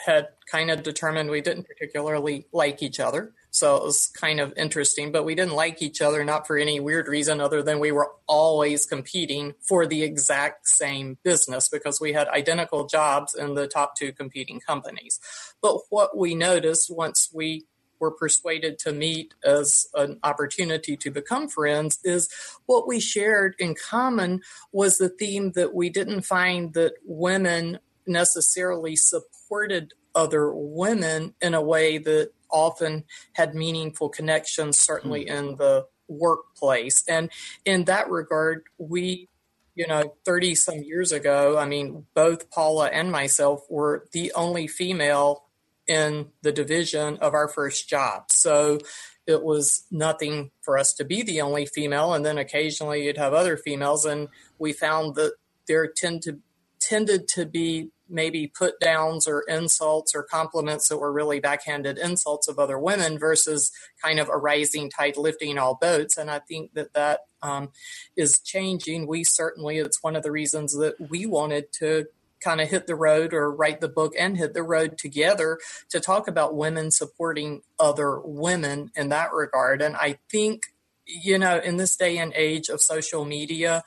had 0.04 0.28
kind 0.50 0.70
of 0.70 0.82
determined 0.82 1.30
we 1.30 1.40
didn't 1.40 1.66
particularly 1.66 2.46
like 2.52 2.82
each 2.82 3.00
other. 3.00 3.32
So 3.50 3.76
it 3.76 3.82
was 3.84 4.08
kind 4.08 4.38
of 4.38 4.52
interesting, 4.56 5.12
but 5.12 5.24
we 5.24 5.34
didn't 5.34 5.54
like 5.54 5.80
each 5.80 6.02
other 6.02 6.22
not 6.24 6.46
for 6.46 6.58
any 6.58 6.78
weird 6.78 7.08
reason 7.08 7.40
other 7.40 7.62
than 7.62 7.80
we 7.80 7.90
were 7.90 8.12
always 8.26 8.84
competing 8.84 9.54
for 9.62 9.86
the 9.86 10.02
exact 10.02 10.68
same 10.68 11.16
business 11.22 11.70
because 11.70 11.98
we 11.98 12.12
had 12.12 12.28
identical 12.28 12.86
jobs 12.86 13.34
in 13.34 13.54
the 13.54 13.66
top 13.66 13.96
two 13.96 14.12
competing 14.12 14.60
companies. 14.60 15.18
But 15.62 15.78
what 15.88 16.18
we 16.18 16.34
noticed 16.34 16.94
once 16.94 17.30
we 17.32 17.64
were 18.00 18.10
persuaded 18.10 18.78
to 18.80 18.92
meet 18.92 19.34
as 19.44 19.86
an 19.94 20.18
opportunity 20.22 20.96
to 20.96 21.10
become 21.10 21.48
friends 21.48 21.98
is 22.04 22.28
what 22.66 22.86
we 22.86 23.00
shared 23.00 23.54
in 23.58 23.74
common 23.74 24.40
was 24.72 24.98
the 24.98 25.08
theme 25.08 25.52
that 25.52 25.74
we 25.74 25.90
didn't 25.90 26.22
find 26.22 26.74
that 26.74 26.94
women 27.04 27.78
necessarily 28.06 28.96
supported 28.96 29.94
other 30.14 30.52
women 30.54 31.34
in 31.40 31.54
a 31.54 31.62
way 31.62 31.98
that 31.98 32.30
often 32.50 33.04
had 33.34 33.54
meaningful 33.54 34.08
connections, 34.08 34.78
certainly 34.78 35.24
hmm. 35.24 35.32
in 35.32 35.56
the 35.56 35.86
workplace. 36.08 37.04
And 37.08 37.30
in 37.64 37.84
that 37.84 38.08
regard, 38.08 38.64
we 38.78 39.28
you 39.76 39.86
know, 39.86 40.14
30 40.24 40.54
some 40.54 40.82
years 40.82 41.12
ago, 41.12 41.58
I 41.58 41.66
mean, 41.66 42.06
both 42.14 42.50
Paula 42.50 42.86
and 42.86 43.12
myself 43.12 43.60
were 43.68 44.06
the 44.12 44.32
only 44.32 44.66
female 44.66 45.44
in 45.86 46.28
the 46.42 46.52
division 46.52 47.18
of 47.18 47.34
our 47.34 47.48
first 47.48 47.88
job. 47.88 48.30
So 48.30 48.78
it 49.26 49.42
was 49.42 49.84
nothing 49.90 50.50
for 50.62 50.78
us 50.78 50.92
to 50.94 51.04
be 51.04 51.22
the 51.22 51.40
only 51.40 51.66
female. 51.66 52.14
And 52.14 52.24
then 52.24 52.38
occasionally 52.38 53.06
you'd 53.06 53.18
have 53.18 53.34
other 53.34 53.56
females. 53.56 54.04
And 54.04 54.28
we 54.58 54.72
found 54.72 55.14
that 55.16 55.34
there 55.66 55.86
tend 55.86 56.22
to, 56.22 56.38
tended 56.80 57.26
to 57.28 57.44
be 57.44 57.90
maybe 58.08 58.46
put 58.46 58.78
downs 58.78 59.26
or 59.26 59.42
insults 59.48 60.14
or 60.14 60.22
compliments 60.22 60.88
that 60.88 60.98
were 60.98 61.12
really 61.12 61.40
backhanded 61.40 61.98
insults 61.98 62.46
of 62.46 62.58
other 62.58 62.78
women 62.78 63.18
versus 63.18 63.72
kind 64.00 64.20
of 64.20 64.28
a 64.28 64.36
rising 64.36 64.88
tide 64.88 65.16
lifting 65.16 65.58
all 65.58 65.74
boats. 65.74 66.16
And 66.16 66.30
I 66.30 66.38
think 66.38 66.74
that 66.74 66.94
that 66.94 67.20
um, 67.42 67.70
is 68.16 68.38
changing. 68.38 69.08
We 69.08 69.24
certainly, 69.24 69.78
it's 69.78 70.04
one 70.04 70.14
of 70.14 70.22
the 70.22 70.30
reasons 70.30 70.76
that 70.78 70.94
we 71.10 71.26
wanted 71.26 71.72
to 71.74 72.06
kind 72.42 72.60
of 72.60 72.68
hit 72.68 72.86
the 72.86 72.94
road 72.94 73.32
or 73.32 73.50
write 73.50 73.80
the 73.80 73.88
book 73.88 74.12
and 74.18 74.36
hit 74.36 74.54
the 74.54 74.62
road 74.62 74.98
together 74.98 75.58
to 75.90 76.00
talk 76.00 76.28
about 76.28 76.56
women 76.56 76.90
supporting 76.90 77.62
other 77.78 78.20
women 78.20 78.90
in 78.94 79.08
that 79.08 79.32
regard. 79.32 79.82
And 79.82 79.96
I 79.96 80.18
think, 80.30 80.66
you 81.06 81.38
know, 81.38 81.58
in 81.58 81.76
this 81.76 81.96
day 81.96 82.18
and 82.18 82.32
age 82.34 82.68
of 82.68 82.80
social 82.80 83.24
media, 83.24 83.82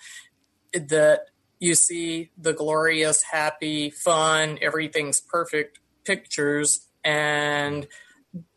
that 0.73 1.25
you 1.59 1.75
see 1.75 2.31
the 2.37 2.53
glorious, 2.53 3.23
happy, 3.23 3.89
fun, 3.89 4.57
everything's 4.61 5.19
perfect 5.19 5.79
pictures, 6.05 6.87
and 7.03 7.87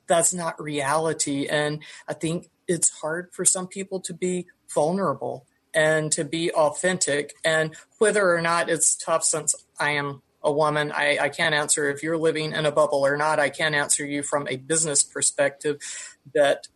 that's 0.07 0.33
not 0.33 0.61
reality. 0.61 1.47
And 1.47 1.83
I 2.09 2.15
think 2.15 2.51
it's 2.69 3.01
hard 3.01 3.31
for 3.33 3.45
some 3.45 3.67
people 3.67 4.01
to 4.01 4.15
be 4.15 4.47
vulnerable 4.73 5.47
and 5.75 6.13
to 6.13 6.25
be 6.25 6.51
authentic. 6.53 7.35
And 7.45 7.75
whether 7.99 8.35
or 8.35 8.41
not 8.41 8.69
it's 8.69 8.95
tough 8.95 9.25
since 9.25 9.55
I 9.83 9.91
am 9.91 10.23
a 10.43 10.53
woman, 10.53 10.93
I, 10.93 11.19
I 11.21 11.29
can't 11.29 11.55
answer 11.55 11.91
if 11.91 12.03
you're 12.03 12.17
living 12.17 12.53
in 12.53 12.67
a 12.67 12.73
bubble 12.73 13.05
or 13.05 13.17
not. 13.17 13.39
I 13.39 13.51
can't 13.51 13.75
answer 13.75 14.05
you 14.05 14.23
from 14.23 14.49
a 14.49 14.57
business 14.57 15.03
perspective 15.03 15.79
that 16.35 16.69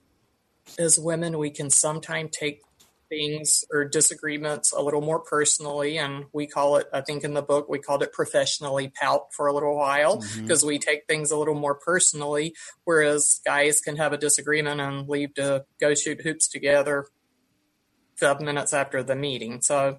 as 0.79 0.99
women, 0.99 1.39
we 1.39 1.51
can 1.51 1.71
sometimes 1.71 2.37
take 2.37 2.63
things 3.09 3.65
or 3.73 3.85
disagreements 3.85 4.73
a 4.73 4.81
little 4.81 5.01
more 5.01 5.21
personally 5.21 5.97
and 5.97 6.25
we 6.33 6.45
call 6.45 6.75
it 6.75 6.89
i 6.93 7.01
think 7.01 7.23
in 7.23 7.35
the 7.35 7.41
book 7.41 7.69
we 7.69 7.79
called 7.79 8.03
it 8.03 8.13
professionally 8.13 8.93
pout 9.01 9.33
for 9.33 9.47
a 9.47 9.53
little 9.53 9.77
while 9.77 10.17
because 10.43 10.63
mm-hmm. 10.63 10.67
we 10.67 10.77
take 10.77 11.07
things 11.07 11.31
a 11.31 11.39
little 11.39 11.55
more 11.55 11.77
personally 11.77 12.53
whereas 12.83 13.41
guys 13.45 13.81
can 13.81 13.95
have 13.95 14.13
a 14.13 14.19
disagreement 14.19 14.81
and 14.81 15.09
leave 15.09 15.33
to 15.35 15.65
go 15.81 15.95
shoot 15.95 16.21
hoops 16.23 16.49
together 16.49 17.07
five 18.17 18.41
minutes 18.41 18.73
after 18.73 19.03
the 19.03 19.15
meeting. 19.15 19.61
So 19.61 19.99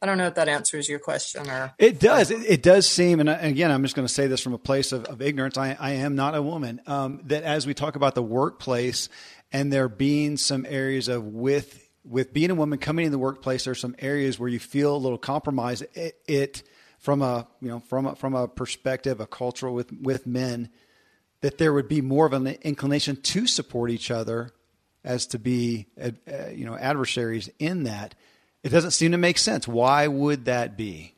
I 0.00 0.06
don't 0.06 0.18
know 0.18 0.28
if 0.28 0.34
that 0.36 0.48
answers 0.48 0.88
your 0.88 1.00
question 1.00 1.50
or 1.50 1.74
it 1.76 1.98
does. 1.98 2.30
It, 2.30 2.44
it 2.46 2.62
does 2.62 2.88
seem, 2.88 3.18
and 3.18 3.28
again, 3.28 3.72
I'm 3.72 3.82
just 3.82 3.96
going 3.96 4.06
to 4.06 4.12
say 4.12 4.28
this 4.28 4.40
from 4.40 4.54
a 4.54 4.58
place 4.58 4.92
of, 4.92 5.04
of 5.06 5.20
ignorance. 5.20 5.58
I, 5.58 5.76
I, 5.78 5.92
am 5.92 6.14
not 6.14 6.36
a 6.36 6.42
woman. 6.42 6.80
Um, 6.86 7.20
that 7.24 7.42
as 7.42 7.66
we 7.66 7.74
talk 7.74 7.96
about 7.96 8.14
the 8.14 8.22
workplace, 8.22 9.08
and 9.52 9.72
there 9.72 9.88
being 9.88 10.36
some 10.36 10.66
areas 10.68 11.08
of 11.08 11.24
with 11.24 11.84
with 12.04 12.32
being 12.32 12.50
a 12.50 12.54
woman 12.54 12.78
coming 12.78 13.06
in 13.06 13.12
the 13.12 13.18
workplace, 13.18 13.64
there's 13.64 13.80
some 13.80 13.96
areas 13.98 14.38
where 14.38 14.48
you 14.48 14.58
feel 14.58 14.96
a 14.96 14.98
little 14.98 15.18
compromised. 15.18 15.84
It, 15.94 16.16
it 16.26 16.62
from 16.98 17.22
a 17.22 17.48
you 17.60 17.68
know 17.68 17.80
from 17.80 18.06
a, 18.06 18.14
from 18.14 18.34
a 18.34 18.46
perspective, 18.46 19.20
a 19.20 19.26
cultural 19.26 19.74
with 19.74 19.92
with 19.92 20.26
men, 20.26 20.70
that 21.40 21.58
there 21.58 21.72
would 21.72 21.88
be 21.88 22.00
more 22.00 22.26
of 22.26 22.32
an 22.32 22.46
inclination 22.62 23.16
to 23.16 23.46
support 23.46 23.90
each 23.90 24.10
other 24.10 24.52
as 25.04 25.26
to 25.28 25.38
be 25.38 25.86
uh, 26.00 26.10
you 26.52 26.64
know 26.64 26.76
adversaries 26.76 27.50
in 27.58 27.84
that 27.84 28.14
it 28.62 28.70
doesn't 28.70 28.92
seem 28.92 29.12
to 29.12 29.18
make 29.18 29.38
sense. 29.38 29.68
Why 29.68 30.06
would 30.06 30.46
that 30.46 30.76
be? 30.76 31.14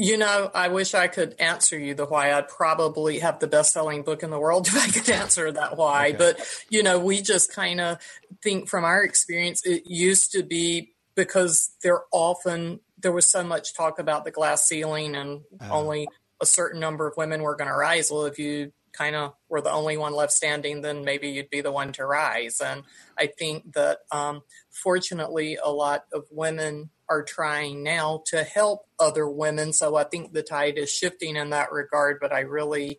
You 0.00 0.16
know 0.16 0.48
i 0.54 0.68
wish 0.68 0.94
i 0.94 1.08
could 1.08 1.34
answer 1.40 1.76
you 1.76 1.92
the 1.92 2.06
why. 2.06 2.32
I'd 2.32 2.46
probably 2.46 3.18
have 3.18 3.40
the 3.40 3.48
best 3.48 3.72
selling 3.72 4.02
book 4.02 4.22
in 4.22 4.30
the 4.30 4.38
world 4.38 4.66
if 4.68 4.76
i 4.76 4.86
could 4.86 5.10
answer 5.10 5.50
that 5.50 5.76
why. 5.76 6.10
Okay. 6.10 6.16
but 6.16 6.64
you 6.70 6.84
know 6.84 7.00
we 7.00 7.20
just 7.20 7.52
kind 7.52 7.80
of 7.80 7.98
think 8.40 8.68
from 8.68 8.84
our 8.84 9.02
experience 9.02 9.66
it 9.66 9.82
used 9.86 10.30
to 10.32 10.44
be 10.44 10.94
because 11.16 11.70
they're 11.82 12.04
often 12.12 12.78
there 12.96 13.12
was 13.12 13.28
so 13.28 13.42
much 13.42 13.74
talk 13.74 13.98
about 13.98 14.24
the 14.24 14.30
glass 14.30 14.64
ceiling 14.68 15.16
and 15.16 15.40
uh, 15.60 15.68
only 15.70 16.06
a 16.40 16.46
certain 16.46 16.80
number 16.80 17.06
of 17.06 17.16
women 17.16 17.42
were 17.42 17.56
going 17.56 17.68
to 17.68 17.74
rise. 17.74 18.10
Well, 18.10 18.26
if 18.26 18.38
you 18.38 18.72
kind 18.98 19.14
of 19.14 19.34
were 19.48 19.60
the 19.60 19.70
only 19.70 19.96
one 19.96 20.12
left 20.12 20.32
standing, 20.32 20.82
then 20.82 21.04
maybe 21.04 21.28
you'd 21.28 21.50
be 21.50 21.60
the 21.60 21.70
one 21.70 21.92
to 21.92 22.04
rise. 22.04 22.60
And 22.60 22.82
I 23.16 23.26
think 23.26 23.72
that 23.74 23.98
um, 24.10 24.42
fortunately, 24.70 25.56
a 25.62 25.70
lot 25.70 26.04
of 26.12 26.24
women 26.30 26.90
are 27.08 27.22
trying 27.22 27.82
now 27.82 28.22
to 28.26 28.42
help 28.42 28.86
other 28.98 29.28
women. 29.28 29.72
So 29.72 29.96
I 29.96 30.04
think 30.04 30.32
the 30.32 30.42
tide 30.42 30.76
is 30.76 30.90
shifting 30.90 31.36
in 31.36 31.50
that 31.50 31.72
regard. 31.72 32.18
But 32.20 32.32
I 32.32 32.40
really, 32.40 32.98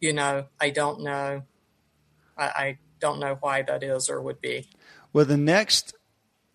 you 0.00 0.12
know, 0.12 0.46
I 0.60 0.70
don't 0.70 1.02
know. 1.02 1.42
I, 2.38 2.44
I 2.44 2.78
don't 3.00 3.18
know 3.18 3.36
why 3.40 3.62
that 3.62 3.82
is 3.82 4.08
or 4.08 4.22
would 4.22 4.40
be. 4.40 4.68
Well, 5.12 5.24
the 5.24 5.36
next 5.36 5.94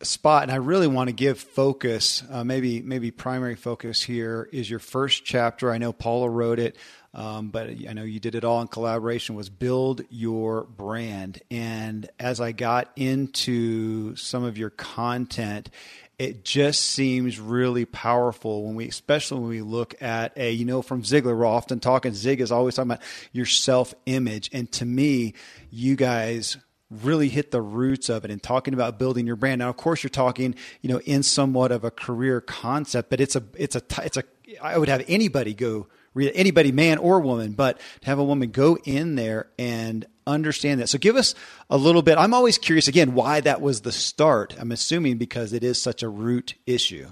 spot, 0.01 0.43
and 0.43 0.51
I 0.51 0.55
really 0.55 0.87
want 0.87 1.07
to 1.07 1.13
give 1.13 1.39
focus, 1.39 2.23
uh, 2.29 2.43
maybe 2.43 2.81
maybe 2.81 3.11
primary 3.11 3.55
focus 3.55 4.01
here 4.01 4.49
is 4.51 4.69
your 4.69 4.79
first 4.79 5.25
chapter. 5.25 5.71
I 5.71 5.77
know 5.77 5.93
Paula 5.93 6.29
wrote 6.29 6.59
it, 6.59 6.75
um, 7.13 7.49
but 7.49 7.69
I 7.69 7.93
know 7.93 8.03
you 8.03 8.19
did 8.19 8.35
it 8.35 8.43
all 8.43 8.61
in 8.61 8.67
collaboration. 8.67 9.35
Was 9.35 9.49
build 9.49 10.01
your 10.09 10.63
brand, 10.63 11.41
and 11.49 12.09
as 12.19 12.41
I 12.41 12.51
got 12.51 12.91
into 12.95 14.15
some 14.15 14.43
of 14.43 14.57
your 14.57 14.69
content, 14.69 15.69
it 16.17 16.45
just 16.45 16.81
seems 16.81 17.39
really 17.39 17.85
powerful 17.85 18.65
when 18.65 18.75
we, 18.75 18.87
especially 18.87 19.39
when 19.39 19.49
we 19.49 19.61
look 19.61 20.01
at 20.01 20.33
a, 20.37 20.51
you 20.51 20.65
know, 20.65 20.81
from 20.81 21.03
Ziglar, 21.03 21.37
we're 21.37 21.45
often 21.45 21.79
talking, 21.79 22.13
Zig 22.13 22.39
is 22.39 22.51
always 22.51 22.75
talking 22.75 22.91
about 22.91 23.03
your 23.33 23.45
self 23.45 23.93
image. 24.05 24.49
And 24.53 24.71
to 24.73 24.85
me, 24.85 25.33
you 25.71 25.95
guys 25.95 26.57
really 27.03 27.29
hit 27.29 27.51
the 27.51 27.61
roots 27.61 28.09
of 28.09 28.25
it 28.25 28.31
and 28.31 28.41
talking 28.41 28.73
about 28.73 28.99
building 28.99 29.27
your 29.27 29.35
brand. 29.35 29.59
Now, 29.59 29.69
of 29.69 29.77
course, 29.77 30.03
you're 30.03 30.09
talking, 30.09 30.55
you 30.81 30.89
know, 30.89 30.99
in 31.01 31.23
somewhat 31.23 31.71
of 31.71 31.83
a 31.83 31.91
career 31.91 32.41
concept, 32.41 33.09
but 33.09 33.19
it's 33.19 33.35
a, 33.35 33.43
it's 33.55 33.75
a, 33.75 33.81
it's 34.03 34.17
a, 34.17 34.23
I 34.61 34.77
would 34.77 34.89
have 34.89 35.03
anybody 35.07 35.53
go 35.53 35.87
read 36.15 36.31
anybody, 36.33 36.71
man 36.71 36.97
or 36.97 37.19
woman, 37.19 37.51
but 37.51 37.79
to 38.01 38.07
have 38.07 38.17
a 38.17 38.23
woman 38.23 38.49
go 38.49 38.77
in 38.85 39.15
there 39.15 39.47
and 39.59 40.05
understand 40.25 40.79
that. 40.79 40.87
So 40.87 40.97
give 40.97 41.15
us 41.15 41.35
a 41.69 41.77
little 41.77 42.01
bit. 42.01 42.17
I'm 42.17 42.33
always 42.33 42.57
curious 42.57 42.87
again 42.87 43.13
why 43.13 43.41
that 43.41 43.61
was 43.61 43.81
the 43.81 43.91
start. 43.91 44.55
I'm 44.57 44.71
assuming 44.71 45.17
because 45.17 45.53
it 45.53 45.63
is 45.63 45.79
such 45.79 46.01
a 46.01 46.09
root 46.09 46.55
issue. 46.65 47.11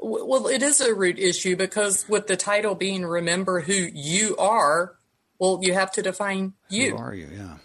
Well, 0.00 0.46
it 0.46 0.62
is 0.62 0.80
a 0.80 0.94
root 0.94 1.18
issue 1.18 1.56
because 1.56 2.08
with 2.08 2.28
the 2.28 2.36
title 2.36 2.74
being 2.74 3.04
Remember 3.04 3.60
Who 3.60 3.74
You 3.74 4.34
Are, 4.38 4.94
well, 5.38 5.60
you 5.62 5.74
have 5.74 5.92
to 5.92 6.02
define 6.02 6.54
you. 6.70 6.92
Who 6.92 6.96
are 6.96 7.14
you? 7.14 7.28
Yeah. 7.30 7.56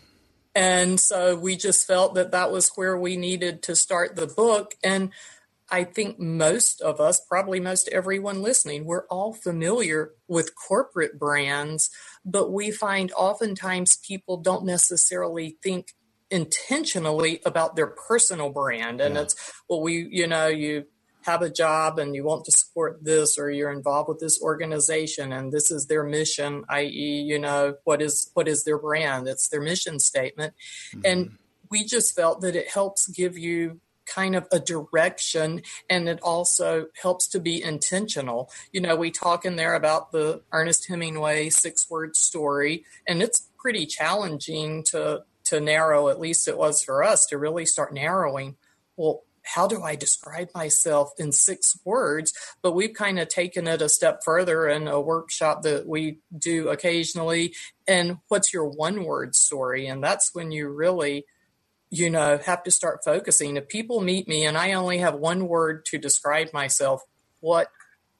And 0.53 0.99
so 0.99 1.35
we 1.35 1.55
just 1.55 1.87
felt 1.87 2.15
that 2.15 2.31
that 2.31 2.51
was 2.51 2.71
where 2.75 2.97
we 2.97 3.15
needed 3.15 3.63
to 3.63 3.75
start 3.75 4.15
the 4.15 4.27
book. 4.27 4.75
And 4.83 5.11
I 5.69 5.85
think 5.85 6.19
most 6.19 6.81
of 6.81 6.99
us, 6.99 7.21
probably 7.25 7.61
most 7.61 7.87
everyone 7.89 8.41
listening, 8.41 8.83
we're 8.83 9.07
all 9.07 9.33
familiar 9.33 10.11
with 10.27 10.53
corporate 10.55 11.17
brands, 11.17 11.89
but 12.25 12.51
we 12.51 12.71
find 12.71 13.13
oftentimes 13.13 13.95
people 14.05 14.35
don't 14.35 14.65
necessarily 14.65 15.57
think 15.63 15.93
intentionally 16.29 17.41
about 17.45 17.75
their 17.77 17.87
personal 17.87 18.49
brand. 18.49 18.99
And 18.99 19.15
yeah. 19.15 19.21
it's, 19.21 19.53
well, 19.69 19.81
we, 19.81 20.07
you 20.11 20.27
know, 20.27 20.47
you 20.47 20.85
have 21.23 21.41
a 21.41 21.49
job 21.49 21.99
and 21.99 22.15
you 22.15 22.23
want 22.23 22.45
to 22.45 22.51
support 22.51 23.03
this 23.03 23.37
or 23.37 23.49
you're 23.49 23.71
involved 23.71 24.09
with 24.09 24.19
this 24.19 24.41
organization 24.41 25.31
and 25.31 25.51
this 25.51 25.71
is 25.71 25.87
their 25.87 26.03
mission 26.03 26.63
i.e 26.69 27.21
you 27.21 27.37
know 27.37 27.75
what 27.83 28.01
is 28.01 28.31
what 28.33 28.47
is 28.47 28.63
their 28.63 28.77
brand? 28.77 29.27
It's 29.27 29.47
their 29.49 29.61
mission 29.61 29.99
statement. 29.99 30.53
Mm-hmm. 30.93 31.01
and 31.05 31.37
we 31.69 31.85
just 31.85 32.13
felt 32.15 32.41
that 32.41 32.55
it 32.55 32.69
helps 32.69 33.07
give 33.07 33.37
you 33.37 33.79
kind 34.05 34.35
of 34.35 34.45
a 34.51 34.59
direction 34.59 35.61
and 35.89 36.09
it 36.09 36.19
also 36.21 36.87
helps 37.01 37.29
to 37.29 37.39
be 37.39 37.63
intentional. 37.63 38.49
You 38.71 38.81
know 38.81 38.95
we 38.95 39.11
talk 39.11 39.45
in 39.45 39.55
there 39.55 39.75
about 39.75 40.11
the 40.11 40.41
ernest 40.51 40.87
hemingway 40.87 41.49
six 41.49 41.89
word 41.89 42.15
story 42.15 42.85
and 43.07 43.21
it's 43.21 43.47
pretty 43.57 43.85
challenging 43.85 44.83
to 44.85 45.23
to 45.45 45.59
narrow 45.59 46.09
at 46.09 46.19
least 46.19 46.47
it 46.47 46.57
was 46.57 46.83
for 46.83 47.03
us 47.03 47.25
to 47.27 47.37
really 47.37 47.65
start 47.65 47.93
narrowing. 47.93 48.57
Well 48.97 49.23
how 49.53 49.67
do 49.67 49.83
I 49.83 49.95
describe 49.95 50.49
myself 50.55 51.11
in 51.17 51.31
six 51.31 51.77
words? 51.83 52.33
But 52.61 52.73
we've 52.73 52.93
kind 52.93 53.19
of 53.19 53.27
taken 53.27 53.67
it 53.67 53.81
a 53.81 53.89
step 53.89 54.21
further 54.23 54.67
in 54.67 54.87
a 54.87 55.01
workshop 55.01 55.63
that 55.63 55.87
we 55.87 56.19
do 56.37 56.69
occasionally. 56.69 57.53
And 57.87 58.17
what's 58.29 58.53
your 58.53 58.65
one 58.65 59.03
word 59.03 59.35
story? 59.35 59.87
And 59.87 60.03
that's 60.03 60.33
when 60.33 60.51
you 60.51 60.69
really, 60.69 61.25
you 61.89 62.09
know, 62.09 62.37
have 62.37 62.63
to 62.63 62.71
start 62.71 63.03
focusing. 63.03 63.57
If 63.57 63.67
people 63.67 63.99
meet 63.99 64.27
me 64.27 64.45
and 64.45 64.57
I 64.57 64.73
only 64.73 64.99
have 64.99 65.15
one 65.15 65.47
word 65.47 65.85
to 65.85 65.97
describe 65.97 66.53
myself, 66.53 67.03
what 67.41 67.67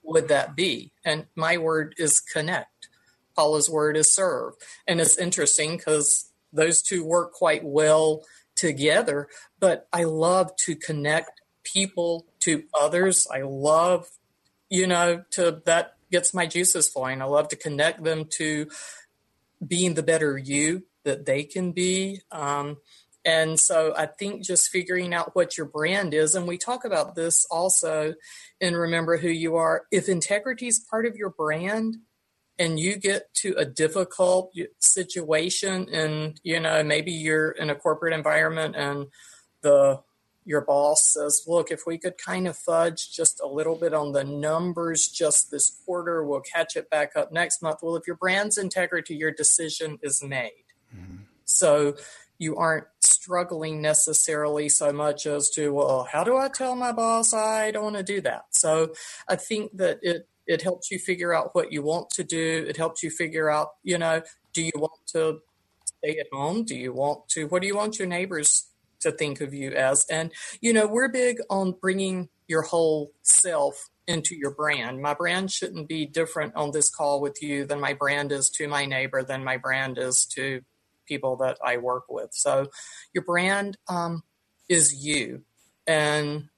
would 0.04 0.28
that 0.28 0.56
be? 0.56 0.92
And 1.06 1.28
my 1.36 1.58
word 1.58 1.96
is 1.98 2.20
connect. 2.20 2.90
Paula's 3.36 3.70
word 3.70 3.96
is 3.96 4.14
serve. 4.14 4.56
And 4.86 5.00
it's 5.00 5.18
interesting 5.18 5.78
because 5.78 6.30
those 6.52 6.82
two 6.82 7.06
work 7.06 7.32
quite 7.32 7.64
well 7.64 8.24
together. 8.62 9.28
But 9.60 9.88
I 9.92 10.04
love 10.04 10.56
to 10.66 10.76
connect 10.76 11.42
people 11.64 12.28
to 12.42 12.64
others. 12.80 13.28
I 13.34 13.42
love, 13.42 14.08
you 14.70 14.86
know, 14.88 15.24
to 15.32 15.62
that 15.66 15.96
gets 16.12 16.34
my 16.34 16.46
juices 16.46 16.88
flowing. 16.88 17.22
I 17.22 17.26
love 17.26 17.48
to 17.50 17.56
connect 17.56 18.04
them 18.04 18.26
to 18.38 18.68
being 19.66 19.96
the 19.96 20.04
better 20.04 20.38
you 20.38 20.84
that 21.04 21.26
they 21.26 21.44
can 21.44 21.72
be. 21.72 22.22
Um, 22.32 22.78
and 23.26 23.60
so 23.60 23.94
I 23.98 24.06
think 24.06 24.44
just 24.44 24.70
figuring 24.70 25.14
out 25.14 25.36
what 25.36 25.58
your 25.58 25.68
brand 25.68 26.14
is, 26.14 26.34
and 26.36 26.48
we 26.48 26.58
talk 26.58 26.86
about 26.86 27.16
this 27.16 27.46
also 27.52 28.14
and 28.60 28.76
Remember 28.76 29.18
Who 29.18 29.30
You 29.30 29.56
Are. 29.58 29.84
If 29.92 30.10
integrity 30.10 30.68
is 30.68 30.80
part 30.80 31.06
of 31.06 31.16
your 31.16 31.30
brand, 31.30 31.98
and 32.62 32.80
you 32.80 32.96
get 32.96 33.34
to 33.34 33.56
a 33.58 33.66
difficult 33.66 34.54
situation 34.78 35.88
and 35.92 36.40
you 36.44 36.60
know 36.60 36.84
maybe 36.84 37.12
you're 37.12 37.52
in 37.52 37.72
a 37.72 37.76
corporate 37.76 38.14
environment 38.14 38.76
and 38.76 39.08
the 39.62 40.00
your 40.46 40.62
boss 40.62 41.14
says 41.14 41.44
look 41.48 41.72
if 41.72 41.84
we 41.88 41.98
could 41.98 42.18
kind 42.18 42.48
of 42.48 42.56
fudge 42.56 43.12
just 43.12 43.42
a 43.42 43.48
little 43.48 43.76
bit 43.76 43.94
on 43.94 44.12
the 44.12 44.24
numbers 44.24 45.08
just 45.08 45.50
this 45.50 45.82
quarter 45.86 46.24
we'll 46.24 46.42
catch 46.42 46.76
it 46.76 46.90
back 46.90 47.16
up 47.16 47.32
next 47.32 47.62
month. 47.62 47.80
Well 47.82 47.96
if 47.96 48.06
your 48.06 48.16
brand's 48.16 48.58
integrity 48.58 49.16
your 49.16 49.32
decision 49.32 49.98
is 50.04 50.24
made. 50.24 50.66
Mm-hmm. 50.96 51.24
so 51.46 51.96
you 52.38 52.58
aren't 52.58 52.88
struggling 53.00 53.82
necessarily 53.82 54.68
so 54.68 54.92
much 54.92 55.26
as 55.26 55.50
to 55.52 55.74
well 55.74 56.08
how 56.12 56.24
do 56.24 56.38
i 56.38 56.50
tell 56.50 56.76
my 56.76 56.92
boss 56.92 57.34
i 57.34 57.72
don't 57.72 57.84
want 57.84 57.98
to 57.98 58.04
do 58.04 58.22
that? 58.22 58.46
So 58.52 58.94
i 59.28 59.36
think 59.36 59.78
that 59.78 60.00
it 60.04 60.28
it 60.52 60.62
helps 60.62 60.92
you 60.92 61.00
figure 61.00 61.34
out 61.34 61.56
what 61.56 61.72
you 61.72 61.82
want 61.82 62.10
to 62.10 62.24
do. 62.26 62.66
It 62.68 62.76
helps 62.76 63.02
you 63.02 63.10
figure 63.10 63.50
out, 63.50 63.70
you 63.84 63.98
know, 63.98 64.22
do 64.54 64.62
you 64.62 64.72
want 64.76 65.00
to 65.14 65.40
stay 65.86 66.18
at 66.20 66.28
home? 66.34 66.66
Do 66.66 66.76
you 66.76 66.92
want 66.92 67.30
to, 67.30 67.46
what 67.46 67.62
do 67.62 67.68
you 67.68 67.76
want 67.78 67.98
your 67.98 68.08
neighbors 68.08 68.68
to 69.00 69.12
think 69.14 69.40
of 69.40 69.54
you 69.54 69.72
as? 69.72 70.06
And, 70.12 70.32
you 70.60 70.74
know, 70.74 70.88
we're 70.88 71.08
big 71.08 71.38
on 71.50 71.72
bringing 71.72 72.28
your 72.48 72.64
whole 72.64 73.14
self 73.22 73.90
into 74.08 74.36
your 74.36 74.52
brand. 74.52 75.02
My 75.02 75.14
brand 75.14 75.52
shouldn't 75.52 75.88
be 75.88 76.06
different 76.06 76.54
on 76.56 76.72
this 76.72 76.90
call 76.90 77.22
with 77.22 77.42
you 77.42 77.66
than 77.66 77.80
my 77.80 77.94
brand 77.94 78.34
is 78.34 78.50
to 78.50 78.68
my 78.68 78.86
neighbor, 78.86 79.24
than 79.24 79.46
my 79.46 79.56
brand 79.56 79.98
is 79.98 80.26
to 80.36 80.62
people 81.08 81.38
that 81.38 81.58
I 81.66 81.78
work 81.78 82.06
with. 82.10 82.32
So 82.34 82.68
your 83.14 83.24
brand 83.24 83.78
um, 83.88 84.24
is 84.68 85.06
you. 85.06 85.44
And 85.88 86.50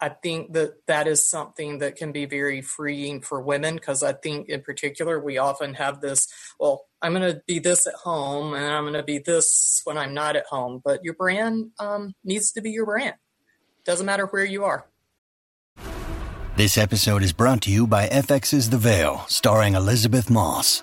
I 0.00 0.08
think 0.08 0.52
that 0.52 0.86
that 0.86 1.06
is 1.06 1.28
something 1.28 1.78
that 1.78 1.96
can 1.96 2.12
be 2.12 2.26
very 2.26 2.62
freeing 2.62 3.20
for 3.20 3.40
women 3.40 3.76
because 3.76 4.02
I 4.02 4.12
think, 4.12 4.48
in 4.48 4.62
particular, 4.62 5.20
we 5.20 5.38
often 5.38 5.74
have 5.74 6.00
this 6.00 6.28
well, 6.58 6.86
I'm 7.00 7.14
going 7.14 7.32
to 7.34 7.42
be 7.46 7.58
this 7.58 7.86
at 7.86 7.94
home 7.94 8.54
and 8.54 8.64
I'm 8.64 8.84
going 8.84 8.94
to 8.94 9.02
be 9.02 9.18
this 9.18 9.80
when 9.84 9.96
I'm 9.96 10.14
not 10.14 10.36
at 10.36 10.46
home. 10.46 10.80
But 10.84 11.04
your 11.04 11.14
brand 11.14 11.70
um, 11.78 12.14
needs 12.24 12.52
to 12.52 12.60
be 12.60 12.70
your 12.70 12.86
brand. 12.86 13.14
Doesn't 13.84 14.06
matter 14.06 14.26
where 14.26 14.44
you 14.44 14.64
are. 14.64 14.86
This 16.56 16.78
episode 16.78 17.22
is 17.22 17.32
brought 17.32 17.62
to 17.62 17.70
you 17.70 17.86
by 17.86 18.06
FX's 18.06 18.70
The 18.70 18.78
Veil, 18.78 19.24
starring 19.28 19.74
Elisabeth 19.74 20.30
Moss. 20.30 20.82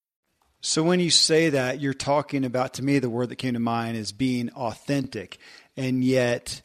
So 0.61 0.83
when 0.83 0.99
you 0.99 1.09
say 1.09 1.49
that, 1.49 1.81
you're 1.81 1.95
talking 1.95 2.45
about 2.45 2.75
to 2.75 2.83
me 2.83 2.99
the 2.99 3.09
word 3.09 3.29
that 3.29 3.37
came 3.37 3.55
to 3.55 3.59
mind 3.59 3.97
is 3.97 4.11
being 4.11 4.51
authentic. 4.51 5.39
And 5.75 6.03
yet 6.03 6.61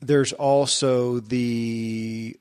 there's 0.00 0.32
also 0.32 1.18
the 1.18 2.36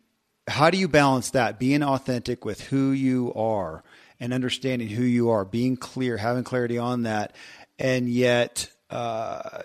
how 0.47 0.69
do 0.69 0.77
you 0.77 0.88
balance 0.88 1.31
that 1.31 1.59
being 1.59 1.81
authentic 1.83 2.45
with 2.45 2.61
who 2.61 2.91
you 2.91 3.33
are 3.33 3.83
and 4.19 4.31
understanding 4.31 4.88
who 4.88 5.03
you 5.03 5.31
are, 5.31 5.43
being 5.43 5.75
clear, 5.75 6.17
having 6.17 6.43
clarity 6.43 6.77
on 6.77 7.03
that, 7.03 7.35
and 7.79 8.07
yet 8.07 8.69
uh, 8.91 9.63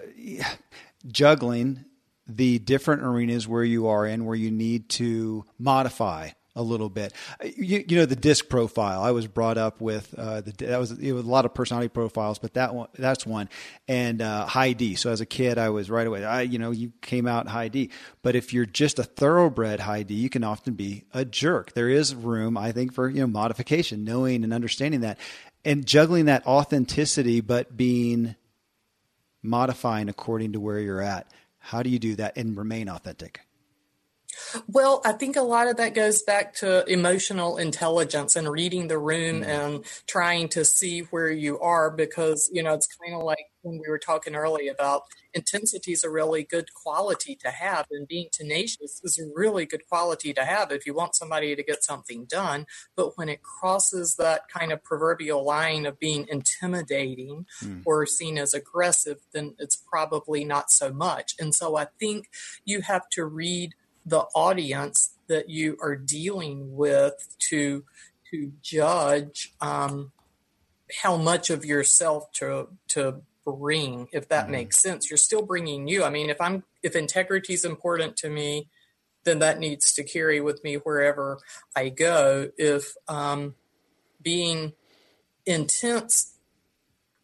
juggling 1.07 1.85
the 2.27 2.59
different 2.59 3.03
arenas 3.03 3.47
where 3.47 3.63
you 3.63 3.89
are 3.89 4.07
in, 4.07 4.25
where 4.25 4.37
you 4.37 4.51
need 4.51 4.89
to 4.89 5.45
modify 5.59 6.31
a 6.55 6.63
little 6.63 6.89
bit. 6.89 7.13
Uh, 7.43 7.49
you, 7.57 7.85
you, 7.89 7.97
know 7.97 8.07
the 8.07 8.17
disc 8.17 8.49
profile. 8.49 9.03
I 9.03 9.11
was 9.13 9.27
brought 9.27 9.59
up 9.59 9.81
with 9.81 10.15
uh, 10.19 10.43
the 10.43 10.53
that 10.67 10.79
was 10.79 10.93
it 10.93 11.13
was 11.13 11.25
a 11.25 11.29
lot 11.29 11.45
of 11.45 11.55
personality 11.55 11.89
profiles, 11.89 12.39
but 12.39 12.55
that 12.55 12.75
one 12.75 12.89
that's 12.95 13.27
one 13.27 13.49
and 13.89 14.21
uh, 14.21 14.47
high 14.47 14.73
D. 14.73 14.95
So 14.95 15.11
as 15.11 15.21
a 15.21 15.27
kid, 15.27 15.59
I 15.59 15.71
was 15.71 15.91
right 15.91 16.07
away. 16.07 16.25
I 16.25 16.43
you 16.43 16.59
know 16.59 16.71
you 16.71 16.93
came 17.01 17.27
out 17.27 17.49
high 17.49 17.69
D, 17.69 17.91
but 18.23 18.37
if 18.37 18.53
you're 18.53 18.67
just 18.67 18.99
a 18.99 19.05
thoroughbred 19.05 19.81
high 19.81 20.03
D, 20.03 20.15
you 20.15 20.29
can 20.29 20.45
often 20.45 20.75
be 20.75 21.05
a 21.13 21.25
jerk. 21.25 21.73
There 21.73 21.89
is 21.89 22.15
room, 22.15 22.57
I 22.57 22.73
think, 22.73 22.93
for 22.93 23.09
you 23.09 23.21
know 23.21 23.27
modification, 23.27 24.05
knowing 24.05 24.45
and 24.45 24.53
understanding 24.53 25.01
that, 25.01 25.19
and 25.65 25.87
juggling 25.87 26.27
that 26.27 26.47
authenticity, 26.47 27.41
but 27.41 27.77
being 27.77 28.37
modifying 29.43 30.09
according 30.09 30.53
to 30.53 30.61
where 30.61 30.79
you're 30.79 31.01
at. 31.01 31.31
How 31.59 31.83
do 31.83 31.91
you 31.91 31.99
do 31.99 32.17
that 32.17 32.37
and 32.37 32.57
remain 32.57 32.89
authentic? 32.89 33.41
Well, 34.67 35.01
I 35.05 35.13
think 35.13 35.37
a 35.37 35.43
lot 35.43 35.69
of 35.69 35.77
that 35.77 35.95
goes 35.95 36.23
back 36.23 36.55
to 36.57 36.85
emotional 36.91 37.57
intelligence 37.59 38.37
and 38.37 38.49
reading 38.49 38.89
the 38.89 38.99
room 38.99 39.41
mm-hmm. 39.41 39.51
and 39.51 39.85
trying 40.07 40.49
to 40.51 40.65
see 40.65 41.01
where 41.01 41.31
you 41.31 41.59
are 41.61 41.91
because, 41.91 42.51
you 42.53 42.63
know, 42.63 42.75
it's 42.75 42.89
kind 43.03 43.15
of 43.15 43.23
like 43.23 43.47
when 43.63 43.79
we 43.79 43.89
were 43.89 43.99
talking 43.99 44.35
earlier 44.35 44.73
about 44.73 45.03
intensity 45.35 45.93
is 45.93 46.05
a 46.05 46.11
really 46.11 46.43
good 46.43 46.75
quality 46.75 47.37
to 47.37 47.51
have 47.51 47.87
and 47.91 48.07
being 48.09 48.29
tenacious 48.33 49.01
is 49.03 49.19
a 49.19 49.31
really 49.35 49.65
good 49.65 49.87
quality 49.89 50.33
to 50.35 50.45
have 50.45 50.71
if 50.71 50.85
you 50.87 50.95
want 50.95 51.15
somebody 51.15 51.57
to 51.57 51.63
get 51.63 51.85
something 51.85 52.25
done. 52.25 52.67
But 52.97 53.17
when 53.17 53.29
it 53.29 53.43
crosses 53.43 54.17
that 54.17 54.49
kind 54.49 54.73
of 54.73 54.83
proverbial 54.83 55.45
line 55.45 55.87
of 55.87 55.99
being 55.99 56.27
intimidating 56.29 57.47
mm. 57.63 57.83
or 57.85 58.05
seen 58.07 58.37
as 58.37 58.53
aggressive, 58.53 59.19
then 59.33 59.55
it's 59.59 59.77
probably 59.77 60.45
not 60.45 60.71
so 60.71 60.93
much. 60.93 61.35
And 61.39 61.55
so 61.55 61.77
I 61.77 61.87
think 61.99 62.29
you 62.65 62.83
have 62.83 63.09
to 63.11 63.25
read 63.25 63.75
the 64.05 64.21
audience 64.35 65.15
that 65.29 65.49
you 65.49 65.77
are 65.81 65.97
dealing 65.97 66.77
with 66.77 67.37
to 67.51 67.85
to 68.31 68.53
judge 68.63 69.53
um, 69.61 70.13
how 71.03 71.17
much 71.17 71.51
of 71.51 71.65
yourself 71.65 72.31
to 72.33 72.69
to 72.89 73.23
bring 73.45 74.09
if 74.13 74.29
that 74.29 74.45
mm-hmm. 74.45 74.53
makes 74.53 74.79
sense. 74.79 75.11
You're 75.11 75.17
still 75.17 75.43
bringing 75.43 75.89
you. 75.89 76.05
I 76.05 76.11
mean 76.11 76.31
if 76.31 76.41
i'm 76.41 76.65
if 76.83 76.97
integrity 76.97 77.55
is 77.55 77.65
important 77.65 78.17
to 78.19 78.29
me 78.29 78.69
then 79.25 79.39
that 79.39 79.61
needs 79.61 79.93
to 79.93 80.03
carry 80.03 80.41
with 80.41 80.63
me 80.65 80.75
wherever 80.77 81.39
i 81.77 81.89
go. 81.89 82.51
If 82.57 82.95
um, 83.09 83.55
being 84.21 84.73
intense 85.47 86.37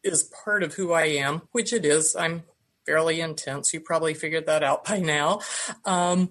is 0.03 0.23
part 0.45 0.63
of 0.63 0.75
who 0.75 0.93
i 0.93 1.05
am 1.05 1.43
which 1.53 1.73
it 1.73 1.85
is. 1.85 2.17
I'm 2.17 2.45
fairly 2.89 3.21
intense. 3.21 3.75
You 3.75 3.81
probably 3.81 4.15
figured 4.15 4.47
that 4.47 4.63
out 4.63 4.85
by 4.85 4.99
now. 4.99 5.41
Um, 5.85 6.31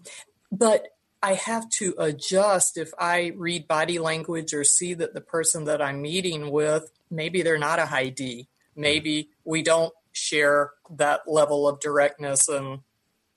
but 0.51 0.87
I 1.21 1.33
have 1.33 1.69
to 1.71 1.95
adjust 1.97 2.77
if 2.77 2.91
I 2.99 3.33
read 3.35 3.67
body 3.67 3.99
language 3.99 4.53
or 4.53 4.63
see 4.63 4.93
that 4.93 5.13
the 5.13 5.21
person 5.21 5.65
that 5.65 5.81
I'm 5.81 6.01
meeting 6.01 6.51
with, 6.51 6.91
maybe 7.09 7.41
they're 7.41 7.57
not 7.57 7.79
a 7.79 7.87
high 7.87 8.09
D. 8.09 8.47
Maybe 8.75 9.31
we 9.43 9.63
don't 9.63 9.93
share 10.11 10.71
that 10.91 11.21
level 11.27 11.67
of 11.67 11.79
directness 11.79 12.47
and 12.47 12.79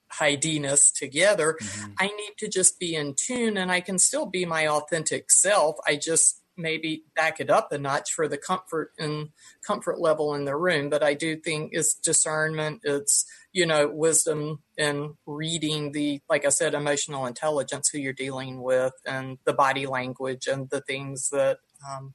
high 0.09 0.35
D-ness 0.35 0.91
together. 0.91 1.57
Mm-hmm. 1.61 1.93
I 1.99 2.07
need 2.09 2.35
to 2.39 2.49
just 2.49 2.79
be 2.79 2.95
in 2.95 3.15
tune 3.15 3.57
and 3.57 3.71
I 3.71 3.81
can 3.81 3.99
still 3.99 4.27
be 4.27 4.45
my 4.45 4.69
authentic 4.69 5.31
self. 5.31 5.77
I 5.87 5.97
just 5.97 6.43
maybe 6.57 7.05
back 7.17 7.41
it 7.41 7.49
up 7.49 7.73
a 7.73 7.79
notch 7.79 8.13
for 8.13 8.29
the 8.29 8.37
comfort 8.37 8.93
and 8.99 9.31
comfort 9.67 9.99
level 9.99 10.35
in 10.35 10.45
the 10.45 10.57
room. 10.57 10.91
But 10.91 11.03
I 11.03 11.15
do 11.15 11.37
think 11.37 11.71
it's 11.73 11.95
discernment, 11.95 12.83
it's 12.85 13.25
you 13.53 13.67
know, 13.67 13.89
wisdom 13.89 14.63
in 14.77 15.15
reading 15.27 15.93
the, 15.93 16.21
like 16.29 16.45
I 16.45 16.51
said, 16.51 16.75
emotional 16.75 17.27
intelligence, 17.27 17.89
who 17.89 17.99
you're 17.99 18.13
dealing 18.13 18.63
with, 18.63 18.93
and 19.07 19.39
the 19.45 19.53
body 19.53 19.87
language 19.87 20.47
and 20.47 20.71
the 20.71 20.81
things 20.81 21.31
that 21.31 21.59
um, 21.89 22.15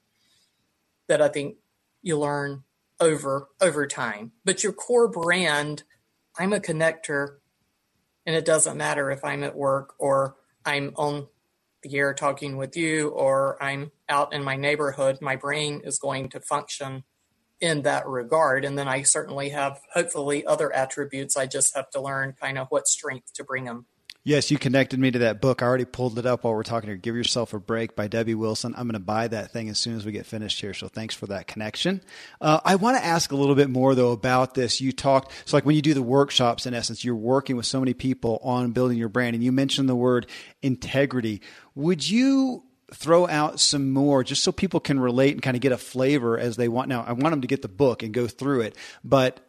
that 1.07 1.21
I 1.21 1.27
think 1.27 1.57
you 2.01 2.17
learn 2.17 2.63
over 2.99 3.49
over 3.61 3.85
time. 3.87 4.31
But 4.45 4.63
your 4.63 4.73
core 4.73 5.07
brand, 5.09 5.83
I'm 6.39 6.53
a 6.53 6.59
connector, 6.59 7.37
and 8.25 8.35
it 8.35 8.45
doesn't 8.45 8.77
matter 8.77 9.11
if 9.11 9.23
I'm 9.23 9.43
at 9.43 9.55
work 9.55 9.93
or 9.99 10.35
I'm 10.65 10.93
on 10.95 11.27
the 11.83 11.97
air 11.97 12.13
talking 12.13 12.57
with 12.57 12.75
you 12.75 13.09
or 13.09 13.61
I'm 13.61 13.91
out 14.09 14.33
in 14.33 14.43
my 14.43 14.55
neighborhood. 14.55 15.19
My 15.21 15.35
brain 15.35 15.81
is 15.83 15.99
going 15.99 16.29
to 16.29 16.39
function 16.39 17.03
in 17.61 17.83
that 17.83 18.07
regard. 18.07 18.65
And 18.65 18.77
then 18.77 18.87
I 18.87 19.03
certainly 19.03 19.49
have, 19.49 19.79
hopefully, 19.93 20.45
other 20.45 20.73
attributes. 20.73 21.37
I 21.37 21.45
just 21.45 21.75
have 21.75 21.89
to 21.91 22.01
learn 22.01 22.33
kind 22.39 22.57
of 22.57 22.67
what 22.69 22.87
strength 22.87 23.33
to 23.33 23.43
bring 23.43 23.65
them. 23.65 23.85
Yes, 24.27 24.49
you 24.49 24.57
connected 24.57 24.99
me 24.99 25.11
to 25.11 25.19
that 25.19 25.39
book. 25.39 25.61
I 25.61 25.67
already 25.67 25.85
pulled 25.85 26.17
it 26.17 26.25
up 26.25 26.43
while 26.43 26.55
we're 26.55 26.63
talking 26.63 26.89
here. 26.89 26.97
Give 26.97 27.15
Yourself 27.15 27.53
a 27.53 27.59
Break 27.59 27.95
by 27.95 28.07
Debbie 28.07 28.33
Wilson. 28.33 28.73
I'm 28.75 28.87
going 28.87 28.93
to 28.93 28.99
buy 28.99 29.27
that 29.27 29.51
thing 29.51 29.69
as 29.69 29.77
soon 29.77 29.95
as 29.95 30.03
we 30.03 30.11
get 30.11 30.25
finished 30.25 30.59
here. 30.59 30.73
So 30.73 30.87
thanks 30.87 31.13
for 31.13 31.27
that 31.27 31.45
connection. 31.45 32.01
Uh, 32.41 32.59
I 32.65 32.73
want 32.73 32.97
to 32.97 33.05
ask 33.05 33.31
a 33.31 33.35
little 33.35 33.53
bit 33.53 33.69
more, 33.69 33.93
though, 33.93 34.13
about 34.13 34.55
this. 34.55 34.81
You 34.81 34.91
talked, 34.91 35.31
so 35.45 35.55
like 35.55 35.63
when 35.63 35.75
you 35.75 35.83
do 35.83 35.93
the 35.93 36.01
workshops, 36.01 36.65
in 36.65 36.73
essence, 36.73 37.05
you're 37.05 37.15
working 37.15 37.55
with 37.55 37.67
so 37.67 37.79
many 37.79 37.93
people 37.93 38.39
on 38.43 38.71
building 38.71 38.97
your 38.97 39.09
brand, 39.09 39.35
and 39.35 39.43
you 39.43 39.51
mentioned 39.51 39.87
the 39.87 39.95
word 39.95 40.25
integrity. 40.63 41.43
Would 41.75 42.09
you 42.09 42.63
throw 42.93 43.27
out 43.27 43.59
some 43.59 43.91
more 43.91 44.23
just 44.23 44.43
so 44.43 44.51
people 44.51 44.79
can 44.79 44.99
relate 44.99 45.33
and 45.33 45.41
kind 45.41 45.55
of 45.55 45.61
get 45.61 45.71
a 45.71 45.77
flavor 45.77 46.37
as 46.37 46.55
they 46.55 46.67
want. 46.67 46.87
Now, 46.87 47.03
I 47.07 47.13
want 47.13 47.31
them 47.31 47.41
to 47.41 47.47
get 47.47 47.61
the 47.61 47.67
book 47.67 48.03
and 48.03 48.13
go 48.13 48.27
through 48.27 48.61
it, 48.61 48.77
but 49.03 49.39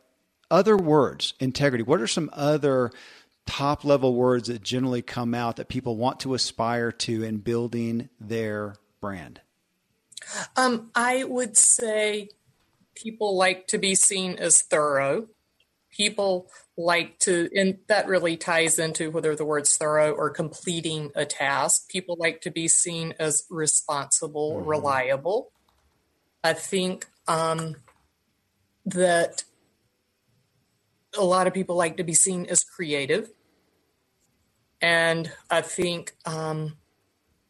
other 0.51 0.77
words, 0.77 1.35
integrity, 1.41 1.83
what 1.83 2.01
are 2.01 2.07
some 2.07 2.31
other 2.33 2.91
top 3.47 3.85
level 3.85 4.15
words 4.15 4.49
that 4.49 4.63
generally 4.63 5.03
come 5.03 5.35
out 5.35 5.57
that 5.57 5.69
people 5.69 5.97
want 5.97 6.21
to 6.21 6.35
aspire 6.35 6.91
to 6.91 7.23
in 7.23 7.39
building 7.39 8.09
their 8.21 8.77
brand? 9.01 9.41
Um, 10.57 10.91
I 10.95 11.25
would 11.25 11.57
say 11.57 12.31
people 12.95 13.37
like 13.37 13.69
to 13.69 13.79
be 13.79 13.95
seen 13.95 14.37
as 14.37 14.63
thorough. 14.63 15.29
People 15.91 16.51
like 16.79 17.19
to, 17.21 17.49
and 17.57 17.79
that 17.87 18.07
really 18.07 18.37
ties 18.37 18.79
into 18.79 19.11
whether 19.11 19.35
the 19.35 19.45
word's 19.45 19.77
thorough 19.77 20.13
or 20.13 20.29
completing 20.31 21.11
a 21.15 21.25
task. 21.25 21.89
People 21.89 22.17
like 22.19 22.43
to 22.43 22.51
be 22.51 22.69
seen 22.69 23.15
as 23.19 23.45
responsible, 23.49 24.57
mm-hmm. 24.57 24.69
reliable. 24.69 25.53
I 26.45 26.53
think 26.53 27.07
um, 27.27 27.77
that 28.85 29.45
a 31.19 31.25
lot 31.25 31.47
of 31.47 31.55
people 31.55 31.77
like 31.77 31.97
to 31.97 32.05
be 32.05 32.15
seen 32.15 32.47
as 32.47 32.63
creative. 32.63 33.31
And 34.83 35.33
I 35.51 35.63
think 35.63 36.15
um, 36.27 36.77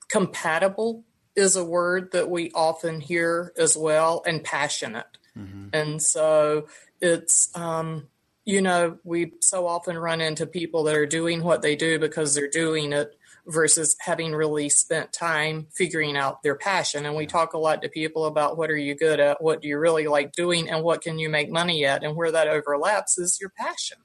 compatible 0.09 1.05
is 1.35 1.57
a 1.57 1.65
word 1.65 2.13
that 2.13 2.31
we 2.31 2.53
often 2.53 3.01
hear 3.01 3.53
as 3.59 3.77
well, 3.77 4.23
and 4.25 4.45
passionate. 4.45 5.19
Mm-hmm. 5.37 5.69
And 5.73 6.01
so 6.01 6.69
it's, 7.01 7.51
um, 7.57 8.07
you 8.47 8.63
know, 8.63 8.97
we 9.03 9.33
so 9.41 9.67
often 9.67 9.99
run 9.99 10.21
into 10.21 10.47
people 10.47 10.85
that 10.85 10.95
are 10.95 11.05
doing 11.05 11.43
what 11.43 11.63
they 11.63 11.75
do 11.75 11.99
because 11.99 12.35
they're 12.35 12.49
doing 12.49 12.93
it 12.93 13.15
versus 13.45 13.97
having 14.01 14.33
really 14.33 14.69
spent 14.69 15.13
time 15.13 15.67
figuring 15.75 16.17
out 16.17 16.43
their 16.43 16.55
passion. 16.55 17.05
And 17.05 17.17
we 17.17 17.27
talk 17.27 17.53
a 17.53 17.59
lot 17.59 17.83
to 17.83 17.89
people 17.89 18.25
about 18.25 18.57
what 18.57 18.71
are 18.71 18.77
you 18.77 18.95
good 18.95 19.19
at, 19.19 19.43
what 19.43 19.61
do 19.61 19.69
you 19.69 19.79
really 19.79 20.07
like 20.07 20.33
doing, 20.33 20.71
and 20.71 20.85
what 20.85 21.03
can 21.03 21.19
you 21.19 21.29
make 21.29 21.51
money 21.51 21.85
at. 21.85 22.05
And 22.05 22.17
where 22.17 22.31
that 22.31 22.47
overlaps 22.47 23.19
is 23.19 23.39
your 23.41 23.51
passion. 23.51 23.99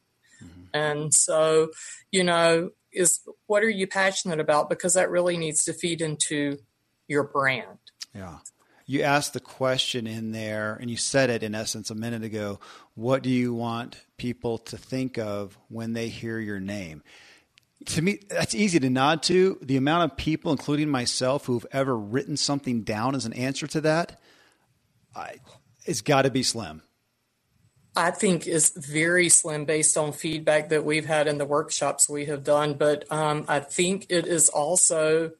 Mm-hmm. 0.43 0.61
And 0.73 1.13
so, 1.13 1.69
you 2.11 2.23
know, 2.23 2.71
is 2.91 3.21
what 3.45 3.63
are 3.63 3.69
you 3.69 3.85
passionate 3.85 4.39
about? 4.39 4.69
Because 4.69 4.95
that 4.95 5.11
really 5.11 5.37
needs 5.37 5.63
to 5.65 5.73
feed 5.73 6.01
into 6.01 6.57
your 7.07 7.23
brand. 7.23 7.77
Yeah. 8.15 8.39
You 8.91 9.03
asked 9.03 9.31
the 9.31 9.39
question 9.39 10.05
in 10.05 10.33
there, 10.33 10.77
and 10.81 10.89
you 10.89 10.97
said 10.97 11.29
it 11.29 11.43
in 11.43 11.55
essence 11.55 11.89
a 11.89 11.95
minute 11.95 12.25
ago. 12.25 12.59
What 12.93 13.23
do 13.23 13.29
you 13.29 13.53
want 13.53 13.95
people 14.17 14.57
to 14.57 14.77
think 14.77 15.17
of 15.17 15.57
when 15.69 15.93
they 15.93 16.09
hear 16.09 16.39
your 16.39 16.59
name? 16.59 17.01
To 17.85 18.01
me, 18.01 18.19
that's 18.29 18.53
easy 18.53 18.81
to 18.81 18.89
nod 18.89 19.23
to. 19.23 19.57
The 19.61 19.77
amount 19.77 20.11
of 20.11 20.17
people, 20.17 20.51
including 20.51 20.89
myself, 20.89 21.45
who've 21.45 21.65
ever 21.71 21.97
written 21.97 22.35
something 22.35 22.81
down 22.81 23.15
as 23.15 23.25
an 23.25 23.31
answer 23.31 23.65
to 23.67 23.79
that, 23.79 24.19
I, 25.15 25.35
it's 25.85 26.01
got 26.01 26.23
to 26.23 26.29
be 26.29 26.43
slim. 26.43 26.81
I 27.95 28.11
think 28.11 28.45
is 28.45 28.71
very 28.75 29.29
slim 29.29 29.63
based 29.63 29.97
on 29.97 30.11
feedback 30.11 30.67
that 30.67 30.83
we've 30.83 31.05
had 31.05 31.29
in 31.29 31.37
the 31.37 31.45
workshops 31.45 32.09
we 32.09 32.25
have 32.25 32.43
done. 32.43 32.73
But 32.73 33.09
um, 33.09 33.45
I 33.47 33.61
think 33.61 34.07
it 34.09 34.27
is 34.27 34.49
also 34.49 35.31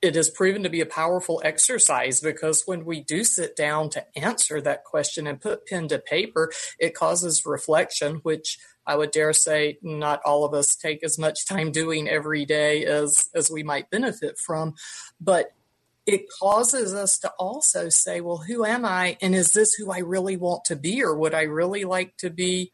it 0.00 0.14
has 0.14 0.30
proven 0.30 0.62
to 0.62 0.68
be 0.68 0.80
a 0.80 0.86
powerful 0.86 1.40
exercise 1.44 2.20
because 2.20 2.62
when 2.66 2.84
we 2.84 3.00
do 3.00 3.24
sit 3.24 3.56
down 3.56 3.90
to 3.90 4.18
answer 4.18 4.60
that 4.60 4.84
question 4.84 5.26
and 5.26 5.40
put 5.40 5.66
pen 5.66 5.88
to 5.88 5.98
paper, 5.98 6.52
it 6.78 6.94
causes 6.94 7.44
reflection, 7.44 8.16
which 8.16 8.58
I 8.86 8.96
would 8.96 9.10
dare 9.10 9.32
say 9.32 9.78
not 9.82 10.20
all 10.24 10.44
of 10.44 10.54
us 10.54 10.76
take 10.76 11.02
as 11.02 11.18
much 11.18 11.46
time 11.46 11.72
doing 11.72 12.08
every 12.08 12.44
day 12.44 12.84
as 12.84 13.28
as 13.34 13.50
we 13.50 13.62
might 13.62 13.90
benefit 13.90 14.38
from. 14.38 14.74
But 15.20 15.52
it 16.06 16.30
causes 16.40 16.94
us 16.94 17.18
to 17.18 17.30
also 17.38 17.90
say, 17.90 18.22
well, 18.22 18.38
who 18.38 18.64
am 18.64 18.86
I? 18.86 19.18
And 19.20 19.34
is 19.34 19.52
this 19.52 19.74
who 19.74 19.90
I 19.92 19.98
really 19.98 20.36
want 20.36 20.64
to 20.66 20.76
be? 20.76 21.02
Or 21.02 21.14
would 21.14 21.34
I 21.34 21.42
really 21.42 21.84
like 21.84 22.16
to 22.18 22.30
be 22.30 22.72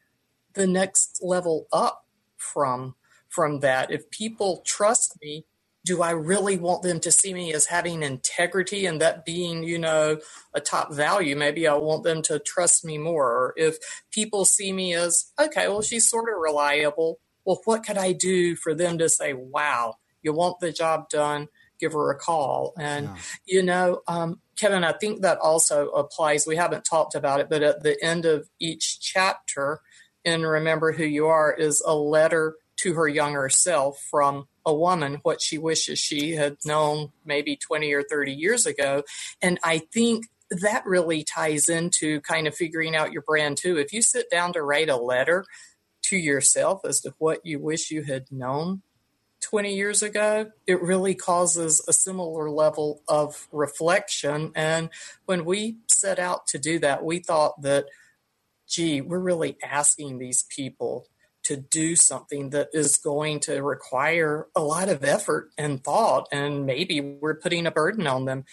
the 0.52 0.68
next 0.68 1.18
level 1.20 1.66
up 1.72 2.06
from, 2.36 2.94
from 3.28 3.58
that? 3.58 3.90
If 3.90 4.08
people 4.12 4.62
trust 4.64 5.18
me, 5.20 5.46
do 5.84 6.02
I 6.02 6.12
really 6.12 6.56
want 6.56 6.82
them 6.82 6.98
to 7.00 7.12
see 7.12 7.34
me 7.34 7.52
as 7.52 7.66
having 7.66 8.02
integrity 8.02 8.86
and 8.86 9.00
that 9.00 9.24
being, 9.24 9.64
you 9.64 9.78
know, 9.78 10.18
a 10.54 10.60
top 10.60 10.92
value? 10.92 11.36
Maybe 11.36 11.68
I 11.68 11.74
want 11.74 12.04
them 12.04 12.22
to 12.22 12.38
trust 12.38 12.84
me 12.84 12.96
more. 12.96 13.30
Or 13.30 13.54
if 13.56 13.76
people 14.10 14.44
see 14.44 14.72
me 14.72 14.94
as, 14.94 15.32
okay, 15.38 15.68
well, 15.68 15.82
she's 15.82 16.08
sort 16.08 16.28
of 16.28 16.40
reliable. 16.40 17.20
Well, 17.44 17.60
what 17.64 17.84
could 17.84 17.98
I 17.98 18.12
do 18.12 18.56
for 18.56 18.74
them 18.74 18.96
to 18.98 19.08
say, 19.08 19.34
wow, 19.34 19.96
you 20.22 20.32
want 20.32 20.60
the 20.60 20.72
job 20.72 21.08
done? 21.10 21.48
give 21.80 21.92
her 21.92 22.10
a 22.10 22.18
call. 22.18 22.72
And, 22.78 23.06
yeah. 23.06 23.16
you 23.46 23.62
know, 23.62 24.00
um, 24.06 24.40
Kevin, 24.56 24.84
I 24.84 24.92
think 24.92 25.22
that 25.22 25.38
also 25.38 25.88
applies. 25.90 26.46
We 26.46 26.56
haven't 26.56 26.84
talked 26.84 27.14
about 27.14 27.40
it, 27.40 27.48
but 27.50 27.62
at 27.62 27.82
the 27.82 28.02
end 28.02 28.24
of 28.24 28.48
each 28.60 29.00
chapter 29.00 29.80
in 30.24 30.42
Remember 30.42 30.92
Who 30.92 31.04
You 31.04 31.26
Are 31.26 31.52
is 31.52 31.82
a 31.84 31.94
letter 31.94 32.56
to 32.76 32.94
her 32.94 33.08
younger 33.08 33.48
self 33.48 34.00
from 34.10 34.46
a 34.66 34.74
woman, 34.74 35.20
what 35.22 35.42
she 35.42 35.58
wishes 35.58 35.98
she 35.98 36.32
had 36.32 36.56
known 36.64 37.12
maybe 37.24 37.56
20 37.56 37.92
or 37.92 38.02
30 38.02 38.32
years 38.32 38.66
ago. 38.66 39.02
And 39.42 39.58
I 39.62 39.78
think 39.78 40.26
that 40.50 40.86
really 40.86 41.24
ties 41.24 41.68
into 41.68 42.20
kind 42.20 42.46
of 42.46 42.54
figuring 42.54 42.94
out 42.94 43.12
your 43.12 43.22
brand 43.22 43.56
too. 43.56 43.78
If 43.78 43.92
you 43.92 44.02
sit 44.02 44.30
down 44.30 44.52
to 44.54 44.62
write 44.62 44.88
a 44.88 44.96
letter 44.96 45.44
to 46.02 46.16
yourself 46.16 46.82
as 46.84 47.00
to 47.00 47.14
what 47.18 47.44
you 47.44 47.58
wish 47.58 47.90
you 47.90 48.02
had 48.02 48.30
known 48.30 48.82
20 49.40 49.74
years 49.74 50.02
ago, 50.02 50.50
it 50.66 50.80
really 50.80 51.14
causes 51.14 51.82
a 51.86 51.92
similar 51.92 52.50
level 52.50 53.02
of 53.08 53.46
reflection. 53.52 54.52
And 54.54 54.90
when 55.26 55.44
we 55.44 55.76
set 55.88 56.18
out 56.18 56.46
to 56.48 56.58
do 56.58 56.78
that, 56.78 57.04
we 57.04 57.18
thought 57.18 57.60
that, 57.62 57.86
gee, 58.66 59.00
we're 59.00 59.18
really 59.18 59.58
asking 59.62 60.18
these 60.18 60.44
people 60.44 61.06
to 61.44 61.56
do 61.56 61.96
something 61.96 62.50
that 62.50 62.68
is 62.72 62.96
going 62.96 63.40
to 63.40 63.62
require 63.62 64.46
a 64.54 64.62
lot 64.62 64.88
of 64.88 65.04
effort 65.04 65.50
and 65.56 65.82
thought, 65.82 66.28
and 66.32 66.66
maybe 66.66 67.00
we're 67.00 67.34
putting 67.34 67.66
a 67.66 67.70
burden 67.70 68.06
on 68.06 68.24
them. 68.24 68.44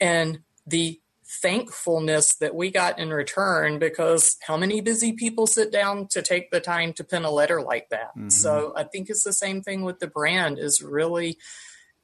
And 0.00 0.40
the 0.66 1.00
thankfulness 1.26 2.34
that 2.34 2.54
we 2.54 2.70
got 2.70 2.98
in 2.98 3.10
return 3.10 3.78
because 3.78 4.36
how 4.46 4.56
many 4.56 4.80
busy 4.80 5.12
people 5.12 5.46
sit 5.46 5.72
down 5.72 6.06
to 6.06 6.20
take 6.20 6.50
the 6.50 6.60
time 6.60 6.92
to 6.92 7.02
pen 7.02 7.24
a 7.24 7.30
letter 7.30 7.62
like 7.62 7.88
that 7.88 8.10
mm-hmm. 8.10 8.28
so 8.28 8.74
i 8.76 8.84
think 8.84 9.08
it's 9.08 9.24
the 9.24 9.32
same 9.32 9.62
thing 9.62 9.82
with 9.82 9.98
the 10.00 10.06
brand 10.06 10.58
is 10.58 10.82
really 10.82 11.38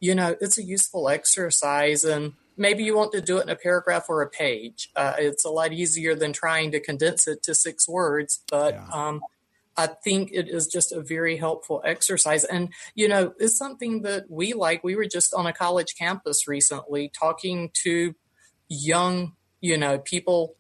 you 0.01 0.15
know 0.15 0.35
it's 0.41 0.57
a 0.57 0.63
useful 0.63 1.09
exercise 1.09 2.03
and 2.03 2.33
maybe 2.57 2.83
you 2.83 2.97
want 2.97 3.13
to 3.13 3.21
do 3.21 3.37
it 3.37 3.43
in 3.43 3.51
a 3.51 3.57
paragraph 3.57 4.07
or 4.09 4.23
a 4.23 4.29
page 4.29 4.89
uh, 4.97 5.15
it's 5.19 5.45
a 5.45 5.51
lot 5.51 5.73
easier 5.73 6.15
than 6.15 6.33
trying 6.33 6.71
to 6.71 6.81
condense 6.81 7.29
it 7.29 7.43
to 7.43 7.55
six 7.55 7.87
words 7.87 8.43
but 8.51 8.73
yeah. 8.73 8.89
um, 8.91 9.21
I 9.81 9.87
think 9.87 10.31
it 10.33 10.49
is 10.49 10.67
just 10.67 10.93
a 10.93 11.01
very 11.01 11.37
helpful 11.37 11.81
exercise. 11.85 12.45
And, 12.45 12.69
you 12.95 13.09
know, 13.09 13.33
it's 13.39 13.57
something 13.57 14.03
that 14.03 14.31
we 14.31 14.53
like. 14.53 14.85
We 14.85 14.95
were 14.95 15.07
just 15.07 15.33
on 15.33 15.47
a 15.47 15.53
college 15.53 15.95
campus 15.97 16.47
recently 16.47 17.09
talking 17.09 17.71
to 17.85 18.15
young, 18.69 19.33
you 19.63 19.79
know, 19.79 19.99
people, 19.99 20.55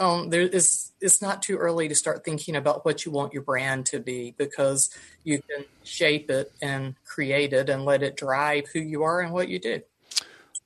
um, 0.00 0.30
there 0.30 0.42
is 0.42 0.92
it's 1.00 1.22
not 1.22 1.42
too 1.42 1.56
early 1.56 1.88
to 1.88 1.94
start 1.94 2.24
thinking 2.24 2.56
about 2.56 2.84
what 2.84 3.04
you 3.04 3.12
want 3.12 3.32
your 3.32 3.42
brand 3.42 3.86
to 3.86 4.00
be 4.00 4.34
because 4.36 4.90
you 5.24 5.40
can 5.48 5.64
shape 5.84 6.30
it 6.30 6.52
and 6.60 6.96
create 7.04 7.52
it 7.52 7.70
and 7.70 7.84
let 7.84 8.02
it 8.02 8.16
drive 8.16 8.64
who 8.72 8.80
you 8.80 9.04
are 9.04 9.20
and 9.20 9.32
what 9.32 9.48
you 9.48 9.58
do. 9.58 9.80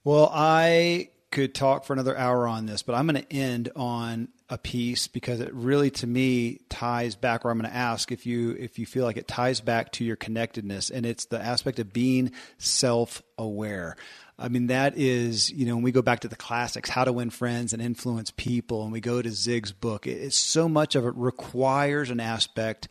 Well, 0.02 0.30
I 0.32 1.10
could 1.30 1.54
talk 1.54 1.84
for 1.84 1.92
another 1.92 2.16
hour 2.16 2.46
on 2.46 2.66
this, 2.66 2.82
but 2.82 2.94
I'm 2.94 3.06
going 3.06 3.22
to 3.22 3.32
end 3.32 3.70
on 3.76 4.28
a 4.48 4.58
piece 4.58 5.06
because 5.06 5.40
it 5.40 5.54
really 5.54 5.90
to 5.90 6.06
me 6.06 6.60
ties 6.68 7.14
back 7.14 7.44
or 7.44 7.50
I'm 7.50 7.58
going 7.58 7.70
to 7.70 7.76
ask 7.76 8.10
if 8.10 8.26
you 8.26 8.50
if 8.58 8.80
you 8.80 8.86
feel 8.86 9.04
like 9.04 9.16
it 9.16 9.28
ties 9.28 9.60
back 9.60 9.92
to 9.92 10.04
your 10.04 10.16
connectedness 10.16 10.90
and 10.90 11.06
it's 11.06 11.26
the 11.26 11.40
aspect 11.40 11.78
of 11.78 11.92
being 11.92 12.32
self-aware. 12.58 13.96
I 14.40 14.48
mean, 14.48 14.68
that 14.68 14.96
is, 14.96 15.52
you 15.52 15.66
know, 15.66 15.74
when 15.74 15.84
we 15.84 15.92
go 15.92 16.02
back 16.02 16.20
to 16.20 16.28
the 16.28 16.34
classics, 16.34 16.88
How 16.88 17.04
to 17.04 17.12
Win 17.12 17.28
Friends 17.28 17.74
and 17.74 17.82
Influence 17.82 18.32
People, 18.34 18.82
and 18.82 18.90
we 18.90 19.00
go 19.00 19.20
to 19.20 19.30
Zig's 19.30 19.70
book, 19.70 20.06
it's 20.06 20.36
so 20.36 20.66
much 20.66 20.94
of 20.94 21.04
it 21.04 21.14
requires 21.14 22.10
an 22.10 22.20
aspect 22.20 22.88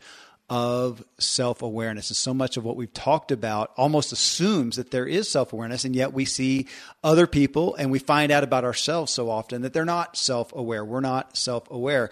of 0.50 1.02
self 1.18 1.62
awareness. 1.62 2.10
And 2.10 2.16
so 2.16 2.34
much 2.34 2.56
of 2.56 2.64
what 2.64 2.76
we've 2.76 2.92
talked 2.92 3.30
about 3.30 3.72
almost 3.76 4.10
assumes 4.10 4.76
that 4.76 4.90
there 4.90 5.06
is 5.06 5.30
self 5.30 5.52
awareness. 5.52 5.84
And 5.84 5.94
yet 5.94 6.12
we 6.12 6.24
see 6.24 6.66
other 7.02 7.28
people 7.28 7.76
and 7.76 7.90
we 7.90 8.00
find 8.00 8.32
out 8.32 8.42
about 8.42 8.64
ourselves 8.64 9.12
so 9.12 9.30
often 9.30 9.62
that 9.62 9.72
they're 9.72 9.84
not 9.84 10.16
self 10.16 10.52
aware. 10.52 10.84
We're 10.84 11.00
not 11.00 11.36
self 11.36 11.70
aware. 11.70 12.10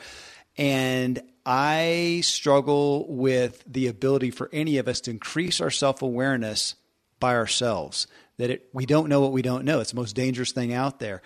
And 0.56 1.20
I 1.44 2.20
struggle 2.22 3.06
with 3.08 3.62
the 3.66 3.88
ability 3.88 4.30
for 4.30 4.48
any 4.52 4.78
of 4.78 4.86
us 4.86 5.00
to 5.02 5.10
increase 5.10 5.60
our 5.60 5.70
self 5.70 6.00
awareness 6.00 6.76
by 7.18 7.34
ourselves 7.34 8.06
that 8.38 8.50
it, 8.50 8.68
we 8.72 8.86
don't 8.86 9.08
know 9.08 9.20
what 9.20 9.32
we 9.32 9.42
don't 9.42 9.64
know. 9.64 9.80
It's 9.80 9.90
the 9.90 9.96
most 9.96 10.14
dangerous 10.14 10.52
thing 10.52 10.72
out 10.72 11.00
there. 11.00 11.22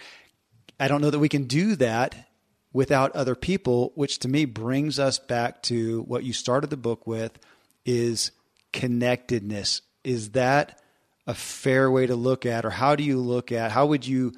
I 0.81 0.89
don't 0.89 1.03
know 1.03 1.11
that 1.11 1.19
we 1.19 1.29
can 1.29 1.45
do 1.45 1.77
that 1.77 2.17
without 2.73 3.13
other 3.13 3.35
people, 3.35 3.93
which 3.95 4.19
to 4.21 4.29
me 4.29 4.45
brings 4.45 4.99
us 4.99 5.19
back 5.19 5.63
to 5.63 6.03
what 6.03 6.25
you 6.25 6.33
started 6.33 6.71
the 6.71 6.77
book 6.77 7.07
with 7.07 7.39
is 7.85 8.31
connectedness. 8.73 9.83
Is 10.05 10.31
that 10.31 10.81
a 11.27 11.35
fair 11.35 11.91
way 11.91 12.07
to 12.07 12.17
look 12.17 12.47
at, 12.47 12.65
or 12.65 12.71
how 12.71 12.97
do 12.97 13.05
you 13.05 13.19
look 13.19 13.53
at, 13.53 13.71
how 13.71 13.87
would 13.87 14.07
you 14.07 14.33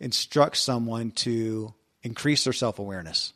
instruct 0.00 0.56
someone 0.56 1.10
to 1.10 1.74
increase 2.02 2.44
their 2.44 2.52
self 2.52 2.78
awareness? 2.78 3.32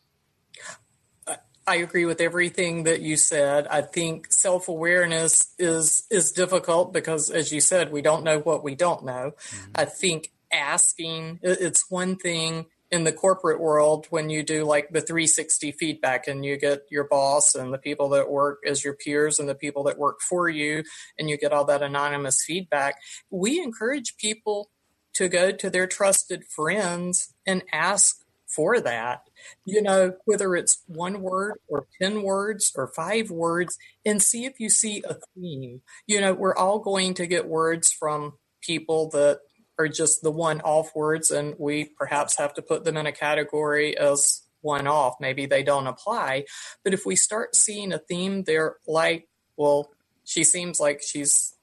I 1.67 1.77
agree 1.77 2.05
with 2.07 2.21
everything 2.21 2.85
that 2.85 3.03
you 3.03 3.17
said. 3.17 3.67
I 3.69 3.83
think 3.83 4.33
self-awareness 4.33 5.55
is 5.59 6.05
is 6.11 6.33
difficult 6.33 6.93
because 6.93 7.31
as 7.31 7.53
you 7.53 7.61
said, 7.61 7.93
we 7.93 8.03
don't 8.03 8.25
know 8.25 8.41
what 8.41 8.65
we 8.65 8.75
don't 8.75 9.05
know. 9.05 9.33
Mm-hmm. 9.37 9.71
I 9.77 9.85
think 9.85 10.33
asking 10.53 11.39
it's 11.43 11.91
one 11.91 12.17
thing 12.17 12.67
in 12.93 13.05
the 13.05 13.13
corporate 13.13 13.61
world 13.61 14.07
when 14.11 14.31
you 14.31 14.43
do 14.43 14.65
like 14.65 14.91
the 14.91 15.01
360 15.01 15.73
feedback 15.73 16.29
and 16.29 16.45
you 16.45 16.57
get 16.57 16.83
your 16.91 17.05
boss 17.05 17.55
and 17.55 17.73
the 17.73 17.79
people 17.79 18.11
that 18.11 18.31
work 18.31 18.61
as 18.67 18.85
your 18.85 18.95
peers 18.95 19.39
and 19.39 19.49
the 19.49 19.55
people 19.55 19.83
that 19.83 19.99
work 19.99 20.21
for 20.21 20.49
you 20.49 20.85
and 21.19 21.29
you 21.29 21.37
get 21.37 21.53
all 21.53 21.65
that 21.65 21.83
anonymous 21.83 22.45
feedback. 22.47 22.97
We 23.31 23.61
encourage 23.61 24.17
people 24.19 24.71
to 25.15 25.29
go 25.29 25.51
to 25.51 25.71
their 25.71 25.87
trusted 25.87 26.45
friends 26.45 27.35
and 27.47 27.63
ask 27.73 28.17
for 28.47 28.79
that 28.81 29.23
you 29.65 29.83
know, 29.83 30.15
whether 30.25 30.55
it's 30.55 30.83
one 30.87 31.23
word 31.23 31.55
or 31.69 31.87
10 32.01 32.23
words 32.23 32.73
or 32.75 32.89
five 32.89 33.31
words, 33.31 33.77
and 34.05 34.23
see 34.23 34.45
if 34.45 34.59
you 34.59 34.69
see 34.69 35.03
a 35.09 35.17
theme. 35.35 35.83
You 36.07 36.21
know, 36.21 36.33
we're 36.35 36.57
all 36.57 36.79
going 36.79 37.15
to 37.15 37.27
get 37.27 37.49
words 37.49 37.93
from 37.93 38.35
people 38.63 39.11
that 39.11 39.41
are 39.79 39.89
just 39.89 40.23
the 40.23 40.31
one 40.31 40.61
off 40.61 40.95
words, 40.95 41.31
and 41.31 41.55
we 41.59 41.85
perhaps 41.85 42.39
have 42.39 42.55
to 42.55 42.63
put 42.63 42.85
them 42.85 42.97
in 42.97 43.07
a 43.07 43.13
category 43.13 43.97
as 43.97 44.43
one 44.61 44.87
off. 44.87 45.17
Maybe 45.21 45.47
they 45.47 45.63
don't 45.63 45.87
apply. 45.87 46.45
But 46.85 46.95
if 46.95 47.05
we 47.05 47.17
start 47.17 47.57
seeing 47.57 47.93
a 47.93 47.99
theme, 47.99 48.45
they're 48.45 48.77
like, 48.87 49.29
well, 49.57 49.91
she 50.25 50.45
seems 50.45 50.79
like 50.81 51.03
she's 51.03 51.55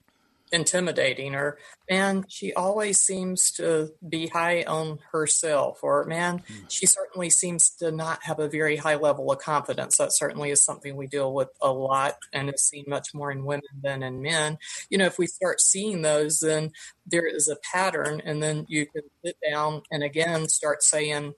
intimidating 0.52 1.36
or 1.36 1.58
man 1.90 2.26
she 2.28 2.54
always 2.54 3.00
seems 3.00 3.52
to 3.52 3.90
be 4.08 4.28
high 4.28 4.64
on 4.64 5.00
herself 5.12 5.80
or 5.84 6.06
man 6.06 6.40
mm. 6.40 6.66
she 6.68 6.86
certainly 6.86 7.30
seems 7.30 7.70
to 7.70 7.92
not 7.92 8.24
have 8.24 8.40
a 8.40 8.50
very 8.50 8.78
high 8.78 8.96
level 8.96 9.32
of 9.32 9.40
confidence. 9.40 9.98
That 9.98 10.14
certainly 10.14 10.52
is 10.52 10.64
something 10.64 10.96
we 10.96 11.08
deal 11.08 11.34
with 11.34 11.50
a 11.62 11.72
lot 11.72 12.18
and 12.34 12.48
have 12.48 12.60
seen 12.60 12.86
much 12.88 13.14
more 13.14 13.32
in 13.32 13.46
women 13.46 13.62
than 13.82 14.04
in 14.04 14.22
men. 14.22 14.58
You 14.90 14.98
know 14.98 15.06
if 15.06 15.18
we 15.18 15.28
start 15.28 15.62
seeing 15.62 16.02
those 16.02 16.40
then 16.40 16.72
there 17.06 17.28
is 17.28 17.48
a 17.48 17.58
pattern 17.72 18.22
and 18.26 18.42
then 18.42 18.66
you 18.68 18.86
can 18.86 19.04
sit 19.24 19.38
down 19.50 19.82
and 19.92 20.04
again 20.04 20.48
start 20.48 20.84
saying 20.84 21.34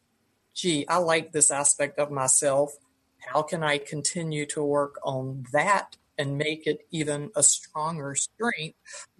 gee 0.53 0.85
i 0.87 0.97
like 0.97 1.31
this 1.31 1.51
aspect 1.51 1.99
of 1.99 2.11
myself. 2.11 2.73
How 3.19 3.41
can 3.41 3.63
i 3.63 3.77
continue 3.77 4.45
to 4.47 4.63
work 4.63 4.95
on 5.03 5.45
that 5.53 5.97
and 6.21 6.37
make 6.37 6.67
it 6.67 6.85
even 6.91 7.31
a 7.35 7.41
stronger 7.43 8.15
strength 8.15 8.77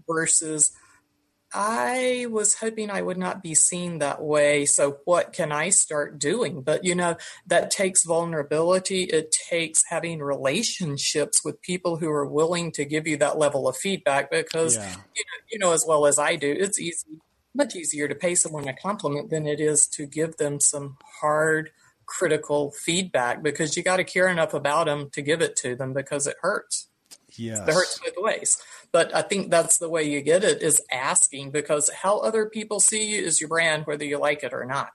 versus 0.08 0.72
I 1.54 2.28
was 2.30 2.56
hoping 2.56 2.90
I 2.90 3.02
would 3.02 3.18
not 3.18 3.44
be 3.44 3.56
seen 3.56 4.00
that 4.00 4.22
way. 4.22 4.66
So, 4.66 5.00
what 5.04 5.34
can 5.34 5.52
I 5.52 5.70
start 5.70 6.18
doing? 6.18 6.62
But, 6.62 6.86
you 6.86 6.96
know, 6.96 7.18
that 7.48 7.72
takes 7.72 8.06
vulnerability. 8.06 9.04
It 9.04 9.36
takes 9.50 9.84
having 9.90 10.20
relationships 10.20 11.44
with 11.44 11.62
people 11.62 11.98
who 11.98 12.10
are 12.10 12.26
willing 12.26 12.72
to 12.74 12.86
give 12.86 13.06
you 13.06 13.18
that 13.18 13.38
level 13.38 13.68
of 13.68 13.76
feedback 13.76 14.32
because, 14.32 14.78
yeah. 14.78 14.96
you, 15.16 15.24
know, 15.26 15.46
you 15.52 15.60
know, 15.60 15.74
as 15.74 15.84
well 15.86 16.06
as 16.06 16.18
I 16.18 16.38
do, 16.38 16.56
it's 16.58 16.80
easy, 16.80 17.20
much 17.54 17.76
easier 17.76 18.08
to 18.08 18.16
pay 18.16 18.34
someone 18.34 18.70
a 18.70 18.74
compliment 18.74 19.30
than 19.30 19.46
it 19.46 19.60
is 19.60 19.88
to 19.88 20.06
give 20.06 20.38
them 20.38 20.62
some 20.62 20.98
hard, 21.20 21.72
critical 22.06 22.72
feedback 22.72 23.42
because 23.42 23.76
you 23.76 23.84
got 23.84 23.98
to 23.98 24.04
care 24.04 24.28
enough 24.28 24.54
about 24.54 24.86
them 24.86 25.10
to 25.12 25.22
give 25.22 25.42
it 25.42 25.56
to 25.58 25.76
them 25.76 25.94
because 25.94 26.28
it 26.28 26.36
hurts. 26.42 26.88
Yes. 27.38 27.68
It 27.68 27.74
hurts 27.74 28.00
both 28.00 28.14
ways. 28.18 28.62
But 28.92 29.16
I 29.16 29.22
think 29.22 29.50
that's 29.50 29.78
the 29.78 29.90
way 29.90 30.04
you 30.04 30.22
get 30.22 30.44
it 30.44 30.62
is 30.62 30.82
asking 30.92 31.52
because 31.52 31.90
how 31.90 32.20
other 32.20 32.48
people 32.48 32.80
see 32.80 33.16
you 33.16 33.22
is 33.24 33.40
your 33.40 33.48
brand, 33.48 33.88
whether 33.88 34.04
you 34.04 34.18
like 34.18 34.44
it 34.44 34.54
or 34.54 34.66
not. 34.66 34.92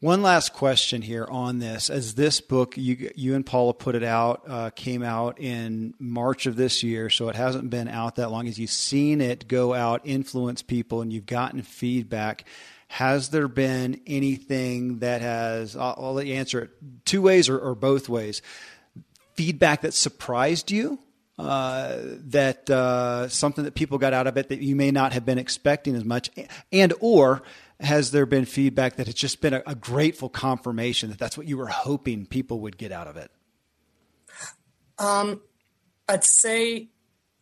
One 0.00 0.22
last 0.22 0.52
question 0.52 1.00
here 1.00 1.26
on 1.28 1.58
this. 1.58 1.88
As 1.88 2.14
this 2.14 2.42
book, 2.42 2.76
you, 2.76 3.10
you 3.16 3.34
and 3.34 3.46
Paula 3.46 3.72
put 3.72 3.94
it 3.94 4.04
out, 4.04 4.42
uh, 4.46 4.70
came 4.70 5.02
out 5.02 5.40
in 5.40 5.94
March 5.98 6.44
of 6.44 6.54
this 6.54 6.82
year, 6.82 7.08
so 7.08 7.30
it 7.30 7.34
hasn't 7.34 7.70
been 7.70 7.88
out 7.88 8.16
that 8.16 8.30
long. 8.30 8.46
As 8.46 8.58
you've 8.58 8.70
seen 8.70 9.22
it 9.22 9.48
go 9.48 9.72
out, 9.72 10.02
influence 10.04 10.60
people, 10.60 11.00
and 11.00 11.10
you've 11.10 11.24
gotten 11.24 11.62
feedback, 11.62 12.44
has 12.88 13.30
there 13.30 13.48
been 13.48 14.02
anything 14.06 14.98
that 14.98 15.22
has, 15.22 15.74
I'll, 15.76 15.94
I'll 15.98 16.14
let 16.14 16.26
you 16.26 16.34
answer 16.34 16.60
it 16.60 16.70
two 17.06 17.22
ways 17.22 17.48
or, 17.48 17.58
or 17.58 17.74
both 17.74 18.06
ways, 18.08 18.42
feedback 19.34 19.80
that 19.80 19.94
surprised 19.94 20.70
you 20.70 20.98
uh, 21.38 21.96
that 22.28 22.68
uh, 22.70 23.28
something 23.28 23.64
that 23.64 23.74
people 23.74 23.98
got 23.98 24.12
out 24.12 24.26
of 24.26 24.36
it 24.36 24.48
that 24.48 24.60
you 24.60 24.74
may 24.74 24.90
not 24.90 25.12
have 25.12 25.24
been 25.24 25.38
expecting 25.38 25.94
as 25.94 26.04
much, 26.04 26.30
and 26.72 26.94
or 27.00 27.42
has 27.80 28.10
there 28.10 28.26
been 28.26 28.46
feedback 28.46 28.96
that 28.96 29.08
it's 29.08 29.20
just 29.20 29.40
been 29.40 29.54
a, 29.54 29.62
a 29.66 29.74
grateful 29.74 30.28
confirmation 30.28 31.10
that 31.10 31.18
that's 31.18 31.36
what 31.36 31.46
you 31.46 31.58
were 31.58 31.66
hoping 31.66 32.24
people 32.24 32.60
would 32.60 32.78
get 32.78 32.90
out 32.90 33.06
of 33.06 33.16
it? 33.16 33.30
Um, 34.98 35.42
I'd 36.08 36.24
say 36.24 36.88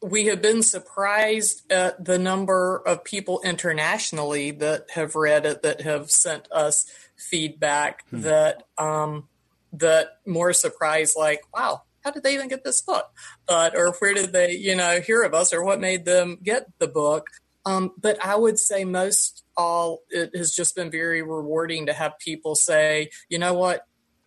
we 0.03 0.26
have 0.26 0.42
been 0.42 0.62
surprised 0.62 1.70
at 1.70 2.05
the 2.05 2.18
number 2.18 2.82
of 2.84 3.05
people 3.05 3.40
internationally 3.45 4.51
that 4.51 4.90
have 4.95 5.14
read 5.14 5.47
it 5.47 5.62
that 5.62 5.82
have 5.82 6.11
sent 6.11 6.51
us 6.53 6.86
feedback 7.16 8.05
hmm. 8.11 8.20
that 8.22 8.64
um, 8.76 9.28
that 9.72 10.18
more 10.26 10.53
surprised 10.53 11.16
like 11.16 11.42
wow 11.55 11.82
how 12.05 12.11
did 12.11 12.22
they 12.22 12.34
even 12.34 12.48
get 12.48 12.64
this 12.64 12.82
book? 12.82 13.11
But, 13.46 13.76
or 13.76 13.92
where 13.98 14.14
did 14.14 14.32
they, 14.32 14.52
you 14.52 14.76
know, 14.76 15.00
hear 15.00 15.22
of 15.22 15.34
us 15.34 15.52
or 15.52 15.64
what 15.64 15.80
made 15.80 16.05
them 16.05 16.38
get 16.42 16.66
the 16.78 16.88
book? 16.88 17.28
Um, 17.66 17.92
but 17.98 18.22
I 18.24 18.36
would 18.36 18.59
say 18.59 18.84
most 18.84 19.42
all, 19.57 20.02
it 20.11 20.36
has 20.36 20.55
just 20.55 20.76
been 20.76 20.90
very 20.90 21.22
rewarding 21.22 21.86
to 21.86 21.94
have 21.94 22.18
people 22.18 22.55
say, 22.55 23.11
you 23.28 23.38
know 23.38 23.55
what, 23.55 23.86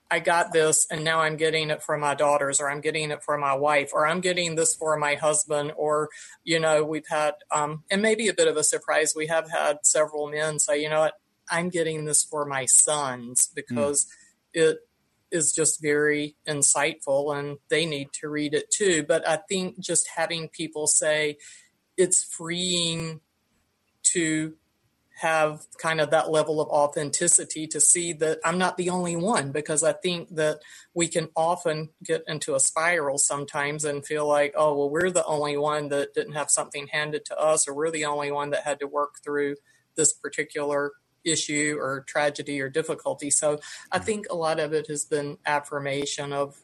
I 0.09 0.19
got 0.19 0.53
this 0.53 0.87
and 0.89 1.03
now 1.03 1.19
I'm 1.19 1.35
getting 1.35 1.69
it 1.69 1.83
for 1.83 1.97
my 1.97 2.15
daughters 2.15 2.59
or 2.59 2.69
I'm 2.69 2.81
getting 2.81 3.11
it 3.11 3.23
for 3.23 3.37
my 3.37 3.53
wife 3.53 3.91
or 3.93 4.07
I'm 4.07 4.21
getting 4.21 4.55
this 4.55 4.75
for 4.75 4.95
my 4.97 5.15
husband 5.15 5.73
or 5.75 6.09
you 6.43 6.59
know 6.59 6.83
we've 6.83 7.07
had 7.09 7.33
um, 7.51 7.83
and 7.91 8.01
maybe 8.01 8.27
a 8.27 8.33
bit 8.33 8.47
of 8.47 8.55
a 8.57 8.63
surprise 8.63 9.13
we 9.15 9.27
have 9.27 9.51
had 9.51 9.79
several 9.83 10.29
men 10.29 10.59
say 10.59 10.81
you 10.81 10.89
know 10.89 11.01
what 11.01 11.15
I'm 11.49 11.69
getting 11.69 12.05
this 12.05 12.23
for 12.23 12.45
my 12.45 12.65
sons 12.65 13.49
because 13.53 14.05
mm. 14.05 14.61
it 14.61 14.86
is 15.31 15.53
just 15.53 15.81
very 15.81 16.35
insightful 16.47 17.37
and 17.37 17.57
they 17.69 17.85
need 17.85 18.09
to 18.13 18.29
read 18.29 18.53
it 18.53 18.71
too. 18.71 19.03
But 19.03 19.27
I 19.27 19.37
think 19.49 19.79
just 19.79 20.09
having 20.15 20.49
people 20.49 20.87
say 20.87 21.37
it's 21.97 22.23
freeing 22.23 23.21
to 24.13 24.55
have 25.19 25.65
kind 25.81 25.99
of 25.99 26.11
that 26.11 26.29
level 26.29 26.61
of 26.61 26.69
authenticity 26.69 27.65
to 27.65 27.81
see 27.81 28.13
that 28.13 28.37
I'm 28.45 28.59
not 28.59 28.77
the 28.77 28.91
only 28.91 29.15
one 29.15 29.51
because 29.51 29.83
I 29.83 29.93
think 29.93 30.35
that 30.35 30.59
we 30.93 31.07
can 31.07 31.29
often 31.35 31.89
get 32.03 32.23
into 32.27 32.53
a 32.53 32.59
spiral 32.59 33.17
sometimes 33.17 33.83
and 33.83 34.05
feel 34.05 34.27
like, 34.27 34.53
oh, 34.55 34.77
well, 34.77 34.91
we're 34.91 35.09
the 35.09 35.25
only 35.25 35.57
one 35.57 35.89
that 35.89 36.13
didn't 36.13 36.33
have 36.33 36.51
something 36.51 36.87
handed 36.91 37.25
to 37.25 37.39
us, 37.39 37.67
or 37.67 37.73
we're 37.73 37.89
the 37.89 38.05
only 38.05 38.31
one 38.31 38.51
that 38.51 38.63
had 38.63 38.79
to 38.79 38.87
work 38.87 39.15
through 39.23 39.55
this 39.95 40.13
particular 40.13 40.91
issue 41.27 41.77
or 41.79 42.05
tragedy 42.07 42.61
or 42.61 42.69
difficulty. 42.69 43.29
So 43.29 43.59
I 43.91 43.99
think 43.99 44.25
a 44.29 44.35
lot 44.35 44.59
of 44.59 44.73
it 44.73 44.87
has 44.87 45.05
been 45.05 45.37
affirmation 45.45 46.33
of, 46.33 46.55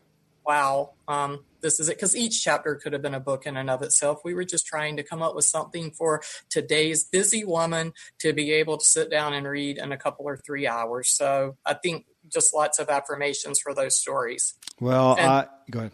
wow, 0.46 0.94
um, 1.08 1.46
this 1.62 1.80
is 1.80 1.88
it. 1.88 1.96
Because 1.96 2.16
each 2.16 2.44
chapter 2.44 2.76
could 2.76 2.94
have 2.94 3.02
been 3.02 3.14
a 3.14 3.20
book 3.20 3.46
in 3.46 3.56
and 3.56 3.70
of 3.70 3.82
itself. 3.82 4.22
We 4.26 4.34
were 4.34 4.44
just 4.44 4.66
trying 4.66 4.98
to 4.98 5.04
come 5.04 5.22
up 5.22 5.36
with 5.36 5.46
something 5.46 5.92
for 5.92 6.22
today's 6.50 7.04
busy 7.06 7.46
woman 7.46 7.94
to 8.20 8.34
be 8.34 8.52
able 8.52 8.78
to 8.78 8.86
sit 8.86 9.10
down 9.10 9.34
and 9.34 9.48
read 9.48 9.78
in 9.78 9.92
a 9.92 9.98
couple 9.98 10.26
or 10.26 10.38
three 10.38 10.68
hours. 10.68 11.10
So 11.10 11.58
I 11.66 11.76
think 11.76 12.08
just 12.32 12.54
lots 12.54 12.80
of 12.80 12.90
affirmations 12.90 13.60
for 13.60 13.74
those 13.74 13.96
stories. 13.98 14.56
Well, 14.80 15.16
and, 15.18 15.32
uh, 15.32 15.46
go 15.72 15.80
ahead. 15.80 15.92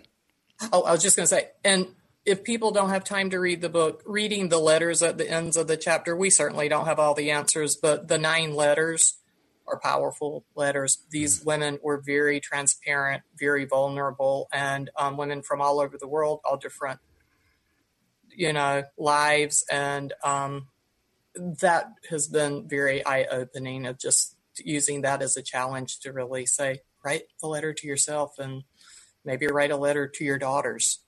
Oh, 0.73 0.81
I 0.81 0.91
was 0.91 1.03
just 1.03 1.15
going 1.15 1.25
to 1.25 1.35
say, 1.35 1.49
and 1.63 1.87
if 2.29 2.43
people 2.43 2.69
don't 2.69 2.91
have 2.91 3.03
time 3.03 3.31
to 3.31 3.39
read 3.39 3.59
the 3.59 3.69
book, 3.69 4.03
reading 4.05 4.49
the 4.49 4.59
letters 4.59 5.01
at 5.01 5.17
the 5.17 5.29
ends 5.29 5.57
of 5.57 5.67
the 5.67 5.75
chapter, 5.75 6.15
we 6.15 6.29
certainly 6.29 6.69
don't 6.69 6.85
have 6.85 6.99
all 6.99 7.15
the 7.15 7.31
answers, 7.31 7.75
but 7.75 8.07
the 8.07 8.19
nine 8.19 8.53
letters 8.53 9.17
are 9.67 9.79
powerful 9.79 10.45
letters. 10.55 10.99
These 11.09 11.39
mm-hmm. 11.39 11.47
women 11.47 11.79
were 11.81 11.99
very 11.99 12.39
transparent, 12.39 13.23
very 13.37 13.65
vulnerable, 13.65 14.47
and 14.53 14.91
um, 14.95 15.17
women 15.17 15.41
from 15.41 15.59
all 15.59 15.79
over 15.79 15.97
the 15.97 16.07
world, 16.07 16.41
all 16.45 16.57
different, 16.57 16.99
you 18.29 18.53
know, 18.53 18.83
lives. 18.95 19.65
And 19.71 20.13
um, 20.23 20.67
that 21.35 21.87
has 22.11 22.27
been 22.27 22.67
very 22.67 23.03
eye 23.03 23.25
opening 23.31 23.87
of 23.87 23.97
just 23.97 24.35
using 24.63 25.01
that 25.01 25.23
as 25.23 25.35
a 25.35 25.41
challenge 25.41 25.99
to 26.01 26.13
really 26.13 26.45
say, 26.45 26.81
write 27.03 27.23
a 27.41 27.47
letter 27.47 27.73
to 27.73 27.87
yourself 27.87 28.37
and 28.37 28.63
maybe 29.25 29.47
write 29.47 29.71
a 29.71 29.77
letter 29.77 30.07
to 30.07 30.23
your 30.23 30.37
daughters 30.37 30.99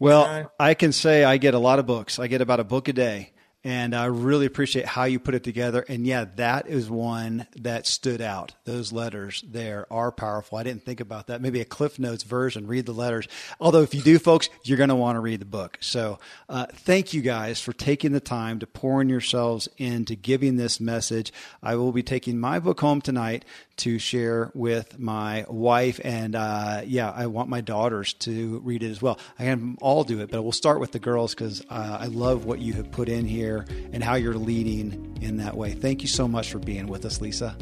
well, 0.00 0.50
I 0.58 0.74
can 0.74 0.90
say 0.92 1.22
I 1.22 1.36
get 1.36 1.54
a 1.54 1.58
lot 1.58 1.78
of 1.78 1.86
books. 1.86 2.18
I 2.18 2.26
get 2.26 2.40
about 2.40 2.58
a 2.58 2.64
book 2.64 2.88
a 2.88 2.92
day. 2.92 3.30
And 3.62 3.94
I 3.94 4.06
really 4.06 4.46
appreciate 4.46 4.86
how 4.86 5.04
you 5.04 5.18
put 5.18 5.34
it 5.34 5.44
together. 5.44 5.84
And 5.86 6.06
yeah, 6.06 6.24
that 6.36 6.66
is 6.66 6.88
one 6.88 7.46
that 7.56 7.86
stood 7.86 8.22
out. 8.22 8.54
Those 8.64 8.90
letters 8.90 9.44
there 9.46 9.86
are 9.90 10.10
powerful. 10.10 10.56
I 10.56 10.62
didn't 10.62 10.84
think 10.84 11.00
about 11.00 11.26
that. 11.26 11.42
Maybe 11.42 11.60
a 11.60 11.66
Cliff 11.66 11.98
Notes 11.98 12.22
version, 12.22 12.66
read 12.66 12.86
the 12.86 12.92
letters. 12.92 13.28
Although, 13.60 13.82
if 13.82 13.94
you 13.94 14.00
do, 14.00 14.18
folks, 14.18 14.48
you're 14.64 14.78
going 14.78 14.88
to 14.88 14.94
want 14.94 15.16
to 15.16 15.20
read 15.20 15.40
the 15.40 15.46
book. 15.46 15.76
So, 15.80 16.18
uh, 16.48 16.66
thank 16.72 17.12
you 17.12 17.20
guys 17.20 17.60
for 17.60 17.74
taking 17.74 18.12
the 18.12 18.20
time 18.20 18.60
to 18.60 18.66
pouring 18.66 19.10
yourselves 19.10 19.68
into 19.76 20.14
giving 20.14 20.56
this 20.56 20.80
message. 20.80 21.30
I 21.62 21.76
will 21.76 21.92
be 21.92 22.02
taking 22.02 22.40
my 22.40 22.60
book 22.60 22.80
home 22.80 23.02
tonight 23.02 23.44
to 23.78 23.98
share 23.98 24.50
with 24.54 24.98
my 24.98 25.44
wife. 25.48 26.00
And 26.04 26.34
uh, 26.34 26.82
yeah, 26.86 27.10
I 27.10 27.26
want 27.26 27.48
my 27.48 27.60
daughters 27.62 28.12
to 28.14 28.60
read 28.62 28.82
it 28.82 28.90
as 28.90 29.00
well. 29.00 29.18
I 29.38 29.44
can 29.44 29.76
all 29.80 30.04
do 30.04 30.20
it, 30.20 30.30
but 30.30 30.42
we'll 30.42 30.52
start 30.52 30.80
with 30.80 30.92
the 30.92 30.98
girls 30.98 31.34
because 31.34 31.62
uh, 31.70 31.98
I 32.00 32.06
love 32.06 32.44
what 32.44 32.60
you 32.60 32.74
have 32.74 32.90
put 32.90 33.08
in 33.08 33.26
here 33.26 33.49
and 33.92 34.02
how 34.02 34.14
you're 34.14 34.34
leading 34.34 35.18
in 35.20 35.36
that 35.38 35.56
way. 35.56 35.72
Thank 35.72 36.02
you 36.02 36.08
so 36.08 36.26
much 36.26 36.50
for 36.50 36.58
being 36.58 36.86
with 36.86 37.04
us, 37.04 37.20
Lisa. 37.20 37.56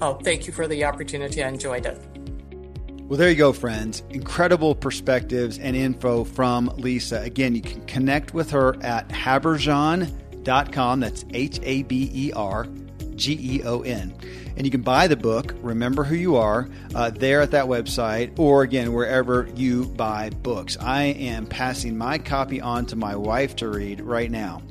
Oh, 0.00 0.14
thank 0.14 0.46
you 0.46 0.52
for 0.52 0.66
the 0.66 0.84
opportunity. 0.84 1.42
I 1.42 1.48
enjoyed 1.48 1.86
it. 1.86 2.00
Well, 3.06 3.18
there 3.18 3.28
you 3.28 3.36
go, 3.36 3.52
friends. 3.52 4.02
Incredible 4.10 4.74
perspectives 4.74 5.58
and 5.58 5.76
info 5.76 6.24
from 6.24 6.72
Lisa. 6.76 7.20
Again, 7.20 7.54
you 7.54 7.60
can 7.60 7.84
connect 7.86 8.32
with 8.32 8.50
her 8.50 8.82
at 8.82 9.08
habergeon.com. 9.08 11.00
That's 11.00 11.24
H 11.30 11.60
A 11.62 11.82
B 11.82 12.10
E 12.14 12.32
R 12.34 12.66
G 13.14 13.58
E 13.58 13.62
O 13.64 13.82
N. 13.82 14.14
And 14.56 14.64
you 14.64 14.70
can 14.70 14.80
buy 14.80 15.06
the 15.06 15.16
book, 15.16 15.54
Remember 15.60 16.04
Who 16.04 16.14
You 16.14 16.36
Are, 16.36 16.68
uh, 16.94 17.10
there 17.10 17.42
at 17.42 17.50
that 17.50 17.66
website, 17.66 18.38
or 18.38 18.62
again, 18.62 18.92
wherever 18.92 19.48
you 19.54 19.84
buy 19.84 20.30
books. 20.30 20.78
I 20.80 21.02
am 21.02 21.46
passing 21.46 21.98
my 21.98 22.18
copy 22.18 22.60
on 22.60 22.86
to 22.86 22.96
my 22.96 23.16
wife 23.16 23.56
to 23.56 23.68
read 23.68 24.00
right 24.00 24.30
now. 24.30 24.62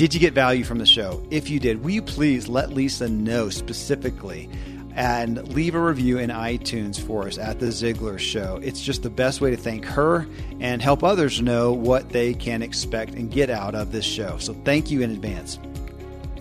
Did 0.00 0.14
you 0.14 0.20
get 0.20 0.32
value 0.32 0.64
from 0.64 0.78
the 0.78 0.86
show? 0.86 1.22
If 1.30 1.50
you 1.50 1.60
did, 1.60 1.84
will 1.84 1.90
you 1.90 2.00
please 2.00 2.48
let 2.48 2.72
Lisa 2.72 3.06
know 3.06 3.50
specifically? 3.50 4.48
and 4.94 5.46
leave 5.54 5.74
a 5.74 5.80
review 5.80 6.18
in 6.18 6.30
iTunes 6.30 6.98
for 6.98 7.26
us 7.26 7.38
at 7.38 7.60
The 7.60 7.66
Ziglar 7.66 8.18
Show. 8.18 8.58
It's 8.62 8.82
just 8.82 9.02
the 9.02 9.10
best 9.10 9.40
way 9.40 9.50
to 9.50 9.56
thank 9.56 9.84
her 9.84 10.26
and 10.58 10.82
help 10.82 11.04
others 11.04 11.40
know 11.40 11.72
what 11.72 12.08
they 12.08 12.34
can 12.34 12.60
expect 12.60 13.14
and 13.14 13.30
get 13.30 13.50
out 13.50 13.74
of 13.74 13.92
this 13.92 14.04
show. 14.04 14.36
So 14.38 14.54
thank 14.64 14.90
you 14.90 15.02
in 15.02 15.10
advance. 15.12 15.60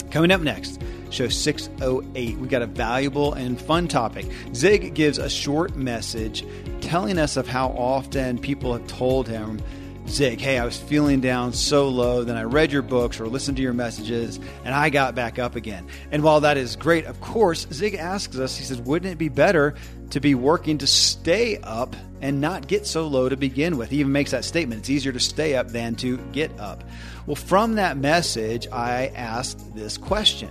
Coming 0.09 0.31
up 0.31 0.41
next, 0.41 0.81
show 1.11 1.27
608, 1.27 2.37
we 2.37 2.47
got 2.47 2.63
a 2.63 2.65
valuable 2.65 3.33
and 3.33 3.61
fun 3.61 3.87
topic. 3.87 4.25
Zig 4.55 4.95
gives 4.95 5.17
a 5.19 5.29
short 5.29 5.75
message 5.75 6.43
telling 6.81 7.19
us 7.19 7.37
of 7.37 7.47
how 7.47 7.67
often 7.69 8.39
people 8.39 8.73
have 8.73 8.87
told 8.87 9.27
him 9.27 9.61
Zig, 10.09 10.41
hey, 10.41 10.57
I 10.57 10.65
was 10.65 10.77
feeling 10.77 11.21
down 11.21 11.53
so 11.53 11.87
low. 11.87 12.23
Then 12.23 12.35
I 12.35 12.43
read 12.43 12.71
your 12.71 12.81
books 12.81 13.19
or 13.19 13.27
listened 13.27 13.57
to 13.57 13.63
your 13.63 13.73
messages 13.73 14.39
and 14.65 14.73
I 14.73 14.89
got 14.89 15.13
back 15.13 15.37
up 15.37 15.55
again. 15.55 15.87
And 16.11 16.23
while 16.23 16.41
that 16.41 16.57
is 16.57 16.75
great, 16.75 17.05
of 17.05 17.21
course, 17.21 17.67
Zig 17.71 17.93
asks 17.93 18.37
us, 18.37 18.57
he 18.57 18.63
says, 18.63 18.81
wouldn't 18.81 19.11
it 19.11 19.17
be 19.17 19.29
better 19.29 19.75
to 20.09 20.19
be 20.19 20.33
working 20.33 20.79
to 20.79 20.87
stay 20.87 21.57
up 21.57 21.95
and 22.21 22.41
not 22.41 22.67
get 22.67 22.87
so 22.87 23.07
low 23.07 23.29
to 23.29 23.37
begin 23.37 23.77
with? 23.77 23.91
He 23.91 23.99
even 23.99 24.11
makes 24.11 24.31
that 24.31 24.43
statement. 24.45 24.79
It's 24.79 24.89
easier 24.89 25.11
to 25.11 25.19
stay 25.19 25.55
up 25.55 25.69
than 25.69 25.95
to 25.97 26.17
get 26.31 26.59
up. 26.59 26.83
Well, 27.27 27.35
from 27.35 27.75
that 27.75 27.95
message, 27.95 28.67
I 28.71 29.11
asked 29.15 29.75
this 29.75 29.97
question. 29.97 30.49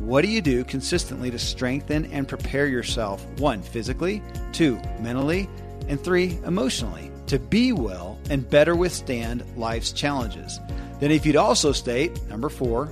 What 0.00 0.22
do 0.22 0.28
you 0.28 0.42
do 0.42 0.62
consistently 0.64 1.30
to 1.30 1.38
strengthen 1.38 2.04
and 2.06 2.28
prepare 2.28 2.66
yourself? 2.66 3.24
One, 3.38 3.62
physically, 3.62 4.22
two, 4.52 4.80
mentally, 5.00 5.48
and 5.88 5.98
three, 5.98 6.38
emotionally 6.44 7.10
to 7.26 7.38
be 7.38 7.72
well 7.72 8.09
and 8.30 8.48
better 8.48 8.74
withstand 8.74 9.44
life's 9.56 9.92
challenges. 9.92 10.60
Then, 11.00 11.10
if 11.10 11.26
you'd 11.26 11.36
also 11.36 11.72
state, 11.72 12.22
number 12.28 12.48
four, 12.48 12.86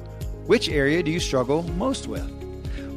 which 0.46 0.68
area 0.68 1.02
do 1.02 1.10
you 1.10 1.20
struggle 1.20 1.62
most 1.62 2.06
with? 2.06 2.34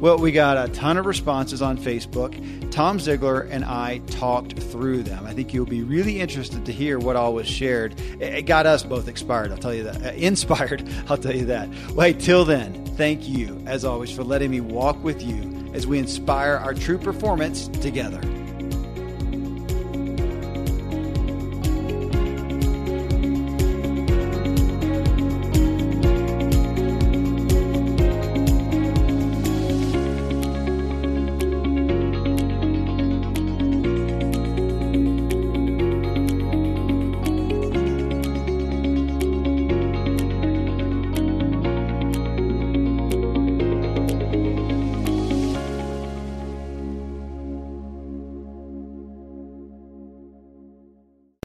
Well, 0.02 0.18
we 0.18 0.32
got 0.32 0.58
a 0.58 0.72
ton 0.72 0.96
of 0.96 1.06
responses 1.06 1.62
on 1.62 1.78
Facebook. 1.78 2.32
Tom 2.72 2.98
Ziglar 2.98 3.48
and 3.52 3.64
I 3.64 3.98
talked 4.08 4.58
through 4.58 5.04
them. 5.04 5.24
I 5.24 5.32
think 5.32 5.54
you'll 5.54 5.64
be 5.64 5.84
really 5.84 6.20
interested 6.20 6.66
to 6.66 6.72
hear 6.72 6.98
what 6.98 7.14
all 7.14 7.34
was 7.34 7.46
shared. 7.46 8.00
It 8.20 8.46
got 8.46 8.66
us 8.66 8.82
both 8.82 9.06
inspired, 9.06 9.52
I'll 9.52 9.58
tell 9.58 9.72
you 9.72 9.84
that. 9.84 10.04
Uh, 10.04 10.10
inspired, 10.14 10.88
I'll 11.08 11.18
tell 11.18 11.36
you 11.36 11.44
that. 11.46 11.68
Well, 11.94 12.08
hey, 12.08 12.14
till 12.14 12.44
then, 12.44 12.84
thank 12.96 13.28
you, 13.28 13.62
as 13.66 13.84
always, 13.84 14.10
for 14.10 14.24
letting 14.24 14.50
me 14.50 14.60
walk 14.60 15.00
with 15.04 15.22
you 15.22 15.70
as 15.72 15.86
we 15.86 16.00
inspire 16.00 16.54
our 16.54 16.74
true 16.74 16.98
performance 16.98 17.68
together. 17.68 18.20